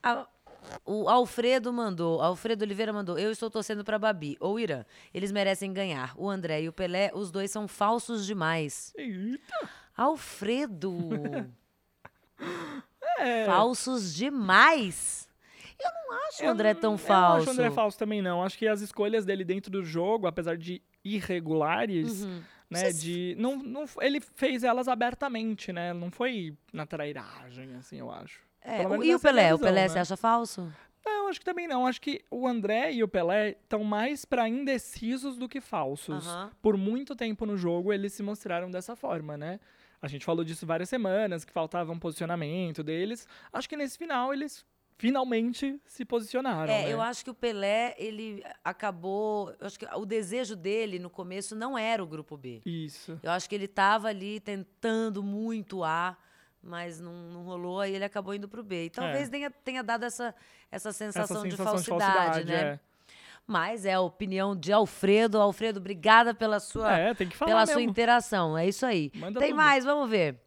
A- 0.02 0.26
o 0.86 1.10
Alfredo 1.10 1.70
mandou, 1.74 2.22
Alfredo 2.22 2.64
Oliveira 2.64 2.90
mandou, 2.90 3.18
eu 3.18 3.30
estou 3.30 3.50
torcendo 3.50 3.84
pra 3.84 3.98
Babi 3.98 4.34
ou 4.40 4.58
Irã. 4.58 4.82
Eles 5.12 5.30
merecem 5.30 5.70
ganhar. 5.74 6.14
O 6.16 6.26
André 6.28 6.62
e 6.62 6.68
o 6.70 6.72
Pelé, 6.72 7.10
os 7.12 7.30
dois 7.30 7.50
são 7.50 7.68
falsos 7.68 8.24
demais. 8.24 8.94
Eita. 8.96 9.68
Alfredo, 9.96 10.98
É. 13.18 13.46
falsos 13.46 14.14
demais. 14.14 15.28
Eu 15.78 15.90
não 15.92 16.18
acho 16.28 16.42
o 16.42 16.46
Eu 16.46 16.50
André 16.52 16.74
não- 16.74 16.80
tão 16.80 16.90
Eu 16.92 16.92
não 16.92 16.98
falso. 16.98 17.36
acho 17.42 17.48
o 17.48 17.52
André 17.52 17.70
falso 17.70 17.98
também, 17.98 18.22
não. 18.22 18.42
Acho 18.42 18.58
que 18.58 18.66
as 18.66 18.80
escolhas 18.80 19.24
dele 19.24 19.44
dentro 19.44 19.70
do 19.70 19.84
jogo, 19.84 20.26
apesar 20.26 20.56
de 20.56 20.80
irregulares, 21.04 22.24
Uhum. 22.24 22.42
né? 22.70 22.78
Vocês- 22.80 23.02
De. 23.02 23.36
Não, 23.38 23.56
não, 23.56 23.84
ele 24.00 24.20
fez 24.20 24.64
elas 24.64 24.88
abertamente, 24.88 25.72
né? 25.72 25.92
Não 25.92 26.10
foi 26.10 26.56
na 26.72 26.86
trairagem, 26.86 27.74
assim, 27.76 27.98
eu 27.98 28.10
acho. 28.10 28.40
É, 28.62 28.86
o- 28.86 29.04
e 29.04 29.14
o 29.14 29.20
Pelé? 29.20 29.52
o 29.52 29.56
visão, 29.58 29.68
Pelé 29.68 29.82
né? 29.82 29.88
você 29.88 29.98
acha 29.98 30.16
falso? 30.16 30.72
Não, 31.04 31.28
acho 31.28 31.38
que 31.38 31.44
também 31.44 31.68
não. 31.68 31.86
Acho 31.86 32.00
que 32.00 32.24
o 32.30 32.48
André 32.48 32.92
e 32.92 33.02
o 33.04 33.08
Pelé 33.08 33.50
estão 33.50 33.84
mais 33.84 34.24
pra 34.24 34.48
indecisos 34.48 35.36
do 35.36 35.46
que 35.48 35.60
falsos. 35.60 36.26
Aham. 36.26 36.50
Por 36.62 36.78
muito 36.78 37.14
tempo 37.14 37.44
no 37.44 37.58
jogo, 37.58 37.92
eles 37.92 38.14
se 38.14 38.22
mostraram 38.22 38.70
dessa 38.70 38.96
forma, 38.96 39.36
né? 39.36 39.60
A 40.04 40.08
gente 40.08 40.22
falou 40.22 40.44
disso 40.44 40.66
várias 40.66 40.90
semanas, 40.90 41.46
que 41.46 41.52
faltava 41.52 41.90
um 41.90 41.98
posicionamento 41.98 42.82
deles. 42.82 43.26
Acho 43.50 43.66
que 43.66 43.74
nesse 43.74 43.96
final 43.96 44.34
eles 44.34 44.62
finalmente 44.98 45.80
se 45.86 46.04
posicionaram. 46.04 46.70
É, 46.70 46.82
né? 46.84 46.92
eu 46.92 47.00
acho 47.00 47.24
que 47.24 47.30
o 47.30 47.34
Pelé, 47.34 47.94
ele 47.96 48.44
acabou. 48.62 49.54
Eu 49.58 49.66
acho 49.66 49.78
que 49.78 49.86
o 49.86 50.04
desejo 50.04 50.54
dele 50.54 50.98
no 50.98 51.08
começo 51.08 51.56
não 51.56 51.78
era 51.78 52.04
o 52.04 52.06
grupo 52.06 52.36
B. 52.36 52.60
Isso. 52.66 53.18
Eu 53.22 53.30
acho 53.30 53.48
que 53.48 53.54
ele 53.54 53.66
tava 53.66 54.08
ali 54.08 54.40
tentando 54.40 55.22
muito 55.22 55.82
A, 55.82 56.14
mas 56.62 57.00
não, 57.00 57.30
não 57.30 57.42
rolou, 57.42 57.80
aí 57.80 57.94
ele 57.94 58.04
acabou 58.04 58.34
indo 58.34 58.46
pro 58.46 58.62
B. 58.62 58.84
E 58.84 58.90
talvez 58.90 59.28
É. 59.28 59.30
tenha, 59.30 59.50
tenha 59.50 59.82
dado 59.82 60.04
essa, 60.04 60.34
essa 60.70 60.92
sensação, 60.92 61.38
Essa 61.38 61.48
de, 61.48 61.56
sensação 61.56 61.72
falsidade, 61.98 62.44
né? 62.44 62.54
é. 62.60 62.80
Mas 63.46 63.84
é 63.84 63.94
a 63.94 64.00
opinião 64.00 64.56
de 64.56 64.72
Alfredo. 64.72 65.40
Alfredo, 65.40 65.78
obrigada 65.78 66.34
pela 66.34 66.58
sua, 66.58 66.96
É, 66.98 67.14
tem 67.14 67.28
que 67.28 67.36
falar 67.36 67.50
pela 67.50 67.66
sua 67.66 67.82
interação. 67.82 68.56
É 68.56 68.66
isso 68.66 68.86
aí. 68.86 69.12
Manda 69.14 69.38
Tem 69.38 69.50
tudo. 69.50 69.56
mais, 69.56 69.84
vamos 69.84 70.08
ver. 70.08 70.40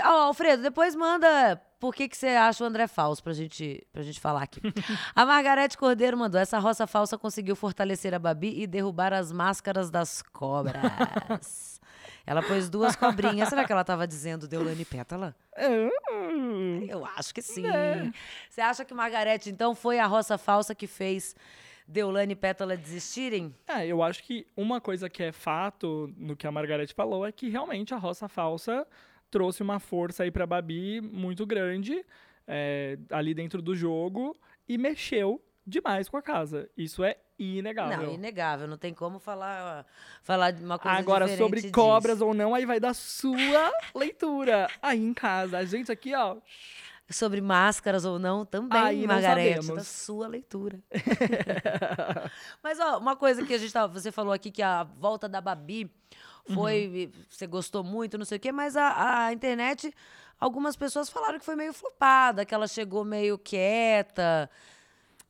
Ó, 0.00 0.08
Alfredo, 0.26 0.62
depois 0.62 0.94
manda 0.94 1.60
por 1.80 1.94
que, 1.94 2.08
que 2.08 2.16
você 2.16 2.28
acha 2.28 2.62
o 2.62 2.66
André 2.66 2.86
falso 2.86 3.22
pra 3.22 3.32
gente, 3.32 3.86
pra 3.92 4.02
gente 4.02 4.20
falar 4.20 4.42
aqui. 4.42 4.60
a 5.14 5.24
Margarete 5.24 5.76
Cordeiro 5.78 6.16
mandou: 6.16 6.40
essa 6.40 6.58
roça 6.58 6.86
falsa 6.86 7.16
conseguiu 7.16 7.56
fortalecer 7.56 8.14
a 8.14 8.18
Babi 8.18 8.60
e 8.62 8.66
derrubar 8.66 9.12
as 9.12 9.32
máscaras 9.32 9.90
das 9.90 10.22
cobras. 10.22 11.80
ela 12.26 12.42
pôs 12.42 12.68
duas 12.68 12.94
cobrinhas. 12.94 13.48
Será 13.48 13.64
que 13.64 13.72
ela 13.72 13.82
tava 13.84 14.06
dizendo 14.06 14.46
Deolane 14.46 14.84
Pétala? 14.84 15.34
Hum, 15.58 16.86
Eu 16.88 17.04
acho 17.16 17.34
que 17.34 17.42
sim. 17.42 17.66
É. 17.66 18.10
Você 18.48 18.60
acha 18.60 18.84
que 18.84 18.92
Margarete, 18.94 19.50
então, 19.50 19.74
foi 19.74 19.98
a 19.98 20.06
roça 20.06 20.36
falsa 20.36 20.74
que 20.74 20.86
fez 20.86 21.34
Deolane 21.88 22.34
e 22.34 22.36
Pétala 22.36 22.76
desistirem? 22.76 23.54
É, 23.66 23.86
eu 23.86 24.02
acho 24.02 24.22
que 24.22 24.46
uma 24.54 24.78
coisa 24.78 25.08
que 25.08 25.22
é 25.22 25.32
fato 25.32 26.12
no 26.18 26.36
que 26.36 26.46
a 26.46 26.52
Margarete 26.52 26.92
falou 26.92 27.26
é 27.26 27.32
que 27.32 27.48
realmente 27.48 27.94
a 27.94 27.96
roça 27.96 28.28
falsa 28.28 28.86
trouxe 29.30 29.62
uma 29.62 29.80
força 29.80 30.22
aí 30.22 30.30
pra 30.30 30.46
Babi 30.46 31.00
muito 31.00 31.46
grande 31.46 32.04
é, 32.46 32.98
ali 33.10 33.32
dentro 33.32 33.62
do 33.62 33.74
jogo 33.74 34.36
e 34.68 34.76
mexeu 34.76 35.42
demais 35.66 36.10
com 36.10 36.18
a 36.18 36.22
casa. 36.22 36.68
Isso 36.76 37.02
é 37.02 37.16
inegável. 37.38 38.08
Não, 38.08 38.14
inegável. 38.14 38.66
Não 38.66 38.76
tem 38.76 38.92
como 38.92 39.18
falar, 39.18 39.86
falar 40.22 40.50
de 40.50 40.62
uma 40.62 40.78
coisa 40.78 40.98
Agora, 40.98 41.28
sobre 41.36 41.60
disso. 41.62 41.72
cobras 41.72 42.20
ou 42.20 42.34
não, 42.34 42.54
aí 42.54 42.66
vai 42.66 42.80
da 42.80 42.92
sua 42.92 43.70
leitura. 43.94 44.68
Aí 44.82 44.98
em 44.98 45.14
casa, 45.14 45.58
a 45.58 45.64
gente 45.64 45.90
aqui, 45.90 46.14
ó. 46.14 46.36
Sobre 47.10 47.40
máscaras 47.40 48.04
ou 48.04 48.18
não, 48.18 48.44
também, 48.44 48.78
Aí 48.82 49.06
Margarete, 49.06 49.56
da 49.56 49.62
sabemos. 49.62 49.86
sua 49.88 50.28
leitura. 50.28 50.78
Mas, 52.62 52.78
ó, 52.78 52.98
uma 52.98 53.16
coisa 53.16 53.44
que 53.46 53.54
a 53.54 53.58
gente 53.58 53.72
tava, 53.72 53.92
você 53.98 54.12
falou 54.12 54.32
aqui 54.32 54.50
que 54.50 54.62
a 54.62 54.84
volta 54.84 55.28
da 55.28 55.40
Babi 55.40 55.90
foi, 56.52 57.10
Uhum. 57.14 57.22
você 57.28 57.46
gostou 57.46 57.82
muito, 57.82 58.18
não 58.18 58.24
sei 58.24 58.36
o 58.36 58.40
quê, 58.40 58.50
mas 58.52 58.76
a, 58.76 59.26
a 59.26 59.32
internet, 59.32 59.92
algumas 60.40 60.76
pessoas 60.76 61.08
falaram 61.10 61.38
que 61.38 61.44
foi 61.44 61.56
meio 61.56 61.72
flopada, 61.72 62.44
que 62.44 62.54
ela 62.54 62.66
chegou 62.66 63.04
meio 63.04 63.38
quieta. 63.38 64.50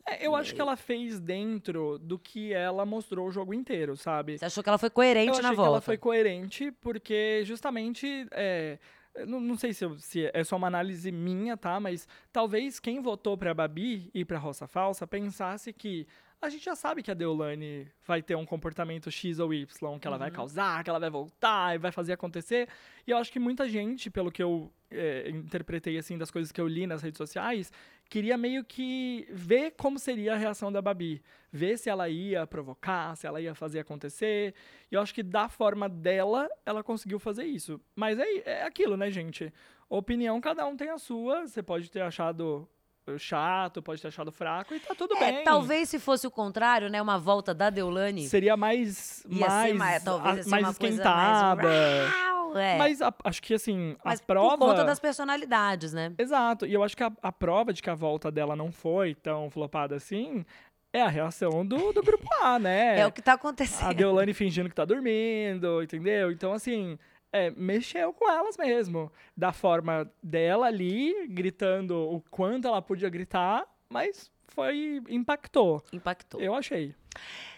É, 0.07 0.27
eu 0.27 0.35
acho 0.35 0.55
que 0.55 0.61
ela 0.61 0.77
fez 0.77 1.21
dentro 1.21 1.99
do 1.99 2.19
que 2.19 2.53
ela 2.53 2.87
mostrou 2.87 3.27
o 3.29 3.31
jogo 3.31 3.53
inteiro, 3.53 3.97
sabe? 3.97 4.39
Você 4.39 4.45
achou 4.45 4.63
que 4.63 4.69
ela 4.69 4.79
foi 4.79 4.91
coerente 4.91 5.37
eu 5.37 5.43
na 5.43 5.51
que 5.51 5.57
volta? 5.57 5.71
ela 5.73 5.81
foi 5.81 5.99
coerente, 5.99 6.71
porque 6.81 7.43
justamente. 7.45 8.27
é, 8.33 8.79
não, 9.27 9.41
não 9.41 9.57
sei 9.57 9.73
se, 9.73 9.85
eu- 9.85 9.99
se 9.99 10.31
é 10.33 10.45
só 10.45 10.57
uma 10.57 10.67
análise 10.67 11.11
minha, 11.13 11.57
tá? 11.57 11.79
Mas 11.81 12.07
talvez 12.33 12.79
quem 12.81 13.01
votou 13.01 13.37
pra 13.37 13.53
Babi 13.55 14.11
e 14.15 14.25
pra 14.25 14.39
Roça 14.39 14.67
Falsa 14.67 15.07
pensasse 15.07 15.73
que. 15.73 16.07
A 16.41 16.49
gente 16.49 16.65
já 16.65 16.77
sabe 16.77 17.03
que 17.03 17.11
a 17.11 17.15
Deolane 17.15 17.91
vai 18.07 18.23
ter 18.23 18.37
um 18.37 18.47
comportamento 18.47 19.11
X 19.11 19.41
ou 19.41 19.53
Y, 19.53 19.99
que 19.99 20.07
ela 20.07 20.15
Uhum. 20.15 20.21
vai 20.21 20.31
causar, 20.31 20.85
que 20.85 20.89
ela 20.91 21.01
vai 21.01 21.11
voltar 21.11 21.75
e 21.75 21.79
vai 21.79 21.91
fazer 21.91 22.13
acontecer. 22.13 22.69
E 23.05 23.11
eu 23.11 23.17
acho 23.17 23.33
que 23.33 23.41
muita 23.41 23.69
gente, 23.69 24.09
pelo 24.09 24.31
que 24.31 24.41
eu 24.41 24.73
é, 24.91 25.29
interpretei 25.31 25.99
assim 25.99 26.17
das 26.19 26.31
coisas 26.31 26.51
que 26.53 26.61
eu 26.61 26.67
li 26.69 26.87
nas 26.87 27.03
redes 27.03 27.19
sociais, 27.19 27.73
queria 28.09 28.37
meio 28.39 28.65
que 28.65 29.27
ver 29.31 29.73
como 29.73 29.99
seria 29.99 30.35
a 30.35 30.37
reação 30.37 30.71
da 30.73 30.81
Babi. 30.81 31.23
Ver 31.53 31.77
se 31.79 31.89
ela 31.91 32.09
ia 32.09 32.47
provocar, 32.47 33.17
se 33.17 33.27
ela 33.27 33.41
ia 33.41 33.55
fazer 33.55 33.81
acontecer. 33.81 34.55
E 34.91 34.95
eu 34.95 35.01
acho 35.01 35.15
que 35.15 35.23
da 35.23 35.49
forma 35.49 35.89
dela, 35.89 36.49
ela 36.67 36.83
conseguiu 36.83 37.19
fazer 37.19 37.45
isso. 37.45 37.81
Mas 37.97 38.19
é, 38.19 38.43
é 38.45 38.63
aquilo, 38.65 38.97
né, 38.97 39.11
gente? 39.11 39.53
Opinião, 39.89 40.41
cada 40.41 40.67
um 40.67 40.77
tem 40.77 40.91
a 40.91 40.99
sua. 40.99 41.47
Você 41.47 41.63
pode 41.63 41.91
ter 41.91 42.03
achado 42.03 42.69
eh, 43.07 43.17
chato, 43.17 43.81
pode 43.83 44.03
ter 44.03 44.09
achado 44.09 44.31
fraco 44.31 44.75
e 44.75 44.81
tá 44.81 44.95
tudo 44.95 45.17
É, 45.17 45.33
bem. 45.33 45.45
talvez 45.45 45.89
se 45.89 45.99
fosse 45.99 46.27
o 46.27 46.31
contrário, 46.31 46.91
né? 46.91 47.01
Uma 47.01 47.19
volta 47.19 47.55
da 47.55 47.71
Deolane. 47.71 48.29
Seria 48.29 48.55
mais, 48.55 49.25
mais, 49.27 49.75
mais- 49.75 50.05
talvez 50.05 50.47
a- 50.47 50.51
mais 50.51 50.69
esquentada. 50.71 51.63
mais 51.63 52.13
é. 52.57 52.79
Mas 52.79 53.03
a- 53.03 53.13
acho 53.25 53.43
que, 53.43 53.55
assim, 53.55 53.97
Mas 54.05 54.21
a 54.21 54.25
prova... 54.25 54.57
por 54.59 54.69
conta 54.69 54.85
das 54.85 54.99
personalidades, 55.01 55.93
né? 55.93 56.13
Exato. 56.19 56.67
E 56.67 56.73
eu 56.73 56.83
acho 56.83 56.97
que 56.97 57.03
a, 57.03 57.13
a 57.23 57.33
prova 57.33 57.73
de 57.73 57.83
que 57.83 57.91
a 57.91 57.95
volta 57.95 58.31
dela 58.31 58.55
não 58.57 58.71
foi 58.73 59.15
tão 59.15 59.51
flopada 59.51 59.97
assim 59.97 60.45
é 60.93 61.03
a 61.03 61.09
reação 61.09 61.67
do, 61.67 61.93
do 61.93 62.03
grupo 62.03 62.27
A, 62.43 62.59
né? 62.59 62.99
É, 63.01 63.07
o 63.07 63.13
que 63.13 63.21
tá 63.21 63.33
A 63.33 63.35
acontecendo. 63.35 63.95
Deolane 63.95 64.33
fingindo 64.33 64.69
que 64.69 64.75
tá 64.75 64.85
dormindo, 64.85 65.83
entendeu? 65.83 66.31
Então, 66.31 66.53
assim, 66.53 66.99
é, 67.33 67.51
mexeu 67.51 68.13
com 68.13 68.31
elas 68.31 68.57
mesmo. 68.57 69.13
Da 69.37 69.53
forma 69.53 70.11
dela 70.23 70.67
ali, 70.67 71.27
gritando 71.29 71.95
o 72.11 72.21
quanto 72.31 72.67
ela 72.69 72.81
podia 72.81 73.09
gritar, 73.11 73.65
mas 73.91 74.31
foi. 74.49 75.03
impactou. 75.09 75.83
Impactou. 75.93 76.41
Eu 76.41 76.55
achei. 76.55 76.95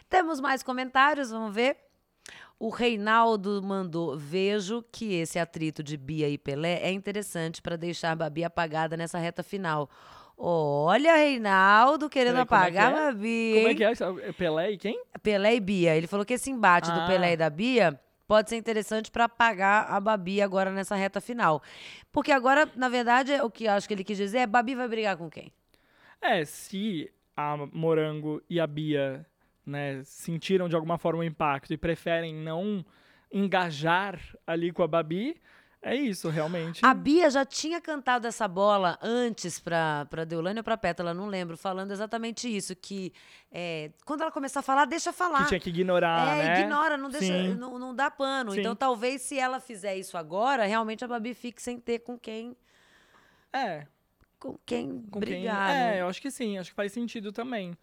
Temos 0.09 0.40
mais 0.40 0.62
comentários, 0.62 1.31
vamos 1.31 1.55
ver. 1.55 1.76
O 2.61 2.68
Reinaldo 2.68 3.62
mandou: 3.62 4.18
Vejo 4.18 4.85
que 4.92 5.14
esse 5.14 5.38
atrito 5.38 5.83
de 5.83 5.96
Bia 5.96 6.29
e 6.29 6.37
Pelé 6.37 6.79
é 6.83 6.92
interessante 6.92 7.62
para 7.62 7.75
deixar 7.75 8.14
Babi 8.14 8.44
apagada 8.44 8.99
nessa 8.99 9.18
reta 9.18 9.42
final. 9.42 9.88
Olha, 10.37 11.16
Reinaldo 11.16 12.11
querendo 12.11 12.35
Peraí, 12.35 12.46
como 12.46 12.61
é 12.61 12.62
apagar 12.64 12.92
é? 12.92 13.12
Babi. 13.12 13.53
Como 13.55 13.66
é 13.66 13.70
hein? 13.70 13.77
que 13.77 13.85
é? 13.85 13.92
É 14.29 14.33
Pelé 14.33 14.70
e 14.73 14.77
quem? 14.77 15.03
Pelé 15.23 15.55
e 15.55 15.61
Bia. 15.61 15.96
Ele 15.96 16.07
falou 16.07 16.25
que 16.25 16.35
esse 16.35 16.51
embate 16.51 16.90
do 16.92 17.01
Ah. 17.01 17.07
Pelé 17.07 17.33
e 17.33 17.37
da 17.38 17.49
Bia 17.49 17.99
pode 18.29 18.51
ser 18.51 18.57
interessante 18.57 19.11
para 19.11 19.25
apagar 19.25 19.90
a 19.90 19.99
Babi 19.99 20.42
agora 20.42 20.70
nessa 20.70 20.94
reta 20.94 21.18
final. 21.18 21.62
Porque 22.12 22.31
agora, 22.31 22.68
na 22.77 22.90
verdade, 22.90 23.33
o 23.40 23.51
que 23.51 23.64
eu 23.64 23.73
acho 23.73 23.88
que 23.88 23.94
ele 23.94 24.05
quis 24.05 24.18
dizer 24.18 24.38
é: 24.38 24.46
Babi 24.46 24.75
vai 24.75 24.87
brigar 24.87 25.16
com 25.16 25.31
quem? 25.31 25.51
É, 26.20 26.44
se 26.44 27.11
a 27.35 27.57
Morango 27.73 28.42
e 28.51 28.61
a 28.61 28.66
Bia 28.66 29.27
né, 29.70 30.02
sentiram 30.04 30.68
de 30.68 30.74
alguma 30.74 30.98
forma 30.98 31.20
o 31.20 31.24
impacto 31.24 31.72
e 31.72 31.78
preferem 31.78 32.35
não 32.35 32.85
engajar 33.33 34.18
ali 34.46 34.72
com 34.72 34.83
a 34.83 34.88
Babi, 34.88 35.40
é 35.83 35.94
isso, 35.94 36.28
realmente. 36.28 36.85
A 36.85 36.92
Bia 36.92 37.30
já 37.30 37.42
tinha 37.42 37.80
cantado 37.80 38.26
essa 38.26 38.46
bola 38.46 38.98
antes 39.00 39.59
pra, 39.59 40.06
pra 40.11 40.24
Deolane 40.24 40.59
ou 40.61 40.64
pra 40.64 40.76
Pétala, 40.76 41.14
não 41.14 41.26
lembro, 41.26 41.56
falando 41.56 41.90
exatamente 41.90 42.54
isso, 42.54 42.76
que 42.76 43.14
é, 43.50 43.90
quando 44.04 44.20
ela 44.20 44.30
começar 44.30 44.61
a 44.61 44.62
falar, 44.62 44.85
deixa 44.85 45.11
falar. 45.11 45.44
que 45.44 45.48
tinha 45.48 45.61
que 45.61 45.70
ignorar, 45.70 46.37
é, 46.37 46.42
né? 46.42 46.61
ignora, 46.61 46.98
não, 46.98 47.09
deixa, 47.09 47.54
não, 47.54 47.78
não 47.78 47.94
dá 47.94 48.11
pano. 48.11 48.50
Sim. 48.52 48.61
Então, 48.61 48.76
talvez, 48.76 49.22
se 49.22 49.38
ela 49.38 49.59
fizer 49.59 49.96
isso 49.96 50.18
agora, 50.18 50.66
realmente 50.66 51.02
a 51.02 51.09
Babi 51.09 51.33
fique 51.33 51.62
sem 51.62 51.80
ter 51.80 52.00
com 52.00 52.18
quem, 52.18 52.54
É, 53.50 53.87
com 54.38 54.59
quem 54.66 55.00
com 55.11 55.18
brigar. 55.18 55.68
quem... 55.68 55.76
né? 55.76 55.96
É, 55.96 56.00
eu 56.02 56.09
acho 56.09 56.20
que 56.20 56.30
sim, 56.30 56.59
acho 56.59 56.70
que 56.70 56.76
faz 56.76 56.92
sentido 56.92 57.33
também. 57.33 57.74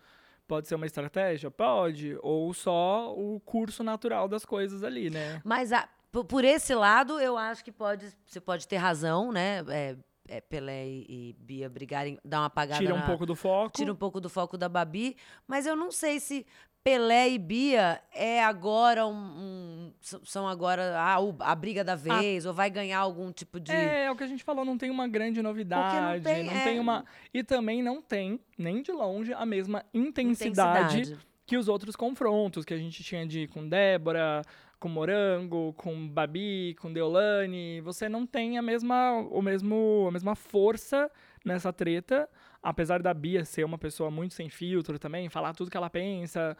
Pode 0.47 0.67
ser 0.67 0.75
uma 0.75 0.85
estratégia? 0.85 1.51
Pode. 1.51 2.17
Ou 2.21 2.53
só 2.53 3.13
o 3.13 3.39
curso 3.41 3.83
natural 3.83 4.27
das 4.27 4.45
coisas 4.45 4.83
ali, 4.83 5.09
né? 5.09 5.41
Mas, 5.43 5.73
a- 5.73 5.87
por, 6.11 6.45
esse 6.45 6.73
lado, 6.73 7.19
eu 7.19 7.37
acho 7.37 7.63
que 7.63 7.71
pode, 7.71 8.11
você 8.25 8.39
pode 8.39 8.67
ter 8.67 8.77
razão, 8.77 9.31
né? 9.31 9.63
É, 9.67 9.97
é, 10.29 10.41
Pelé 10.41 10.87
e, 10.87 11.05
e 11.09 11.33
Bia 11.39 11.69
brigarem, 11.69 12.17
dar 12.23 12.39
uma 12.39 12.45
apagada 12.47 12.79
Tira 12.79 12.93
um 12.95 12.99
na- 12.99 13.05
pouco 13.05 13.25
do 13.25 13.35
foco. 13.35 13.71
tira 13.75 13.91
um 13.91 13.95
pouco 13.95 14.19
do 14.21 14.29
foco 14.29 14.57
da 14.57 14.67
Babi, 14.69 15.15
mas 15.47 15.65
eu 15.65 15.75
não 15.75 15.91
sei 15.91 16.19
se 16.19 16.45
Pelé 16.83 17.29
e 17.31 17.37
Bia 17.37 18.01
é 18.13 18.41
agora 18.41 19.05
um, 19.05 19.11
um- 19.13 19.93
são 20.23 20.47
agora 20.47 20.97
a, 20.97 21.19
o- 21.19 21.35
a 21.39 21.53
briga 21.53 21.83
da 21.83 21.95
vez 21.95 22.45
ou 22.45 22.53
vai 22.53 22.69
ganhar 22.69 22.99
algum 22.99 23.29
tipo 23.31 23.59
de 23.59 23.71
É, 23.73 24.05
é 24.05 24.11
o 24.11 24.15
que 24.15 24.23
a 24.23 24.27
gente 24.27 24.43
falou, 24.43 24.63
não 24.63 24.77
tem 24.77 24.89
uma 24.89 25.05
grande 25.07 25.41
novidade. 25.41 26.23
tem, 26.23 26.77
é. 26.77 26.79
uma. 26.79 27.03
E 27.33 27.43
também 27.43 27.83
não 27.83 28.01
tem, 28.01 28.39
nem 28.57 28.81
de 28.81 28.91
longe, 28.93 29.33
a 29.33 29.45
mesma 29.45 29.83
intensidade, 29.93 30.97
intensidade. 31.01 31.27
que 31.45 31.57
os 31.57 31.67
outros 31.67 31.95
confrontos 31.95 32.63
que 32.63 32.73
a 32.73 32.77
gente 32.77 33.03
tinha 33.03 33.27
de 33.27 33.47
com 33.49 33.67
Débora, 33.67 34.41
com 34.79 34.87
Morango, 34.87 35.73
com 35.73 36.07
Babi, 36.07 36.73
com 36.79 36.93
Deolane. 36.93 37.81
Você 37.81 38.07
não 38.07 38.25
tem 38.25 38.57
a 38.57 38.61
mesma, 38.61 39.11
o 39.31 39.41
mesmo, 39.41 40.05
a 40.07 40.11
mesma 40.11 40.35
força 40.35 41.11
nessa 41.43 41.73
treta. 41.73 42.29
Apesar 42.61 43.01
da 43.01 43.13
Bia 43.13 43.45
ser 43.45 43.63
uma 43.63 43.77
pessoa 43.77 44.09
muito 44.11 44.33
sem 44.33 44.49
filtro 44.49 44.97
também, 44.99 45.29
falar 45.29 45.53
tudo 45.53 45.71
que 45.71 45.77
ela 45.77 45.89
pensa. 45.89 46.57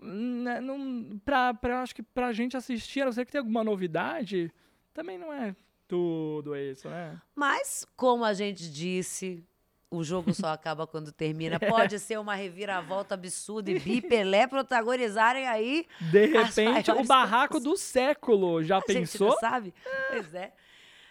né, 0.00 0.60
Não, 0.60 1.18
pra, 1.24 1.52
pra, 1.54 1.82
acho 1.82 1.94
que 1.94 2.02
pra 2.02 2.32
gente 2.32 2.56
assistir, 2.56 3.02
a 3.02 3.06
não 3.06 3.12
ser 3.12 3.24
que 3.26 3.32
tenha 3.32 3.42
alguma 3.42 3.62
novidade, 3.64 4.52
também 4.94 5.18
não 5.18 5.32
é 5.32 5.54
tudo 5.88 6.54
isso, 6.56 6.88
né? 6.88 7.20
Mas, 7.34 7.84
como 7.96 8.24
a 8.24 8.32
gente 8.32 8.70
disse, 8.70 9.44
o 9.90 10.04
jogo 10.04 10.32
só 10.32 10.48
acaba 10.54 10.86
quando 10.86 11.10
termina. 11.10 11.58
Pode 11.58 11.98
ser 11.98 12.18
uma 12.18 12.34
reviravolta 12.36 13.14
absurda 13.14 13.70
e 13.72 13.78
Bi 13.80 14.00
Pelé 14.00 14.46
protagonizarem 14.46 15.48
aí. 15.48 15.84
De 16.00 16.26
repente, 16.26 16.90
o 16.92 17.04
barraco 17.04 17.54
confusões. 17.54 17.74
do 17.74 17.76
século. 17.76 18.62
Já 18.62 18.76
A 18.76 18.80
gente 18.80 18.94
pensou? 19.10 19.28
não 19.30 19.38
sabe? 19.38 19.74
Pois 20.10 20.32
é. 20.32 20.52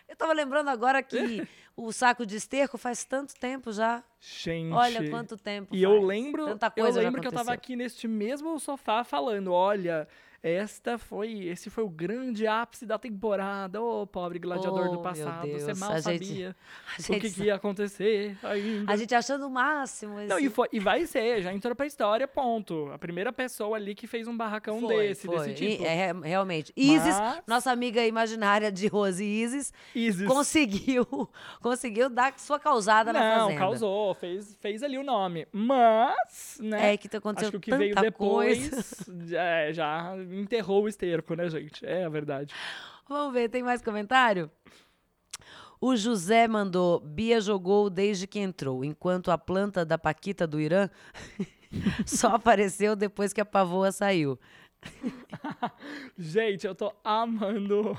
Eu 0.10 0.16
tava 0.16 0.34
lembrando 0.34 0.70
agora 0.70 1.02
que 1.04 1.48
o 1.78 1.92
saco 1.94 2.26
de 2.26 2.36
esterco 2.36 2.78
faz 2.78 3.06
tanto 3.06 3.36
tempo 3.36 3.72
já. 3.72 4.04
Gente. 4.20 4.74
Olha 4.74 5.10
quanto 5.10 5.38
tempo 5.38 5.74
E 5.74 5.82
eu 5.84 5.92
faz. 5.94 6.04
lembro, 6.04 6.46
Tanta 6.48 6.70
coisa 6.72 7.00
eu 7.00 7.04
lembro 7.04 7.22
que 7.22 7.28
eu 7.28 7.32
tava 7.32 7.54
aqui 7.54 7.76
neste 7.76 8.08
mesmo 8.08 8.60
sofá 8.60 9.04
falando, 9.04 9.54
olha, 9.54 10.08
esta 10.42 10.98
foi, 10.98 11.46
esse 11.48 11.70
foi 11.70 11.84
o 11.84 11.90
grande 11.90 12.48
ápice 12.48 12.86
da 12.86 12.98
temporada. 12.98 13.82
Ô, 13.82 14.08
pobre 14.08 14.40
gladiador 14.40 14.88
Oh, 14.88 14.92
do 14.98 15.00
passado, 15.02 15.48
você 15.52 15.74
mal 15.74 15.92
a 15.92 16.00
gente- 16.00 16.26
sabia 16.26 16.56
A 16.98 17.00
o 17.00 17.04
gente, 17.04 17.20
que, 17.22 17.32
que 17.32 17.44
ia 17.44 17.56
acontecer 17.56 18.38
ainda. 18.44 18.92
a 18.92 18.96
gente 18.96 19.14
achando 19.14 19.48
o 19.48 19.50
máximo. 19.50 20.16
Não, 20.28 20.38
esse- 20.38 20.46
e, 20.48 20.50
foi- 20.50 20.70
e 20.72 20.80
vai 20.80 21.06
ser, 21.06 21.42
já 21.42 21.54
entrou 21.54 21.76
pra 21.76 21.86
história, 21.86 22.28
ponto. 22.28 22.90
A 22.94 22.98
primeira 22.98 23.32
pessoa 23.34 23.76
ali 23.78 23.94
que 23.94 24.08
fez 24.08 24.28
um 24.28 24.36
barracão 24.38 24.80
Foi, 24.80 25.08
desse, 25.10 25.28
foi. 25.28 25.38
desse 25.40 25.54
tipo. 25.56 25.84
E- 25.84 25.86
é, 25.86 26.12
re- 26.14 26.20
realmente. 26.28 26.72
Isis, 26.76 27.18
Mas- 27.20 27.42
nossa 27.48 27.72
amiga 27.72 28.06
imaginária 28.06 28.72
de 28.72 28.88
Rose 28.88 29.24
Isis, 29.24 29.74
Isis. 29.94 30.28
conseguiu, 30.28 31.06
conseguiu 31.62 32.10
dar 32.10 32.34
sua 32.40 32.60
causada 32.60 33.12
na 33.12 33.20
Não, 33.20 33.40
fazenda. 33.46 33.60
causou, 33.60 34.14
fez, 34.16 34.56
fez 34.62 34.84
ali 34.84 34.98
o 34.98 35.04
nome. 35.04 35.48
Mas, 35.52 36.58
né? 36.62 36.94
É 36.94 36.98
que 36.98 37.08
aconteceu 37.16 37.50
Acho 37.50 37.52
que 37.52 37.58
o 37.58 37.60
que 37.74 37.76
veio 37.76 37.96
depois 37.96 38.70
coisa. 38.70 38.86
é, 39.38 39.74
já 39.74 40.16
enterrou 40.32 40.84
o 40.84 40.88
esterco, 40.88 41.36
né, 41.36 41.50
gente? 41.50 41.86
É 41.86 42.06
a 42.06 42.10
verdade. 42.10 42.54
Vamos 43.08 43.34
ver, 43.34 43.50
tem 43.50 43.64
mais 43.64 43.82
comentário? 43.82 44.52
O 45.82 45.96
José 45.96 46.48
mandou: 46.48 47.00
Bia 47.00 47.40
jogou 47.40 47.90
desde 47.90 48.28
que 48.28 48.40
entrou, 48.40 48.84
enquanto 48.84 49.32
a 49.32 49.38
planta 49.38 49.86
da 49.86 49.98
Paquita 49.98 50.46
do 50.46 50.60
Irã 50.60 50.90
só 52.06 52.36
apareceu 52.36 52.96
depois 52.96 53.32
que 53.32 53.42
a 53.42 53.46
pavoa 53.46 53.92
saiu. 53.92 54.38
Gente, 56.18 56.66
eu 56.66 56.76
tô 56.76 56.94
amando 57.04 57.98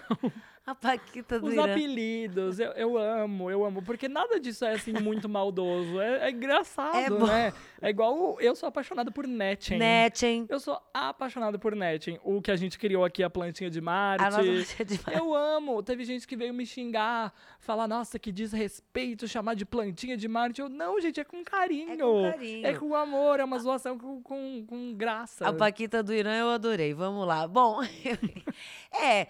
A 0.66 0.76
Paquita 0.76 1.40
do 1.40 1.48
os 1.48 1.54
Irã. 1.54 1.64
apelidos. 1.64 2.60
Eu, 2.60 2.70
eu 2.72 2.96
amo, 2.96 3.50
eu 3.50 3.64
amo. 3.64 3.82
Porque 3.82 4.08
nada 4.08 4.38
disso 4.38 4.64
é, 4.64 4.74
assim, 4.74 4.92
muito 4.92 5.28
maldoso. 5.28 6.00
É, 6.00 6.28
é 6.28 6.30
engraçado, 6.30 7.16
É 7.16 7.26
né? 7.26 7.52
É 7.80 7.90
igual 7.90 8.40
eu 8.40 8.54
sou 8.54 8.68
apaixonado 8.68 9.10
por 9.10 9.26
Netchen. 9.26 9.76
Netchen. 9.76 10.46
Eu 10.48 10.60
sou 10.60 10.80
apaixonado 10.94 11.58
por 11.58 11.74
Netchen. 11.74 12.20
O 12.22 12.40
que 12.40 12.52
a 12.52 12.54
gente 12.54 12.78
criou 12.78 13.04
aqui, 13.04 13.24
a 13.24 13.30
plantinha 13.30 13.68
de 13.68 13.80
Marte. 13.80 14.24
A 14.24 14.30
nossa 14.30 14.44
plantinha 14.44 14.84
de 14.84 15.00
Marte. 15.04 15.18
Eu 15.18 15.34
amo. 15.34 15.82
Teve 15.82 16.04
gente 16.04 16.28
que 16.28 16.36
veio 16.36 16.54
me 16.54 16.64
xingar, 16.64 17.34
falar, 17.58 17.88
nossa, 17.88 18.16
que 18.16 18.30
desrespeito, 18.30 19.26
chamar 19.26 19.54
de 19.54 19.66
plantinha 19.66 20.16
de 20.16 20.28
Marte. 20.28 20.60
Eu, 20.60 20.68
não, 20.68 21.00
gente, 21.00 21.18
é 21.18 21.24
com 21.24 21.42
carinho. 21.42 21.90
É 21.90 21.96
com 21.96 22.30
carinho. 22.30 22.66
É 22.68 22.74
com 22.74 22.94
amor, 22.94 23.40
é 23.40 23.44
uma 23.44 23.58
zoação 23.58 23.98
com, 23.98 24.22
com, 24.22 24.64
com 24.64 24.94
graça. 24.94 25.44
A 25.44 25.52
Paquita 25.52 26.04
do 26.04 26.14
Irã 26.14 26.36
eu 26.36 26.50
adorei. 26.50 26.94
Vamos 26.94 27.26
lá. 27.26 27.48
Bom, 27.48 27.80
é. 28.94 29.26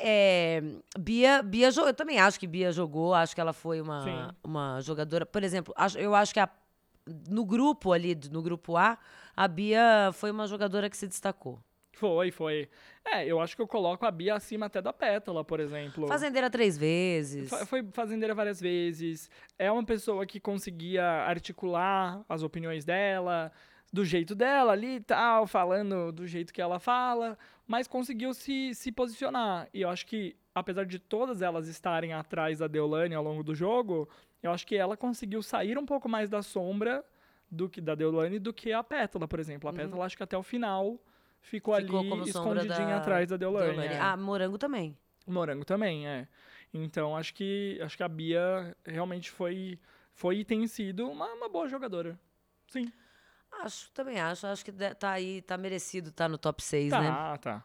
É, 0.00 0.62
Bia, 0.98 1.42
Bia. 1.42 1.68
Eu 1.76 1.94
também 1.94 2.18
acho 2.18 2.38
que 2.38 2.46
Bia 2.46 2.72
jogou. 2.72 3.14
Acho 3.14 3.34
que 3.34 3.40
ela 3.40 3.52
foi 3.52 3.80
uma, 3.80 4.02
Sim. 4.02 4.36
uma 4.44 4.80
jogadora. 4.80 5.26
Por 5.26 5.42
exemplo, 5.42 5.74
eu 5.96 6.14
acho 6.14 6.32
que 6.32 6.40
a- 6.40 6.48
no 7.28 7.44
grupo 7.44 7.92
ali, 7.92 8.18
no 8.30 8.42
grupo 8.42 8.76
A, 8.76 8.98
a 9.36 9.48
Bia 9.48 10.10
foi 10.12 10.30
uma 10.30 10.46
jogadora 10.46 10.88
que 10.90 10.96
se 10.96 11.06
destacou. 11.06 11.58
Foi, 11.94 12.30
foi. 12.30 12.68
É, 13.04 13.26
eu 13.26 13.40
acho 13.40 13.56
que 13.56 13.62
eu 13.62 13.66
coloco 13.66 14.06
a 14.06 14.10
Bia 14.10 14.36
acima 14.36 14.66
até 14.66 14.80
da 14.80 14.92
Pétala, 14.92 15.42
por 15.44 15.58
exemplo. 15.58 16.06
Fazendeira 16.06 16.48
três 16.48 16.78
vezes. 16.78 17.50
Fa- 17.50 17.66
Foi 17.66 17.82
fazendeira 17.92 18.34
várias 18.36 18.60
vezes. 18.60 19.28
É 19.58 19.68
uma 19.72 19.84
pessoa 19.84 20.24
que 20.24 20.38
conseguia 20.38 21.02
articular 21.04 22.20
as 22.28 22.42
opiniões 22.44 22.84
dela, 22.84 23.50
do 23.92 24.04
jeito 24.04 24.34
dela 24.36 24.72
ali 24.72 24.96
e 24.96 25.00
tal, 25.00 25.46
falando 25.46 26.12
do 26.12 26.24
jeito 26.26 26.52
que 26.52 26.60
ela 26.62 26.78
fala, 26.78 27.36
mas 27.68 27.86
conseguiu 27.86 28.32
se, 28.32 28.74
se 28.74 28.90
posicionar. 28.90 29.68
E 29.74 29.82
eu 29.82 29.90
acho 29.90 30.06
que, 30.06 30.34
apesar 30.54 30.86
de 30.86 30.98
todas 30.98 31.42
elas 31.42 31.68
estarem 31.68 32.14
atrás 32.14 32.58
da 32.58 32.66
Deolane 32.66 33.14
ao 33.14 33.22
longo 33.22 33.44
do 33.44 33.54
jogo, 33.54 34.08
eu 34.42 34.50
acho 34.50 34.66
que 34.66 34.74
ela 34.74 34.96
conseguiu 34.96 35.42
sair 35.42 35.76
um 35.78 35.84
pouco 35.84 36.08
mais 36.08 36.30
da 36.30 36.42
sombra 36.42 37.04
do 37.50 37.68
que 37.68 37.80
da 37.80 37.94
Deolane 37.94 38.38
do 38.38 38.52
que 38.54 38.72
a 38.72 38.82
Pétala, 38.82 39.28
por 39.28 39.38
exemplo. 39.38 39.68
A 39.68 39.72
Pétala, 39.72 40.06
acho 40.06 40.16
que 40.16 40.22
até 40.22 40.36
o 40.36 40.42
final 40.42 40.98
ficou, 41.42 41.74
Uhum. 41.74 41.80
Ficou 41.80 42.12
ali 42.14 42.30
escondidinha 42.30 42.86
da 42.86 42.96
atrás 42.96 43.28
da 43.28 43.36
Deolane. 43.36 43.72
Deolane. 43.72 43.94
é. 43.94 44.00
Ah, 44.00 44.16
Morango 44.16 44.56
também. 44.56 44.96
Morango 45.26 45.64
também, 45.64 46.08
é. 46.08 46.26
Então 46.72 47.14
acho 47.16 47.34
que 47.34 47.78
acho 47.82 47.96
que 47.96 48.02
a 48.02 48.08
Bia 48.08 48.74
realmente 48.84 49.30
foi 49.30 49.78
foi 50.12 50.38
e 50.38 50.44
tem 50.44 50.66
sido 50.66 51.08
uma, 51.08 51.26
uma 51.34 51.48
boa 51.48 51.68
jogadora. 51.68 52.18
Sim. 52.66 52.90
Acho, 53.52 53.90
também 53.92 54.20
acho. 54.20 54.46
Acho 54.46 54.64
que 54.64 54.72
tá 54.72 55.10
aí, 55.10 55.42
tá 55.42 55.56
merecido 55.56 56.12
tá 56.12 56.28
no 56.28 56.38
top 56.38 56.62
6, 56.62 56.92
né? 56.92 57.10
Tá, 57.10 57.38
tá. 57.38 57.64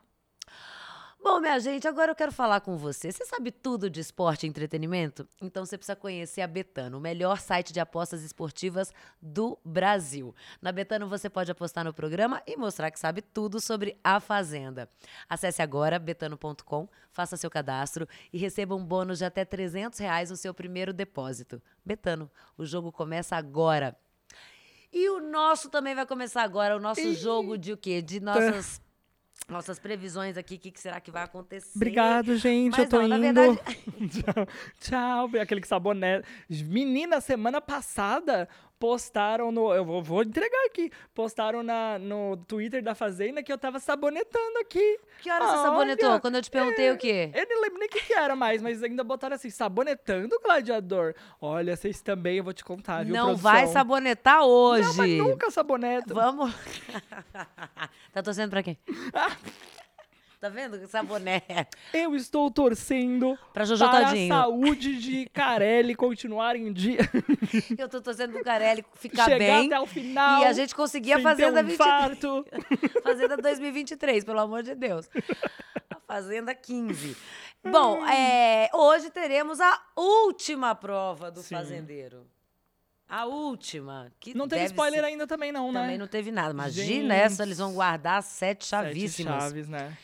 Bom, 1.24 1.40
minha 1.40 1.58
gente, 1.58 1.88
agora 1.88 2.12
eu 2.12 2.16
quero 2.16 2.34
falar 2.34 2.60
com 2.60 2.76
você. 2.76 3.10
Você 3.10 3.24
sabe 3.24 3.50
tudo 3.50 3.90
de 3.90 4.02
esporte 4.02 4.46
e 4.46 4.50
entretenimento? 4.50 5.26
Então 5.42 5.66
você 5.66 5.78
precisa 5.78 5.96
conhecer 5.96 6.42
a 6.42 6.48
Betano, 6.48 6.98
o 6.98 7.02
melhor 7.02 7.40
site 7.40 7.72
de 7.72 7.80
apostas 7.80 8.24
esportivas 8.24 8.92
do 9.22 9.58
Brasil. 9.64 10.36
Na 10.62 10.70
Betano 10.70 11.08
você 11.08 11.30
pode 11.30 11.50
apostar 11.50 11.86
no 11.86 11.94
programa 11.94 12.44
e 12.46 12.58
mostrar 12.58 12.92
que 12.92 13.00
sabe 13.00 13.22
tudo 13.22 13.62
sobre 13.62 13.98
a 14.04 14.20
Fazenda. 14.20 14.90
Acesse 15.30 15.62
agora 15.62 15.98
betano.com, 15.98 16.90
faça 17.10 17.38
seu 17.38 17.50
cadastro 17.50 18.06
e 18.34 18.38
receba 18.38 18.76
um 18.76 18.84
bônus 18.84 19.20
de 19.20 19.26
até 19.26 19.46
300 19.46 19.98
reais 20.00 20.30
no 20.30 20.36
seu 20.36 20.54
primeiro 20.54 20.92
depósito. 20.92 21.62
Betano, 21.86 22.30
o 22.58 22.66
jogo 22.66 22.92
começa 22.92 23.38
agora. 23.38 23.98
E 24.94 25.10
o 25.10 25.20
nosso 25.20 25.70
também 25.70 25.96
vai 25.96 26.06
começar 26.06 26.44
agora, 26.44 26.78
o 26.78 26.80
nosso 26.80 27.14
jogo 27.16 27.58
de 27.58 27.74
o 27.74 27.78
quê? 27.78 28.00
De 28.02 28.20
nossas, 28.20 28.80
nossas 29.50 29.80
previsões 29.80 30.38
aqui, 30.38 30.56
o 30.56 30.60
que, 30.60 30.70
que 30.70 30.80
será 30.80 31.02
que 31.02 31.10
vai 31.10 31.24
acontecer. 31.24 31.72
Obrigado, 31.76 32.38
gente. 32.38 32.72
Mas 32.72 32.80
eu 32.82 32.90
tô 32.90 33.02
não, 33.08 33.18
indo. 33.18 33.34
verdade- 33.34 33.60
Tchau. 34.22 34.48
Tchau. 34.80 35.42
Aquele 35.42 35.62
que 35.62 35.68
sabonete. 35.68 36.28
Menina, 36.66 37.20
semana 37.20 37.60
passada 37.60 38.48
postaram 38.84 39.50
no. 39.50 39.74
Eu 39.74 39.86
vou, 39.86 40.04
vou 40.04 40.24
entregar 40.24 40.66
aqui. 40.66 40.92
Postaram 41.16 41.64
na, 41.64 41.98
no 41.98 42.36
Twitter 42.36 42.84
da 42.84 42.94
Fazenda 42.94 43.42
que 43.42 43.50
eu 43.50 43.58
tava 43.58 43.80
sabonetando 43.80 44.60
aqui. 44.60 45.00
Que 45.22 45.32
hora 45.32 45.48
você 45.48 45.54
sabonetou? 45.54 46.20
Quando 46.20 46.36
eu 46.36 46.42
te 46.42 46.52
perguntei 46.52 46.92
o 46.92 46.98
quê? 46.98 47.32
Eu 47.34 47.48
não 47.48 47.62
lembro 47.62 47.80
nem 47.80 47.88
o 47.88 47.90
que, 47.90 48.02
que 48.02 48.14
era 48.14 48.36
mais, 48.36 48.62
mas 48.62 48.84
ainda 48.84 49.02
botaram 49.02 49.38
assim, 49.38 49.50
sabonetando 49.50 50.36
o 50.36 50.42
gladiador. 50.42 51.16
Olha, 51.40 51.78
vocês 51.78 52.02
também, 52.02 52.40
eu 52.40 52.44
vou 52.44 52.52
te 52.52 52.66
contar, 52.66 53.06
viu, 53.06 53.16
Não 53.16 53.28
produção? 53.28 53.52
vai 53.52 53.68
sabonetar 53.68 54.44
hoje. 54.44 54.90
Não, 54.90 54.96
mas 54.98 55.18
nunca 55.18 55.50
saboneto. 55.50 56.14
Vamos. 56.14 56.54
tá 58.12 58.22
torcendo 58.22 58.50
pra 58.50 58.64
quem? 58.64 58.78
tá 60.44 60.50
vendo? 60.50 60.86
Sabonete. 60.88 61.46
Eu 61.94 62.14
estou 62.16 62.52
torcendo 62.52 63.40
Pra 63.54 63.64
Jojo 63.64 63.88
para 63.90 64.08
Todinho. 64.10 64.34
a 64.34 64.38
saúde 64.42 65.00
de 65.00 65.26
Carelli 65.30 65.96
continuar 65.96 66.56
em 66.58 66.74
dia. 66.74 67.00
Eu 67.80 67.88
tô 67.88 68.02
torcendo 68.02 68.34
pro 68.34 68.44
Carelli 68.44 68.84
ficar 68.96 69.24
Chegar 69.26 69.38
bem. 69.40 69.68
até 69.68 69.80
o 69.80 69.86
final. 69.86 70.42
E 70.42 70.46
a 70.46 70.52
gente 70.54 70.76
conseguir 70.76 71.14
a 71.14 71.16
sem 71.16 71.24
ter 71.24 71.30
Fazenda 71.30 71.62
um 71.62 71.64
23. 71.64 71.74
infarto. 71.74 72.46
Fazenda 73.04 73.38
2023, 73.38 74.26
pelo 74.26 74.40
amor 74.42 74.64
de 74.64 74.76
Deus. 74.76 75.10
A 75.90 76.00
Fazenda 76.06 76.54
15. 76.54 77.16
Bom, 77.72 78.06
é, 78.06 78.70
hoje 78.74 79.10
teremos 79.10 79.62
a 79.62 79.82
última 79.96 80.76
prova 80.76 81.32
do 81.32 81.42
Sim. 81.42 81.56
fazendeiro. 81.56 82.28
A 83.08 83.26
última. 83.26 84.12
Que 84.20 84.34
Não 84.36 84.48
teve 84.48 84.66
spoiler 84.66 85.00
ser- 85.02 85.06
ainda 85.06 85.28
também 85.28 85.52
não, 85.52 85.72
né? 85.72 85.82
Também 85.82 85.98
não 85.98 86.08
teve 86.08 86.32
nada. 86.32 86.52
Imagina 86.52 86.86
Gente, 86.86 87.12
essa, 87.12 87.44
eles 87.44 87.60
vão 87.60 87.74
guardar 87.74 88.24
sete 88.24 88.66
Sete 88.66 88.70
chavíssimas. 88.70 89.44
chaves, 89.44 89.70
né? 89.70 89.96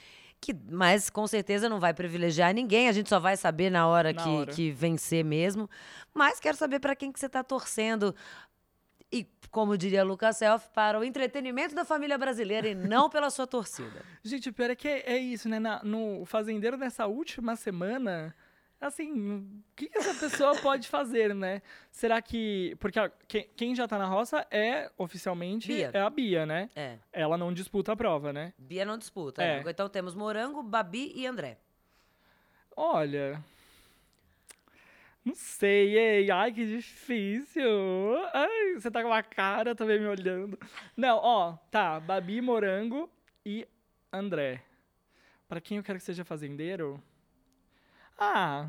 Que, 0.41 0.55
mas 0.71 1.09
com 1.09 1.27
certeza 1.27 1.67
não 1.67 1.79
vai 1.79 1.93
privilegiar 1.93 2.53
ninguém, 2.53 2.87
a 2.87 2.91
gente 2.93 3.09
só 3.09 3.19
vai 3.19 3.35
saber 3.35 3.69
na 3.69 3.87
hora, 3.87 4.13
Na 4.13 4.23
que, 4.23 4.29
hora. 4.29 4.51
que 4.53 4.71
vencer 4.71 5.23
mesmo. 5.23 5.69
Mas 6.13 6.39
quero 6.39 6.55
saber 6.55 6.79
para 6.79 6.95
quem 6.95 7.11
que 7.11 7.19
você 7.19 7.25
está 7.25 7.43
torcendo. 7.43 8.15
E, 9.11 9.27
como 9.51 9.77
diria 9.77 10.03
Lucas 10.03 10.37
Self, 10.37 10.69
para 10.73 10.99
o 10.99 11.03
entretenimento 11.03 11.73
da 11.75 11.83
família 11.83 12.17
brasileira 12.17 12.67
e 12.69 12.75
não 12.75 13.09
pela 13.11 13.29
sua 13.29 13.47
torcida. 13.47 14.01
Gente, 14.23 14.49
o 14.49 14.53
pior 14.53 14.69
é 14.69 14.75
que 14.75 14.87
é, 14.87 15.13
é 15.13 15.17
isso, 15.17 15.49
né? 15.49 15.59
Na- 15.59 15.83
no 15.83 16.23
Fazendeiro 16.25 16.77
dessa 16.77 17.05
última 17.07 17.55
semana, 17.55 18.33
assim, 18.79 19.37
o 19.37 19.63
que, 19.75 19.89
essa 19.93 20.13
pessoa 20.15 20.55
pode 20.61 20.87
fazer, 20.87 21.33
né? 21.35 21.61
Será 21.91 22.21
que. 22.21 22.75
Porque 22.79 22.99
a- 22.99 23.11
quem, 23.27 23.49
quem 23.55 23.75
já 23.75 23.87
tá 23.87 23.97
na 23.97 24.05
roça 24.07 24.45
é, 24.49 24.91
oficialmente, 24.97 25.67
Bia. 25.67 25.91
é 25.93 25.99
a 26.01 26.09
Bia, 26.09 26.45
né? 26.45 26.69
É. 26.75 26.97
Ela 27.11 27.37
não 27.37 27.53
disputa 27.53 27.91
a 27.93 27.95
prova, 27.95 28.31
né? 28.33 28.53
Bia 28.57 28.85
não 28.85 28.97
disputa. 28.97 29.41
É. 29.43 29.63
né? 29.63 29.69
Então 29.71 29.89
temos 29.89 30.13
Morango, 30.15 30.63
Babi 30.63 31.11
e 31.15 31.25
André. 31.27 31.57
Olha. 32.75 33.43
Não 35.25 35.35
sei, 35.35 35.97
ei. 35.97 36.31
Ai, 36.31 36.51
que 36.51 36.65
difícil. 36.65 37.67
Ai, 38.33 38.73
você 38.75 38.89
tá 38.89 39.01
com 39.01 39.09
uma 39.09 39.21
cara 39.21 39.75
também 39.75 39.99
me 39.99 40.07
olhando. 40.07 40.57
Não, 40.95 41.17
ó, 41.17 41.57
tá. 41.69 41.99
Babi, 41.99 42.41
Morango 42.41 43.09
e 43.45 43.67
André. 44.11 44.63
Pra 45.47 45.59
quem 45.59 45.77
eu 45.77 45.83
quero 45.83 45.99
que 45.99 46.05
seja 46.05 46.23
fazendeiro? 46.23 47.03
Ah, 48.19 48.67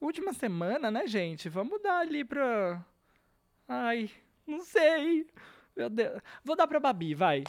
última 0.00 0.32
semana, 0.32 0.90
né, 0.90 1.06
gente? 1.06 1.48
Vamos 1.48 1.80
dar 1.80 1.98
ali 2.00 2.24
pra. 2.24 2.84
Ai, 3.68 4.10
não 4.46 4.60
sei. 4.60 5.26
Meu 5.76 5.88
Deus. 5.88 6.20
Vou 6.44 6.56
dar 6.56 6.66
pra 6.66 6.80
Babi, 6.80 7.14
vai. 7.14 7.44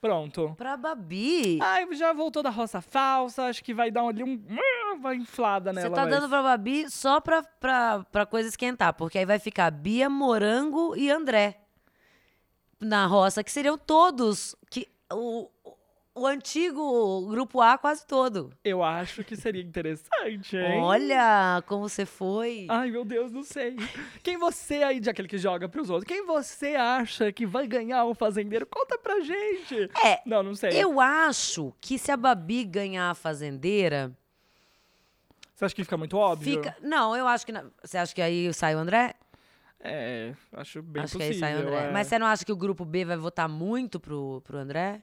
Pronto. 0.00 0.54
Pra 0.56 0.76
Babi, 0.76 1.58
Ai, 1.60 1.92
já 1.94 2.12
voltou 2.12 2.40
da 2.42 2.50
roça 2.50 2.80
falsa, 2.80 3.46
acho 3.46 3.64
que 3.64 3.74
vai 3.74 3.90
dar 3.90 4.04
ali 4.06 4.22
um. 4.22 4.40
Vai 5.00 5.16
inflada 5.16 5.72
nela. 5.72 5.88
você 5.88 5.94
tá 5.94 6.02
mas- 6.02 6.10
dando 6.10 6.28
pra 6.28 6.42
Babi 6.42 6.88
só 6.90 7.20
pra, 7.20 7.42
pra, 7.42 8.04
pra 8.10 8.26
coisa 8.26 8.48
esquentar, 8.48 8.92
porque 8.94 9.18
aí 9.18 9.24
vai 9.26 9.38
ficar 9.38 9.70
Bia, 9.70 10.08
Morango 10.08 10.96
e 10.96 11.10
André 11.10 11.60
na 12.80 13.06
roça, 13.06 13.42
que 13.42 13.50
seriam 13.50 13.76
todos 13.76 14.54
que 14.70 14.88
o, 15.12 15.48
o 16.18 16.26
antigo 16.26 17.26
grupo 17.28 17.60
A 17.60 17.78
quase 17.78 18.06
todo. 18.06 18.50
Eu 18.64 18.82
acho 18.82 19.22
que 19.24 19.36
seria 19.36 19.62
interessante, 19.62 20.56
hein? 20.56 20.80
Olha 20.82 21.62
como 21.66 21.88
você 21.88 22.04
foi. 22.04 22.66
Ai, 22.68 22.90
meu 22.90 23.04
Deus, 23.04 23.30
não 23.32 23.42
sei. 23.42 23.76
Quem 24.22 24.36
você 24.36 24.82
aí, 24.82 25.00
de 25.00 25.08
aquele 25.10 25.28
que 25.28 25.38
joga 25.38 25.68
pros 25.68 25.88
outros, 25.90 26.06
quem 26.08 26.24
você 26.26 26.74
acha 26.74 27.30
que 27.32 27.46
vai 27.46 27.66
ganhar 27.66 28.04
o 28.04 28.14
fazendeiro? 28.14 28.66
Conta 28.66 28.98
pra 28.98 29.20
gente. 29.20 29.90
É, 30.04 30.20
Não, 30.26 30.42
não 30.42 30.54
sei. 30.54 30.70
Eu 30.72 31.00
acho 31.00 31.72
que 31.80 31.98
se 31.98 32.10
a 32.10 32.16
Babi 32.16 32.64
ganhar 32.64 33.10
a 33.10 33.14
fazendeira, 33.14 34.12
Você 35.54 35.64
acha 35.64 35.74
que 35.74 35.84
fica 35.84 35.96
muito 35.96 36.16
óbvio? 36.16 36.54
fica. 36.62 36.76
Não, 36.82 37.16
eu 37.16 37.26
acho 37.26 37.44
que. 37.46 37.52
na- 37.52 37.64
Você 37.82 37.98
acha 37.98 38.14
que 38.14 38.22
aí 38.22 38.52
sai 38.54 38.74
o 38.74 38.78
André? 38.78 39.14
É, 39.80 40.34
acho 40.54 40.82
bem 40.82 41.02
acho 41.04 41.12
possível. 41.18 41.38
que 41.38 41.44
aí 41.44 41.52
sai 41.54 41.54
o 41.56 41.60
André. 41.68 41.88
é. 41.88 41.92
Mas 41.92 42.06
você 42.08 42.18
não 42.18 42.26
acha 42.26 42.44
que 42.44 42.52
o 42.52 42.56
grupo 42.56 42.84
B 42.84 43.04
vai 43.04 43.16
votar 43.16 43.48
muito 43.48 43.98
pro, 44.00 44.40
pro 44.44 44.58
André? 44.58 45.02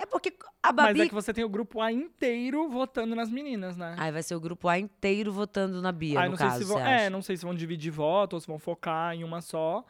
É 0.00 0.06
porque 0.06 0.32
a 0.62 0.72
Mas 0.72 0.86
Babi. 0.86 1.02
é 1.02 1.08
que 1.08 1.14
você 1.14 1.32
tem 1.32 1.44
o 1.44 1.48
grupo 1.48 1.80
A 1.80 1.92
inteiro 1.92 2.68
votando 2.70 3.14
nas 3.14 3.30
meninas, 3.30 3.76
né? 3.76 3.94
Aí 3.98 4.10
vai 4.10 4.22
ser 4.22 4.34
o 4.34 4.40
grupo 4.40 4.66
A 4.66 4.78
inteiro 4.78 5.30
votando 5.30 5.82
na 5.82 5.92
Bia, 5.92 6.20
Ai, 6.20 6.24
no 6.26 6.30
não 6.32 6.38
caso. 6.38 6.56
sei 6.56 6.66
se 6.66 6.72
vão, 6.72 6.80
é, 6.80 6.96
acha? 6.96 7.10
não 7.10 7.20
sei 7.22 7.36
se 7.36 7.44
vão 7.44 7.54
dividir 7.54 7.90
voto 7.92 8.32
ou 8.34 8.40
se 8.40 8.46
vão 8.46 8.58
focar 8.58 9.14
em 9.14 9.22
uma 9.22 9.42
só, 9.42 9.84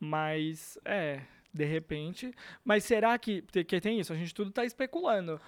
mas 0.00 0.76
é, 0.84 1.20
de 1.54 1.64
repente. 1.64 2.34
Mas 2.64 2.84
será 2.84 3.16
que, 3.18 3.42
que 3.42 3.80
tem 3.80 4.00
isso? 4.00 4.12
A 4.12 4.16
gente 4.16 4.34
tudo 4.34 4.50
tá 4.50 4.64
especulando. 4.64 5.40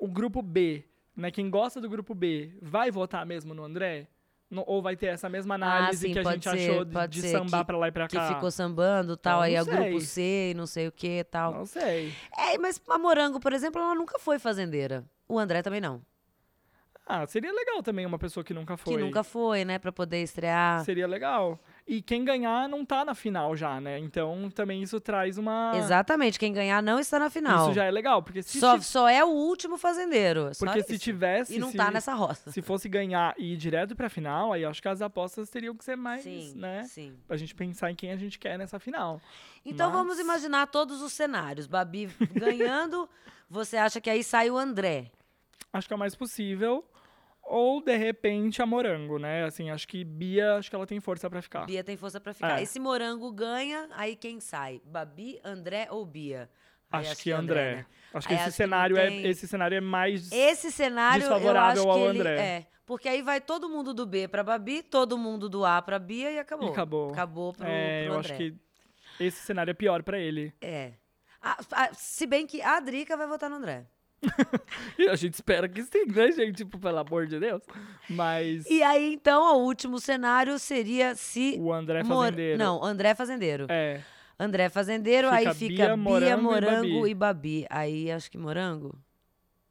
O 0.00 0.08
grupo 0.08 0.42
B, 0.42 0.84
né? 1.16 1.30
Quem 1.30 1.48
gosta 1.48 1.80
do 1.80 1.88
grupo 1.88 2.14
B, 2.14 2.52
vai 2.60 2.90
votar 2.90 3.24
mesmo 3.24 3.54
no 3.54 3.64
André? 3.64 4.08
No- 4.52 4.64
ou 4.66 4.82
vai 4.82 4.94
ter 4.94 5.06
essa 5.06 5.30
mesma 5.30 5.54
análise 5.54 6.04
Ah, 6.04 6.08
sim, 6.08 6.12
que 6.12 6.18
a 6.18 6.32
gente 6.32 6.42
ser, 6.44 6.70
achou 6.70 6.84
de, 6.84 7.08
de 7.08 7.22
sambar 7.30 7.60
que- 7.60 7.66
pra 7.68 7.78
lá 7.78 7.88
e 7.88 7.92
pra 7.92 8.06
Que 8.06 8.16
cá? 8.16 8.34
ficou 8.34 8.50
sambando 8.50 9.14
e 9.14 9.16
tal, 9.16 9.40
aí 9.40 9.54
é 9.54 9.62
o 9.62 9.64
grupo. 9.64 9.98
C 10.00 10.50
e 10.50 10.54
não 10.54 10.66
sei 10.66 10.86
o 10.88 10.92
que 10.92 11.20
e 11.20 11.24
tal. 11.24 11.54
Não 11.54 11.64
sei. 11.64 12.12
É, 12.36 12.58
mas 12.58 12.78
a 12.86 12.98
Morango, 12.98 13.40
por 13.40 13.54
exemplo, 13.54 13.80
ela 13.80 13.94
nunca 13.94 14.18
foi 14.18 14.38
fazendeira. 14.38 15.04
O 15.26 15.38
André 15.38 15.62
também 15.62 15.80
não. 15.80 16.02
Ah, 17.06 17.26
seria 17.26 17.52
legal 17.52 17.82
também 17.82 18.04
uma 18.06 18.18
pessoa 18.18 18.44
que 18.44 18.52
nunca 18.54 18.76
foi. 18.76 18.94
Que 18.94 19.00
nunca 19.02 19.24
foi, 19.24 19.64
né? 19.64 19.78
Pra 19.78 19.90
poder 19.90 20.22
estrear. 20.22 20.84
Seria 20.84 21.06
legal. 21.06 21.58
E 21.84 22.00
quem 22.00 22.24
ganhar 22.24 22.68
não 22.68 22.84
tá 22.84 23.04
na 23.04 23.12
final 23.14 23.56
já, 23.56 23.80
né? 23.80 23.98
Então 23.98 24.48
também 24.54 24.82
isso 24.82 25.00
traz 25.00 25.36
uma. 25.36 25.72
Exatamente, 25.74 26.38
quem 26.38 26.52
ganhar 26.52 26.80
não 26.80 26.98
está 27.00 27.18
na 27.18 27.28
final. 27.28 27.66
Isso 27.66 27.74
já 27.74 27.84
é 27.84 27.90
legal, 27.90 28.22
porque 28.22 28.40
se 28.40 28.60
só, 28.60 28.78
ti- 28.78 28.84
só 28.84 29.08
é 29.08 29.24
o 29.24 29.28
último 29.28 29.76
fazendeiro. 29.76 30.54
só 30.54 30.64
Porque 30.64 30.82
se 30.84 30.94
isso. 30.94 31.02
tivesse. 31.02 31.56
E 31.56 31.58
não 31.58 31.70
se, 31.72 31.76
tá 31.76 31.90
nessa 31.90 32.14
roça. 32.14 32.52
Se 32.52 32.62
fosse 32.62 32.88
ganhar 32.88 33.34
e 33.36 33.54
ir 33.54 33.56
direto 33.56 33.96
pra 33.96 34.08
final, 34.08 34.52
aí 34.52 34.64
acho 34.64 34.80
que 34.80 34.86
as 34.88 35.02
apostas 35.02 35.50
teriam 35.50 35.74
que 35.76 35.84
ser 35.84 35.96
mais, 35.96 36.22
sim, 36.22 36.54
né? 36.54 36.84
sim. 36.84 37.16
Pra 37.26 37.36
gente 37.36 37.54
pensar 37.54 37.90
em 37.90 37.96
quem 37.96 38.12
a 38.12 38.16
gente 38.16 38.38
quer 38.38 38.56
nessa 38.56 38.78
final. 38.78 39.20
Então 39.64 39.90
Mas- 39.90 39.98
vamos 39.98 40.18
imaginar 40.20 40.68
todos 40.68 41.02
os 41.02 41.12
cenários. 41.12 41.66
Babi 41.66 42.06
ganhando, 42.32 43.08
você 43.50 43.76
acha 43.76 44.00
que 44.00 44.08
aí 44.08 44.22
sai 44.22 44.50
o 44.50 44.56
André. 44.56 45.10
Acho 45.72 45.88
que 45.88 45.92
é 45.94 45.96
o 45.96 45.98
mais 45.98 46.14
possível. 46.14 46.84
Ou, 47.54 47.82
de 47.82 47.94
repente, 47.98 48.62
a 48.62 48.66
Morango, 48.66 49.18
né? 49.18 49.44
Assim, 49.44 49.68
acho 49.70 49.86
que 49.86 50.02
Bia, 50.04 50.54
acho 50.56 50.70
que 50.70 50.74
ela 50.76 50.86
tem 50.86 50.98
força 51.00 51.28
pra 51.28 51.42
ficar. 51.42 51.66
Bia 51.66 51.84
tem 51.84 51.98
força 51.98 52.18
pra 52.18 52.32
ficar. 52.32 52.58
É. 52.58 52.62
E 52.62 52.66
se 52.66 52.80
Morango 52.80 53.30
ganha, 53.30 53.88
aí 53.92 54.16
quem 54.16 54.40
sai? 54.40 54.80
Babi, 54.86 55.38
André 55.44 55.86
ou 55.90 56.06
Bia? 56.06 56.48
Aí 56.90 57.06
Acho 57.06 57.22
que 57.22 57.30
André. 57.30 57.76
né? 57.76 57.86
Acho 58.14 58.26
que 58.26 58.32
Aí 58.34 58.40
esse 58.40 58.48
acho 58.48 58.56
que 58.56 58.62
não 58.62 58.68
cenário, 58.68 58.96
tem- 58.96 59.24
é, 59.24 59.28
esse 59.28 59.46
cenário 59.48 59.76
é 59.76 59.80
mais. 59.82 60.32
Esse 60.32 60.70
cenário 60.72 61.24
eu 61.24 61.28
Desfavorável 61.28 61.82
acho 61.90 61.98
que 61.98 62.04
ao 62.04 62.08
André. 62.10 62.40
é, 62.40 62.66
porque 62.86 63.08
aí 63.08 63.20
vai 63.22 63.38
todo 63.40 63.68
mundo 63.68 63.92
do 63.94 64.06
B 64.06 64.28
pra 64.28 64.42
Babi, 64.42 64.82
todo 64.82 65.18
mundo 65.18 65.48
do 65.48 65.64
A 65.64 65.80
pra 65.82 65.98
Bia 65.98 66.30
e 66.30 66.38
acabou. 66.38 66.68
E 66.68 66.72
acabou. 66.72 67.10
Acabou 67.12 67.52
pro, 67.52 67.66
é, 67.66 68.04
pro 68.04 68.12
eu 68.14 68.18
André. 68.18 68.28
acho 68.34 68.36
que 68.38 68.54
esse 69.20 69.40
cenário 69.44 69.70
é 69.70 69.74
pior 69.74 70.02
pra 70.02 70.18
ele. 70.18 70.54
É. 70.60 70.92
A- 71.42 71.58
a- 71.72 71.94
se 71.94 72.26
bem 72.26 72.46
que 72.46 72.62
a 72.62 72.80
Drica 72.80 73.14
vai 73.16 73.26
votar 73.26 73.50
no 73.50 73.56
André. 73.56 73.84
E 74.98 75.08
a 75.08 75.14
gente 75.16 75.34
espera 75.34 75.68
que 75.68 75.82
sim, 75.82 76.04
né, 76.06 76.30
gente? 76.32 76.56
Tipo, 76.58 76.78
pelo 76.78 76.98
amor 76.98 77.26
de 77.26 77.38
Deus. 77.40 77.62
Mas 78.08 78.68
E 78.70 78.82
aí, 78.82 79.14
então, 79.14 79.56
o 79.58 79.64
último 79.64 79.98
cenário 79.98 80.58
seria 80.58 81.14
se. 81.14 81.56
o 81.58 81.72
André 81.72 82.02
Mor- 82.02 82.24
Fazendeiro. 82.26 82.58
Não, 82.58 82.82
André 82.84 83.14
Fazendeiro. 83.14 83.66
É. 83.68 84.00
André 84.38 84.68
Fazendeiro, 84.68 85.28
Fica 85.30 85.50
aí 85.50 85.54
fica 85.54 85.86
Bia, 85.88 85.96
Morango 85.96 86.42
Morango, 86.42 86.86
e 86.86 86.90
Babi. 86.90 87.10
e, 87.10 87.14
Babi. 87.14 87.66
Aí 87.70 88.10
acho 88.10 88.30
que 88.30 88.38
Morango? 88.38 88.98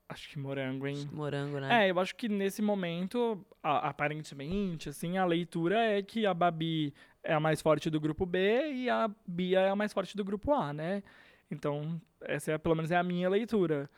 Acho 0.07 0.29
que 0.29 0.37
morango, 0.37 0.85
hein? 0.87 1.09
Morango, 1.11 1.57
né? 1.59 1.85
É, 1.87 1.91
eu 1.91 1.97
acho 1.97 2.13
que 2.17 2.27
nesse 2.27 2.61
momento, 2.61 3.45
a- 3.63 3.87
aparentemente, 3.87 4.89
assim, 4.89 5.17
a 5.17 5.23
leitura 5.23 5.79
é 5.79 6.01
que 6.01 6.25
a 6.25 6.33
Babi 6.33 6.93
é 7.23 7.33
a 7.33 7.39
mais 7.39 7.61
forte 7.61 7.89
do 7.89 7.97
grupo 7.99 8.25
B 8.25 8.71
e 8.73 8.89
a 8.89 9.09
Bia 9.25 9.61
é 9.61 9.69
a 9.69 9.75
mais 9.75 9.93
forte 9.93 10.17
do 10.17 10.23
grupo 10.25 10.53
A, 10.53 10.73
né? 10.73 11.01
Então, 11.49 11.99
essa 12.23 12.51
é, 12.51 12.57
pelo 12.57 12.75
menos 12.75 12.91
é 12.91 12.97
a 12.97 13.03
minha 13.03 13.29
leitura. 13.29 13.89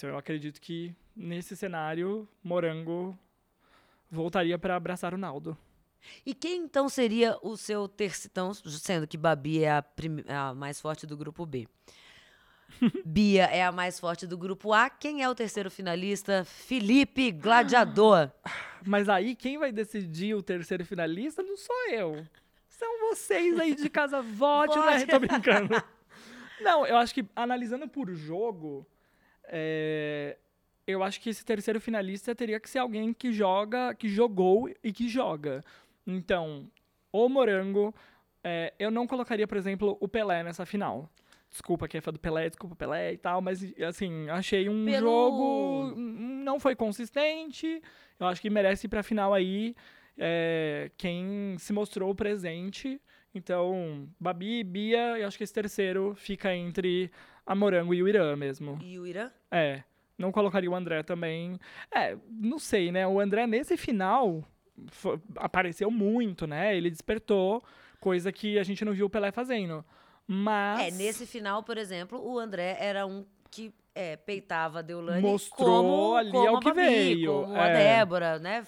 Então, 0.00 0.08
eu 0.08 0.16
acredito 0.16 0.62
que 0.62 0.94
nesse 1.14 1.54
cenário, 1.54 2.26
Morango 2.42 3.14
voltaria 4.10 4.58
para 4.58 4.74
abraçar 4.74 5.12
o 5.12 5.18
Naldo. 5.18 5.54
E 6.24 6.32
quem 6.32 6.62
então 6.62 6.88
seria 6.88 7.36
o 7.42 7.54
seu 7.54 7.86
terceiro. 7.86 8.30
Então, 8.32 8.54
sendo 8.54 9.06
que 9.06 9.18
Babi 9.18 9.62
é 9.62 9.72
a, 9.72 9.84
a 10.28 10.54
mais 10.54 10.80
forte 10.80 11.06
do 11.06 11.18
grupo 11.18 11.44
B. 11.44 11.68
Bia 13.04 13.44
é 13.44 13.62
a 13.62 13.70
mais 13.70 14.00
forte 14.00 14.26
do 14.26 14.38
grupo 14.38 14.72
A. 14.72 14.88
Quem 14.88 15.22
é 15.22 15.28
o 15.28 15.34
terceiro 15.34 15.70
finalista? 15.70 16.46
Felipe 16.46 17.30
Gladiador. 17.30 18.30
Mas 18.86 19.06
aí, 19.06 19.36
quem 19.36 19.58
vai 19.58 19.70
decidir 19.70 20.34
o 20.34 20.42
terceiro 20.42 20.82
finalista 20.82 21.42
não 21.42 21.58
sou 21.58 21.90
eu. 21.90 22.26
São 22.70 23.10
vocês 23.10 23.60
aí 23.60 23.74
de 23.74 23.90
casa. 23.90 24.22
Vote, 24.22 24.78
né? 24.78 25.00
Vote. 25.00 25.06
Tô 25.08 25.20
brincando. 25.20 25.84
Não, 26.62 26.86
eu 26.86 26.96
acho 26.96 27.12
que 27.12 27.26
analisando 27.36 27.86
por 27.86 28.10
jogo, 28.14 28.86
é, 29.50 30.36
eu 30.86 31.02
acho 31.02 31.20
que 31.20 31.30
esse 31.30 31.44
terceiro 31.44 31.80
finalista 31.80 32.34
teria 32.34 32.58
que 32.60 32.68
ser 32.70 32.78
alguém 32.78 33.12
que 33.12 33.32
joga, 33.32 33.94
que 33.94 34.08
jogou 34.08 34.70
e 34.82 34.92
que 34.92 35.08
joga. 35.08 35.64
Então, 36.06 36.68
o 37.12 37.28
Morango, 37.28 37.94
é, 38.42 38.72
eu 38.78 38.90
não 38.90 39.06
colocaria, 39.06 39.46
por 39.46 39.56
exemplo, 39.56 39.96
o 40.00 40.08
Pelé 40.08 40.42
nessa 40.42 40.64
final. 40.64 41.08
Desculpa 41.50 41.88
quem 41.88 41.98
é 41.98 42.00
fã 42.00 42.12
do 42.12 42.18
Pelé, 42.18 42.48
desculpa 42.48 42.74
o 42.74 42.76
Pelé 42.78 43.12
e 43.12 43.18
tal, 43.18 43.40
mas 43.42 43.60
assim, 43.82 44.28
achei 44.28 44.68
um 44.68 44.84
Pelo- 44.84 45.00
jogo. 45.10 45.94
Não 45.96 46.60
foi 46.60 46.76
consistente. 46.76 47.82
Eu 48.18 48.26
acho 48.26 48.40
que 48.40 48.48
merece 48.48 48.86
ir 48.86 48.88
pra 48.88 49.02
final 49.02 49.34
aí 49.34 49.74
é, 50.16 50.90
quem 50.96 51.56
se 51.58 51.72
mostrou 51.72 52.14
presente. 52.14 53.00
Então, 53.34 54.08
Babi, 54.18 54.64
Bia, 54.64 55.18
eu 55.18 55.26
acho 55.26 55.38
que 55.38 55.44
esse 55.44 55.52
terceiro 55.52 56.14
fica 56.16 56.54
entre 56.54 57.10
a 57.46 57.54
Morango 57.54 57.94
e 57.94 58.02
o 58.02 58.08
Irã 58.08 58.34
mesmo. 58.36 58.78
E 58.82 58.98
o 58.98 59.06
Irã? 59.06 59.30
É. 59.50 59.82
Não 60.18 60.32
colocaria 60.32 60.70
o 60.70 60.74
André 60.74 61.02
também. 61.02 61.58
É, 61.94 62.16
não 62.28 62.58
sei, 62.58 62.92
né? 62.92 63.06
O 63.06 63.20
André 63.20 63.46
nesse 63.46 63.76
final 63.76 64.44
fo- 64.88 65.18
apareceu 65.36 65.90
muito, 65.90 66.46
né? 66.46 66.76
Ele 66.76 66.90
despertou, 66.90 67.62
coisa 68.00 68.30
que 68.32 68.58
a 68.58 68.62
gente 68.62 68.84
não 68.84 68.92
viu 68.92 69.06
o 69.06 69.10
Pelé 69.10 69.30
fazendo. 69.30 69.84
Mas. 70.26 70.80
É, 70.80 70.90
nesse 70.90 71.24
final, 71.26 71.62
por 71.62 71.78
exemplo, 71.78 72.20
o 72.22 72.38
André 72.38 72.76
era 72.78 73.06
um 73.06 73.24
que 73.50 73.72
é, 73.94 74.16
peitava 74.16 74.78
a 74.80 74.82
Deolane 74.82 75.22
Mostrou 75.22 75.66
como, 75.82 76.14
ali 76.16 76.30
como 76.30 76.48
ao 76.48 76.56
a 76.56 76.60
que 76.60 76.68
Babi, 76.68 76.80
veio, 76.80 77.32
como 77.32 77.54
a 77.56 77.66
é. 77.68 77.74
Débora, 77.74 78.38
né? 78.38 78.64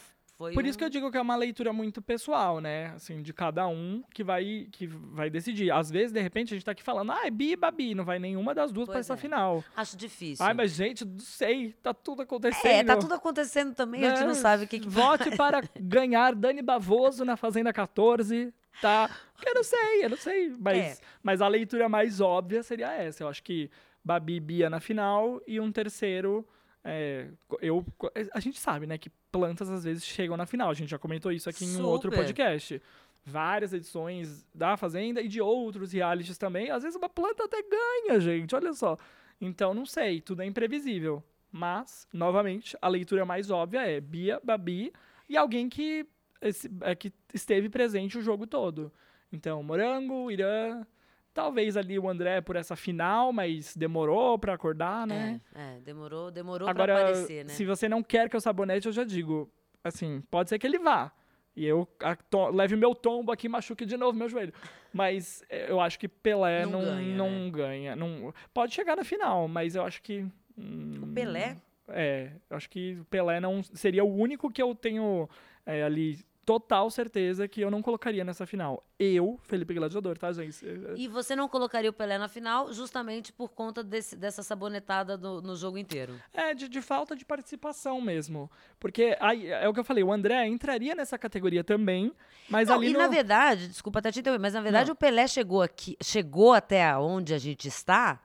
Foi 0.49 0.53
Por 0.55 0.65
isso 0.67 0.77
um- 0.77 0.79
que 0.79 0.85
eu 0.85 0.89
digo 0.91 1.11
que 1.11 1.17
é 1.17 1.21
uma 1.21 1.37
leitura 1.37 1.73
muito 1.73 2.01
pessoal, 2.03 2.61
né? 2.61 2.87
Assim, 2.95 3.23
de 3.23 3.33
cada 3.33 3.67
um 3.69 4.03
que 4.13 4.23
vai, 4.25 4.67
que 4.73 4.87
vai 4.87 5.29
decidir. 5.31 5.71
Às 5.71 5.91
vezes, 5.91 6.13
de 6.13 6.21
repente, 6.21 6.53
a 6.53 6.57
gente 6.57 6.65
tá 6.65 6.73
aqui 6.73 6.83
falando, 6.83 7.13
ah, 7.13 7.27
é 7.27 7.31
Bi 7.31 7.53
e 7.53 7.57
Babi, 7.57 7.95
não 7.95 8.05
vai 8.05 8.19
nenhuma 8.19 8.55
das 8.55 8.73
duas 8.73 8.87
pra 8.87 8.95
Pois 8.95 9.07
essa 9.07 9.15
é. 9.15 9.17
final. 9.17 9.63
Acho 9.77 9.97
difícil. 9.97 10.45
Ai, 10.45 10.55
mas, 10.55 10.73
gente, 10.73 11.05
não 11.05 11.19
sei, 11.19 11.73
tá 11.83 11.93
tudo 11.95 12.23
acontecendo. 12.23 12.67
é, 12.71 12.85
tá 12.85 12.97
tudo 12.97 13.15
acontecendo 13.15 13.75
também, 13.75 14.05
a 14.05 14.11
gente 14.11 14.21
não 14.21 14.29
Né? 14.29 14.35
sabe 14.35 14.65
o 14.65 14.69
que, 14.69 14.81
que 14.81 14.89
Vote 14.89 15.31
para 15.37 15.63
ganhar 15.81 16.35
Dani 16.35 16.63
Bavoso 16.63 17.25
na 17.25 17.37
Fazenda 17.37 17.73
14, 17.73 18.53
tá? 18.81 19.11
Eu 19.45 19.55
não 19.55 19.65
sei, 19.65 20.05
eu 20.05 20.11
não 20.11 20.17
sei. 20.17 20.55
Mas, 20.59 20.79
É. 20.79 20.97
mas 21.23 21.41
a 21.43 21.49
leitura 21.49 21.89
mais 21.89 22.21
óbvia 22.21 22.63
seria 22.63 22.93
essa. 22.93 23.23
Eu 23.25 23.29
acho 23.29 23.43
que 23.43 23.71
Babi 24.05 24.35
e 24.37 24.41
Bia 24.41 24.71
na 24.71 24.81
final 24.81 25.41
e 25.47 25.59
um 25.61 25.71
terceiro. 25.73 26.47
É, 26.85 27.29
eu, 27.61 27.85
a 28.33 28.41
gente 28.41 28.59
sabe, 28.59 28.87
né, 28.87 28.99
que 28.99 29.11
plantas 29.31 29.71
às 29.71 29.85
vezes 29.85 30.05
chegam 30.05 30.37
na 30.37 30.47
final. 30.47 30.71
A 30.71 30.75
gente 30.75 30.91
já 30.91 30.99
comentou 30.99 31.31
isso 31.33 31.49
aqui 31.49 31.65
em 31.65 31.77
um 31.77 31.85
outro 31.87 32.11
Super. 32.11 32.23
podcast. 32.25 32.83
Várias 33.25 33.73
edições 33.73 34.45
da 34.53 34.77
Fazenda 34.77 35.21
e 35.21 35.29
de 35.29 35.41
outros 35.41 35.93
realities 35.93 36.37
também. 36.39 36.71
Às 36.71 36.83
vezes 36.83 36.97
uma 36.97 37.09
planta 37.09 37.45
até 37.45 37.63
ganha, 37.63 38.19
gente. 38.21 38.55
Olha 38.55 38.73
só. 38.73 38.99
Então, 39.41 39.73
não 39.75 39.87
sei, 39.87 40.21
tudo 40.21 40.43
é 40.43 40.47
imprevisível. 40.47 41.23
Mas, 41.51 42.09
novamente, 42.13 42.77
a 42.81 42.89
leitura 42.89 43.25
mais 43.25 43.51
óbvia 43.51 43.81
é 43.87 44.01
Bia, 44.01 44.41
Babi 44.43 44.93
e 45.29 45.37
alguém 45.37 45.69
que, 45.69 46.07
esse- 46.41 46.71
é, 46.81 46.95
que 46.95 47.13
esteve 47.33 47.69
presente 47.69 48.17
o 48.19 48.23
jogo 48.23 48.47
todo. 48.47 48.91
Então, 49.33 49.63
Morango, 49.63 50.31
Irã, 50.31 50.85
talvez 51.33 51.77
ali 51.77 51.99
o 51.99 52.09
André 52.09 52.41
por 52.41 52.57
essa 52.57 52.77
final, 52.77 53.33
mas 53.33 53.77
demorou 53.77 54.39
pra 54.39 54.55
acordar, 54.55 55.07
né? 55.07 55.41
É, 55.55 55.77
é, 55.77 55.81
demorou, 55.81 56.31
demorou 56.31 56.69
Agora, 56.69 56.93
pra 56.95 57.03
aparecer, 57.03 57.45
né? 57.45 57.53
se 57.53 57.65
você 57.65 57.89
não 57.89 58.03
quer 58.03 58.29
que 58.29 58.37
eu 58.37 58.41
sabonete, 58.41 58.87
eu 58.87 58.93
já 58.93 59.05
digo, 59.05 59.51
assim, 59.83 60.23
pode 60.31 60.49
ser 60.51 60.59
que 60.59 60.67
ele 60.67 60.79
vá. 60.79 61.13
E 61.55 61.67
eu 61.67 61.87
a- 62.01 62.17
to- 62.17 62.49
leve 62.49 62.77
meu 62.77 62.95
tombo 62.95 63.31
aqui 63.31 63.47
e 63.47 63.51
machuque 63.51 63.85
de 63.85 63.97
novo 63.97 64.17
meu 64.17 64.29
joelho. 64.29 64.55
Mas 64.93 65.45
eh, 65.51 65.67
eu 65.71 65.81
acho 65.81 65.99
que 65.99 66.09
Pelé 66.09 66.65
Não 66.65 66.73
não, 66.73 66.81
ganha, 66.81 67.17
não 67.17 67.29
né? 67.31 67.51
ganha. 67.51 67.97
Não, 67.97 68.35
pode 68.55 68.73
chegar 68.75 68.97
na 68.97 69.05
final, 69.05 69.47
mas 69.49 69.75
eu 69.75 69.83
acho 69.85 70.01
que. 70.03 70.23
O 70.57 70.61
hum, 70.61 71.13
Pelé? 71.15 71.57
É, 71.89 72.31
eu 72.49 72.57
acho 72.57 72.71
que 72.71 72.99
o 73.01 73.05
Pelé 73.05 73.39
não 73.39 73.63
seria 73.63 74.03
o 74.03 74.15
único 74.17 74.51
que 74.51 74.63
eu 74.63 74.75
tenho 74.75 75.29
é, 75.67 75.83
ali 75.83 76.25
total 76.45 76.91
certeza 76.91 77.47
que 77.47 77.61
eu 77.61 77.71
não 77.71 77.81
colocaria 77.81 78.25
nessa 78.25 78.45
final. 78.47 78.85
Eu, 78.99 79.39
Felipe 79.45 79.75
Gladiador, 79.75 80.19
tá, 80.19 80.33
gente? 80.33 80.65
E 80.97 81.07
você 81.09 81.37
não 81.37 81.49
colocaria 81.49 81.89
o 81.89 81.93
Pelé 81.93 82.19
na 82.19 82.29
final 82.29 82.73
justamente 82.73 83.33
por 83.33 83.51
conta 83.51 83.83
desse- 83.83 84.17
dessa 84.17 84.43
sabonetada 84.43 85.17
no, 85.17 85.41
no 85.41 85.55
jogo 85.57 85.79
inteiro. 85.79 86.21
É, 86.33 86.53
de, 86.55 86.69
de 86.69 86.83
falta 86.83 87.15
de 87.15 87.25
participação 87.25 88.01
mesmo. 88.01 88.51
Porque 88.81 89.17
aí, 89.21 89.47
é 89.49 89.69
o 89.69 89.73
que 89.73 89.81
eu 89.81 89.85
falei, 89.85 90.03
o 90.03 90.13
André 90.13 90.47
entraria 90.47 90.95
nessa 90.95 91.17
categoria 91.19 91.63
também, 91.63 92.13
mas 92.49 92.69
Não, 92.69 92.77
ali 92.77 92.89
e 92.91 92.93
no... 92.93 92.99
na 92.99 93.09
verdade, 93.09 93.69
desculpa 93.69 94.01
até 94.01 94.11
te 94.11 94.21
interromper, 94.21 94.43
mas 94.43 94.55
na 94.55 94.61
verdade 94.61 94.89
Não. 94.89 94.95
o 94.95 94.97
Pelé 94.97 95.27
chegou 95.29 95.63
aqui, 95.63 95.97
chegou 96.03 96.53
até 96.53 96.97
onde 96.97 97.35
a 97.35 97.39
gente 97.39 97.69
está, 97.69 98.21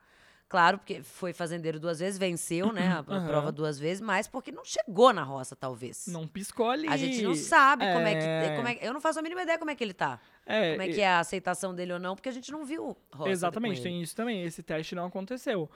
claro, 0.48 0.78
porque 0.78 1.02
foi 1.02 1.32
fazendeiro 1.32 1.78
duas 1.78 1.98
vezes, 2.00 2.18
venceu, 2.18 2.72
né, 2.72 2.88
a, 2.88 2.98
a 2.98 3.16
Aham. 3.16 3.26
prova 3.26 3.52
duas 3.52 3.78
vezes, 3.78 4.00
mas 4.00 4.26
porque 4.26 4.50
não 4.50 4.64
chegou 4.64 5.12
na 5.12 5.22
roça, 5.22 5.54
talvez. 5.54 6.06
não 6.06 6.26
piscou 6.26 6.70
ali. 6.70 6.88
A 6.88 6.96
gente 6.96 7.20
não 7.22 7.34
sabe 7.34 7.84
como 7.92 8.06
é 8.06 8.14
que, 8.14 8.26
É. 8.26 8.56
como 8.56 8.68
é 8.68 8.74
que- 8.74 8.84
eu 8.86 8.92
não 8.92 9.00
faço 9.00 9.18
a 9.18 9.22
mínima 9.22 9.42
ideia 9.42 9.58
como 9.58 9.70
é 9.70 9.74
que 9.74 9.84
ele 9.84 9.94
tá. 9.94 10.18
É, 10.46 10.70
como 10.72 10.82
é 10.82 10.88
que 10.88 11.00
é 11.00 11.08
a 11.08 11.18
aceitação 11.20 11.74
dele 11.74 11.92
ou 11.92 11.98
não, 11.98 12.14
porque 12.16 12.28
a 12.28 12.32
gente 12.32 12.50
não 12.50 12.64
viu 12.64 12.96
roça 13.12 13.30
Exatamente, 13.30 13.82
tem 13.82 14.00
isso 14.02 14.16
também. 14.16 14.42
Esse 14.44 14.62
teste 14.62 14.94
não 14.94 15.06
aconteceu. 15.06 15.70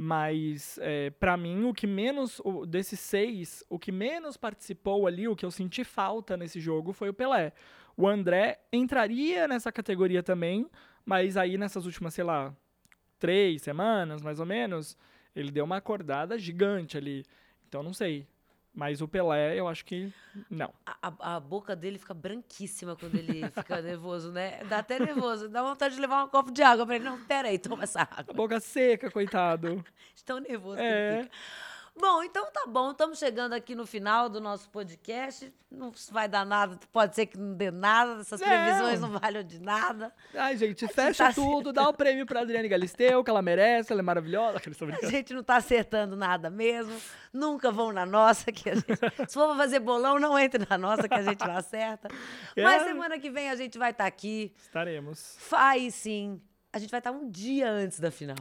Mas, 0.00 0.78
é, 0.80 1.10
para 1.10 1.36
mim, 1.36 1.64
o 1.64 1.74
que 1.74 1.84
menos, 1.86 2.40
o- 2.44 2.64
desses 2.64 3.00
seis, 3.00 3.64
o 3.68 3.78
que 3.80 3.90
menos 3.90 4.36
participou 4.36 5.08
ali, 5.08 5.26
o 5.26 5.34
que 5.34 5.44
eu 5.44 5.50
senti 5.50 5.82
falta 5.82 6.36
nesse 6.36 6.60
jogo 6.60 6.92
foi 6.92 7.08
o 7.08 7.12
Pelé. 7.14 7.52
O 7.96 8.06
André 8.06 8.60
entraria 8.72 9.48
nessa 9.48 9.72
categoria 9.72 10.22
também, 10.22 10.70
mas 11.04 11.36
aí 11.36 11.58
nessas 11.58 11.84
últimas, 11.84 12.14
sei 12.14 12.22
lá, 12.22 12.54
três 13.18 13.62
semanas, 13.62 14.22
mais 14.22 14.38
ou 14.40 14.46
menos, 14.46 14.96
ele 15.34 15.50
deu 15.50 15.64
uma 15.64 15.76
acordada 15.76 16.38
gigante 16.38 16.96
ali. 16.96 17.24
Então, 17.68 17.82
não 17.82 17.92
sei. 17.92 18.26
Mas 18.74 19.00
o 19.00 19.08
Pelé, 19.08 19.58
eu 19.58 19.66
acho 19.66 19.84
que 19.84 20.12
não. 20.48 20.72
A, 20.86 21.08
a- 21.08 21.36
a 21.36 21.40
boca 21.40 21.74
dele 21.74 21.98
fica 21.98 22.14
branquíssima 22.14 22.94
quando 22.94 23.16
ele 23.16 23.42
fica 23.50 23.82
nervoso, 23.82 24.30
né? 24.30 24.62
Dá 24.68 24.78
até 24.78 25.00
nervoso. 25.00 25.48
Dá 25.48 25.62
vontade 25.62 25.96
de 25.96 26.00
levar 26.00 26.22
um 26.24 26.28
copo 26.28 26.52
de 26.52 26.62
água 26.62 26.86
pra 26.86 26.94
ele. 26.94 27.04
Não, 27.04 27.18
pera 27.24 27.48
aí, 27.48 27.58
toma 27.58 27.82
essa 27.82 28.02
A 28.02 28.20
água. 28.20 28.34
boca 28.34 28.60
seca, 28.60 29.10
coitado. 29.10 29.84
De 30.14 30.22
Tão 30.24 30.38
nervoso 30.38 30.76
que 30.76 30.82
É. 30.82 31.14
ele 31.14 31.22
fica. 31.24 31.34
Bom, 32.00 32.22
então 32.22 32.50
tá 32.52 32.64
bom. 32.68 32.92
Estamos 32.92 33.18
chegando 33.18 33.54
aqui 33.54 33.74
no 33.74 33.84
final 33.84 34.28
do 34.28 34.40
nosso 34.40 34.70
podcast. 34.70 35.52
Não 35.70 35.92
vai 36.12 36.28
dar 36.28 36.46
nada, 36.46 36.78
pode 36.92 37.14
ser 37.14 37.26
que 37.26 37.36
não 37.36 37.54
dê 37.54 37.70
nada. 37.70 38.20
Essas 38.20 38.40
Não. 38.40 38.46
previsões 38.48 39.00
não 39.00 39.10
valham 39.18 39.42
de 39.42 39.60
nada. 39.60 40.14
Ai, 40.34 40.56
gente, 40.56 40.86
fecha 40.88 41.26
tá 41.26 41.32
tudo, 41.32 41.72
dá 41.72 41.88
o 41.88 41.92
prêmio 41.94 42.24
pra 42.24 42.40
Adriane 42.40 42.68
Galisteu, 42.68 43.22
que 43.24 43.30
ela 43.30 43.42
merece, 43.42 43.92
ela 43.92 44.00
é 44.00 44.02
maravilhosa. 44.02 44.58
A 45.02 45.06
gente 45.10 45.34
não 45.34 45.42
tá 45.42 45.56
acertando 45.56 46.14
nada 46.16 46.48
mesmo. 46.48 46.96
Nunca 47.32 47.70
vão 47.70 47.92
na 47.92 48.06
nossa, 48.06 48.50
que 48.52 48.70
a 48.70 48.74
gente. 48.76 48.86
Se 49.28 49.34
for 49.34 49.56
fazer 49.56 49.80
bolão, 49.80 50.18
não 50.18 50.38
entre 50.38 50.64
na 50.70 50.78
nossa, 50.78 51.08
que 51.08 51.14
a 51.14 51.22
gente 51.22 51.44
não 51.46 51.56
acerta. 51.56 52.08
Mas 52.56 52.82
É. 52.82 52.86
semana 52.86 53.18
que 53.18 53.28
vem 53.28 53.50
a 53.50 53.56
gente 53.56 53.76
vai 53.76 53.90
estar 53.90 54.06
aqui. 54.06 54.54
Estaremos. 54.56 55.36
Faz 55.38 55.94
sim. 55.94 56.40
A 56.72 56.78
gente 56.78 56.90
vai 56.90 57.00
estar 57.00 57.12
um 57.12 57.30
dia 57.30 57.70
antes 57.70 57.98
da 57.98 58.10
final. 58.10 58.36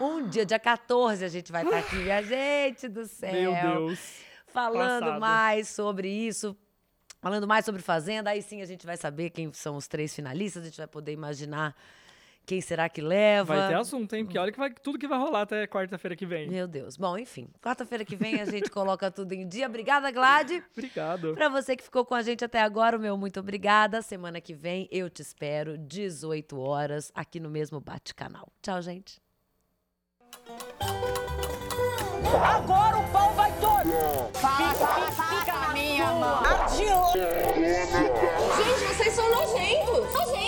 Um 0.00 0.28
dia, 0.28 0.46
dia 0.46 0.58
14, 0.58 1.24
a 1.24 1.28
gente 1.28 1.50
vai 1.50 1.64
estar 1.64 1.78
aqui. 1.78 1.96
Minha 1.96 2.22
gente 2.22 2.88
do 2.88 3.04
céu. 3.06 3.32
Meu 3.32 3.52
Deus. 3.52 4.20
Falando 4.46 5.00
Passado. 5.06 5.20
mais 5.20 5.68
sobre 5.68 6.08
isso. 6.08 6.56
Falando 7.20 7.48
mais 7.48 7.64
sobre 7.64 7.82
Fazenda. 7.82 8.30
Aí 8.30 8.42
sim 8.42 8.62
a 8.62 8.66
gente 8.66 8.86
vai 8.86 8.96
saber 8.96 9.30
quem 9.30 9.52
são 9.52 9.76
os 9.76 9.88
três 9.88 10.14
finalistas. 10.14 10.62
A 10.62 10.66
gente 10.66 10.76
vai 10.76 10.86
poder 10.86 11.12
imaginar 11.12 11.74
quem 12.46 12.60
será 12.60 12.88
que 12.88 13.00
leva. 13.00 13.54
Vai 13.54 13.68
ter 13.68 13.74
assunto, 13.74 14.14
hein? 14.14 14.24
Porque 14.24 14.38
olha 14.38 14.52
que 14.52 14.58
vai, 14.58 14.70
tudo 14.70 14.98
que 14.98 15.08
vai 15.08 15.18
rolar 15.18 15.42
até 15.42 15.66
quarta-feira 15.66 16.14
que 16.14 16.26
vem. 16.26 16.48
Meu 16.48 16.66
Deus. 16.66 16.96
Bom, 16.96 17.16
enfim. 17.16 17.48
Quarta-feira 17.62 18.04
que 18.04 18.16
vem 18.16 18.40
a 18.40 18.44
gente 18.44 18.70
coloca 18.70 19.10
tudo 19.10 19.32
em 19.32 19.46
dia. 19.48 19.66
Obrigada, 19.66 20.10
Glad. 20.10 20.50
Obrigado. 20.76 21.34
Pra 21.34 21.48
você 21.48 21.76
que 21.76 21.82
ficou 21.82 22.04
com 22.04 22.14
a 22.14 22.22
gente 22.22 22.44
até 22.44 22.60
agora, 22.60 22.96
o 22.96 23.00
meu 23.00 23.16
muito 23.16 23.40
obrigada. 23.40 24.02
Semana 24.02 24.40
que 24.40 24.54
vem 24.54 24.88
eu 24.90 25.08
te 25.08 25.22
espero, 25.22 25.78
18 25.78 26.58
horas, 26.58 27.10
aqui 27.14 27.40
no 27.40 27.48
mesmo 27.48 27.80
Bate-Canal. 27.80 28.52
Tchau, 28.62 28.82
gente. 28.82 29.22
Agora 32.42 32.98
o 32.98 33.08
pau 33.10 33.32
vai 33.34 33.52
todo. 33.60 33.90
Fica 35.38 35.52
na 35.52 35.72
minha 35.72 36.06
mão. 36.12 36.40
Adiante. 36.44 37.18
Gente, 38.56 38.94
vocês 38.94 39.14
são 39.14 39.30
nojentos. 39.30 40.12
Nojentos. 40.12 40.14
Nojentos. 40.14 40.43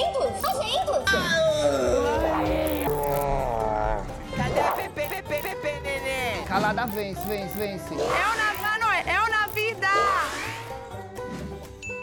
Calada 6.57 6.87
vence, 6.87 7.21
vence, 7.27 7.59
vence. 7.59 7.93
É 7.93 7.99
o 7.99 8.01
na, 8.01 8.55
Mano, 8.63 8.91
é 8.91 9.23
o 9.23 9.29
na 9.29 9.47
vida. 9.49 9.87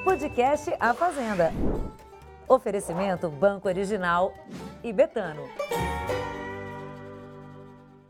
Podcast 0.03 0.71
A 0.79 0.93
Fazenda. 0.93 1.51
Oferecimento 2.47 3.29
Banco 3.29 3.67
Original 3.67 4.31
e 4.83 4.93
Betano. 4.93 5.49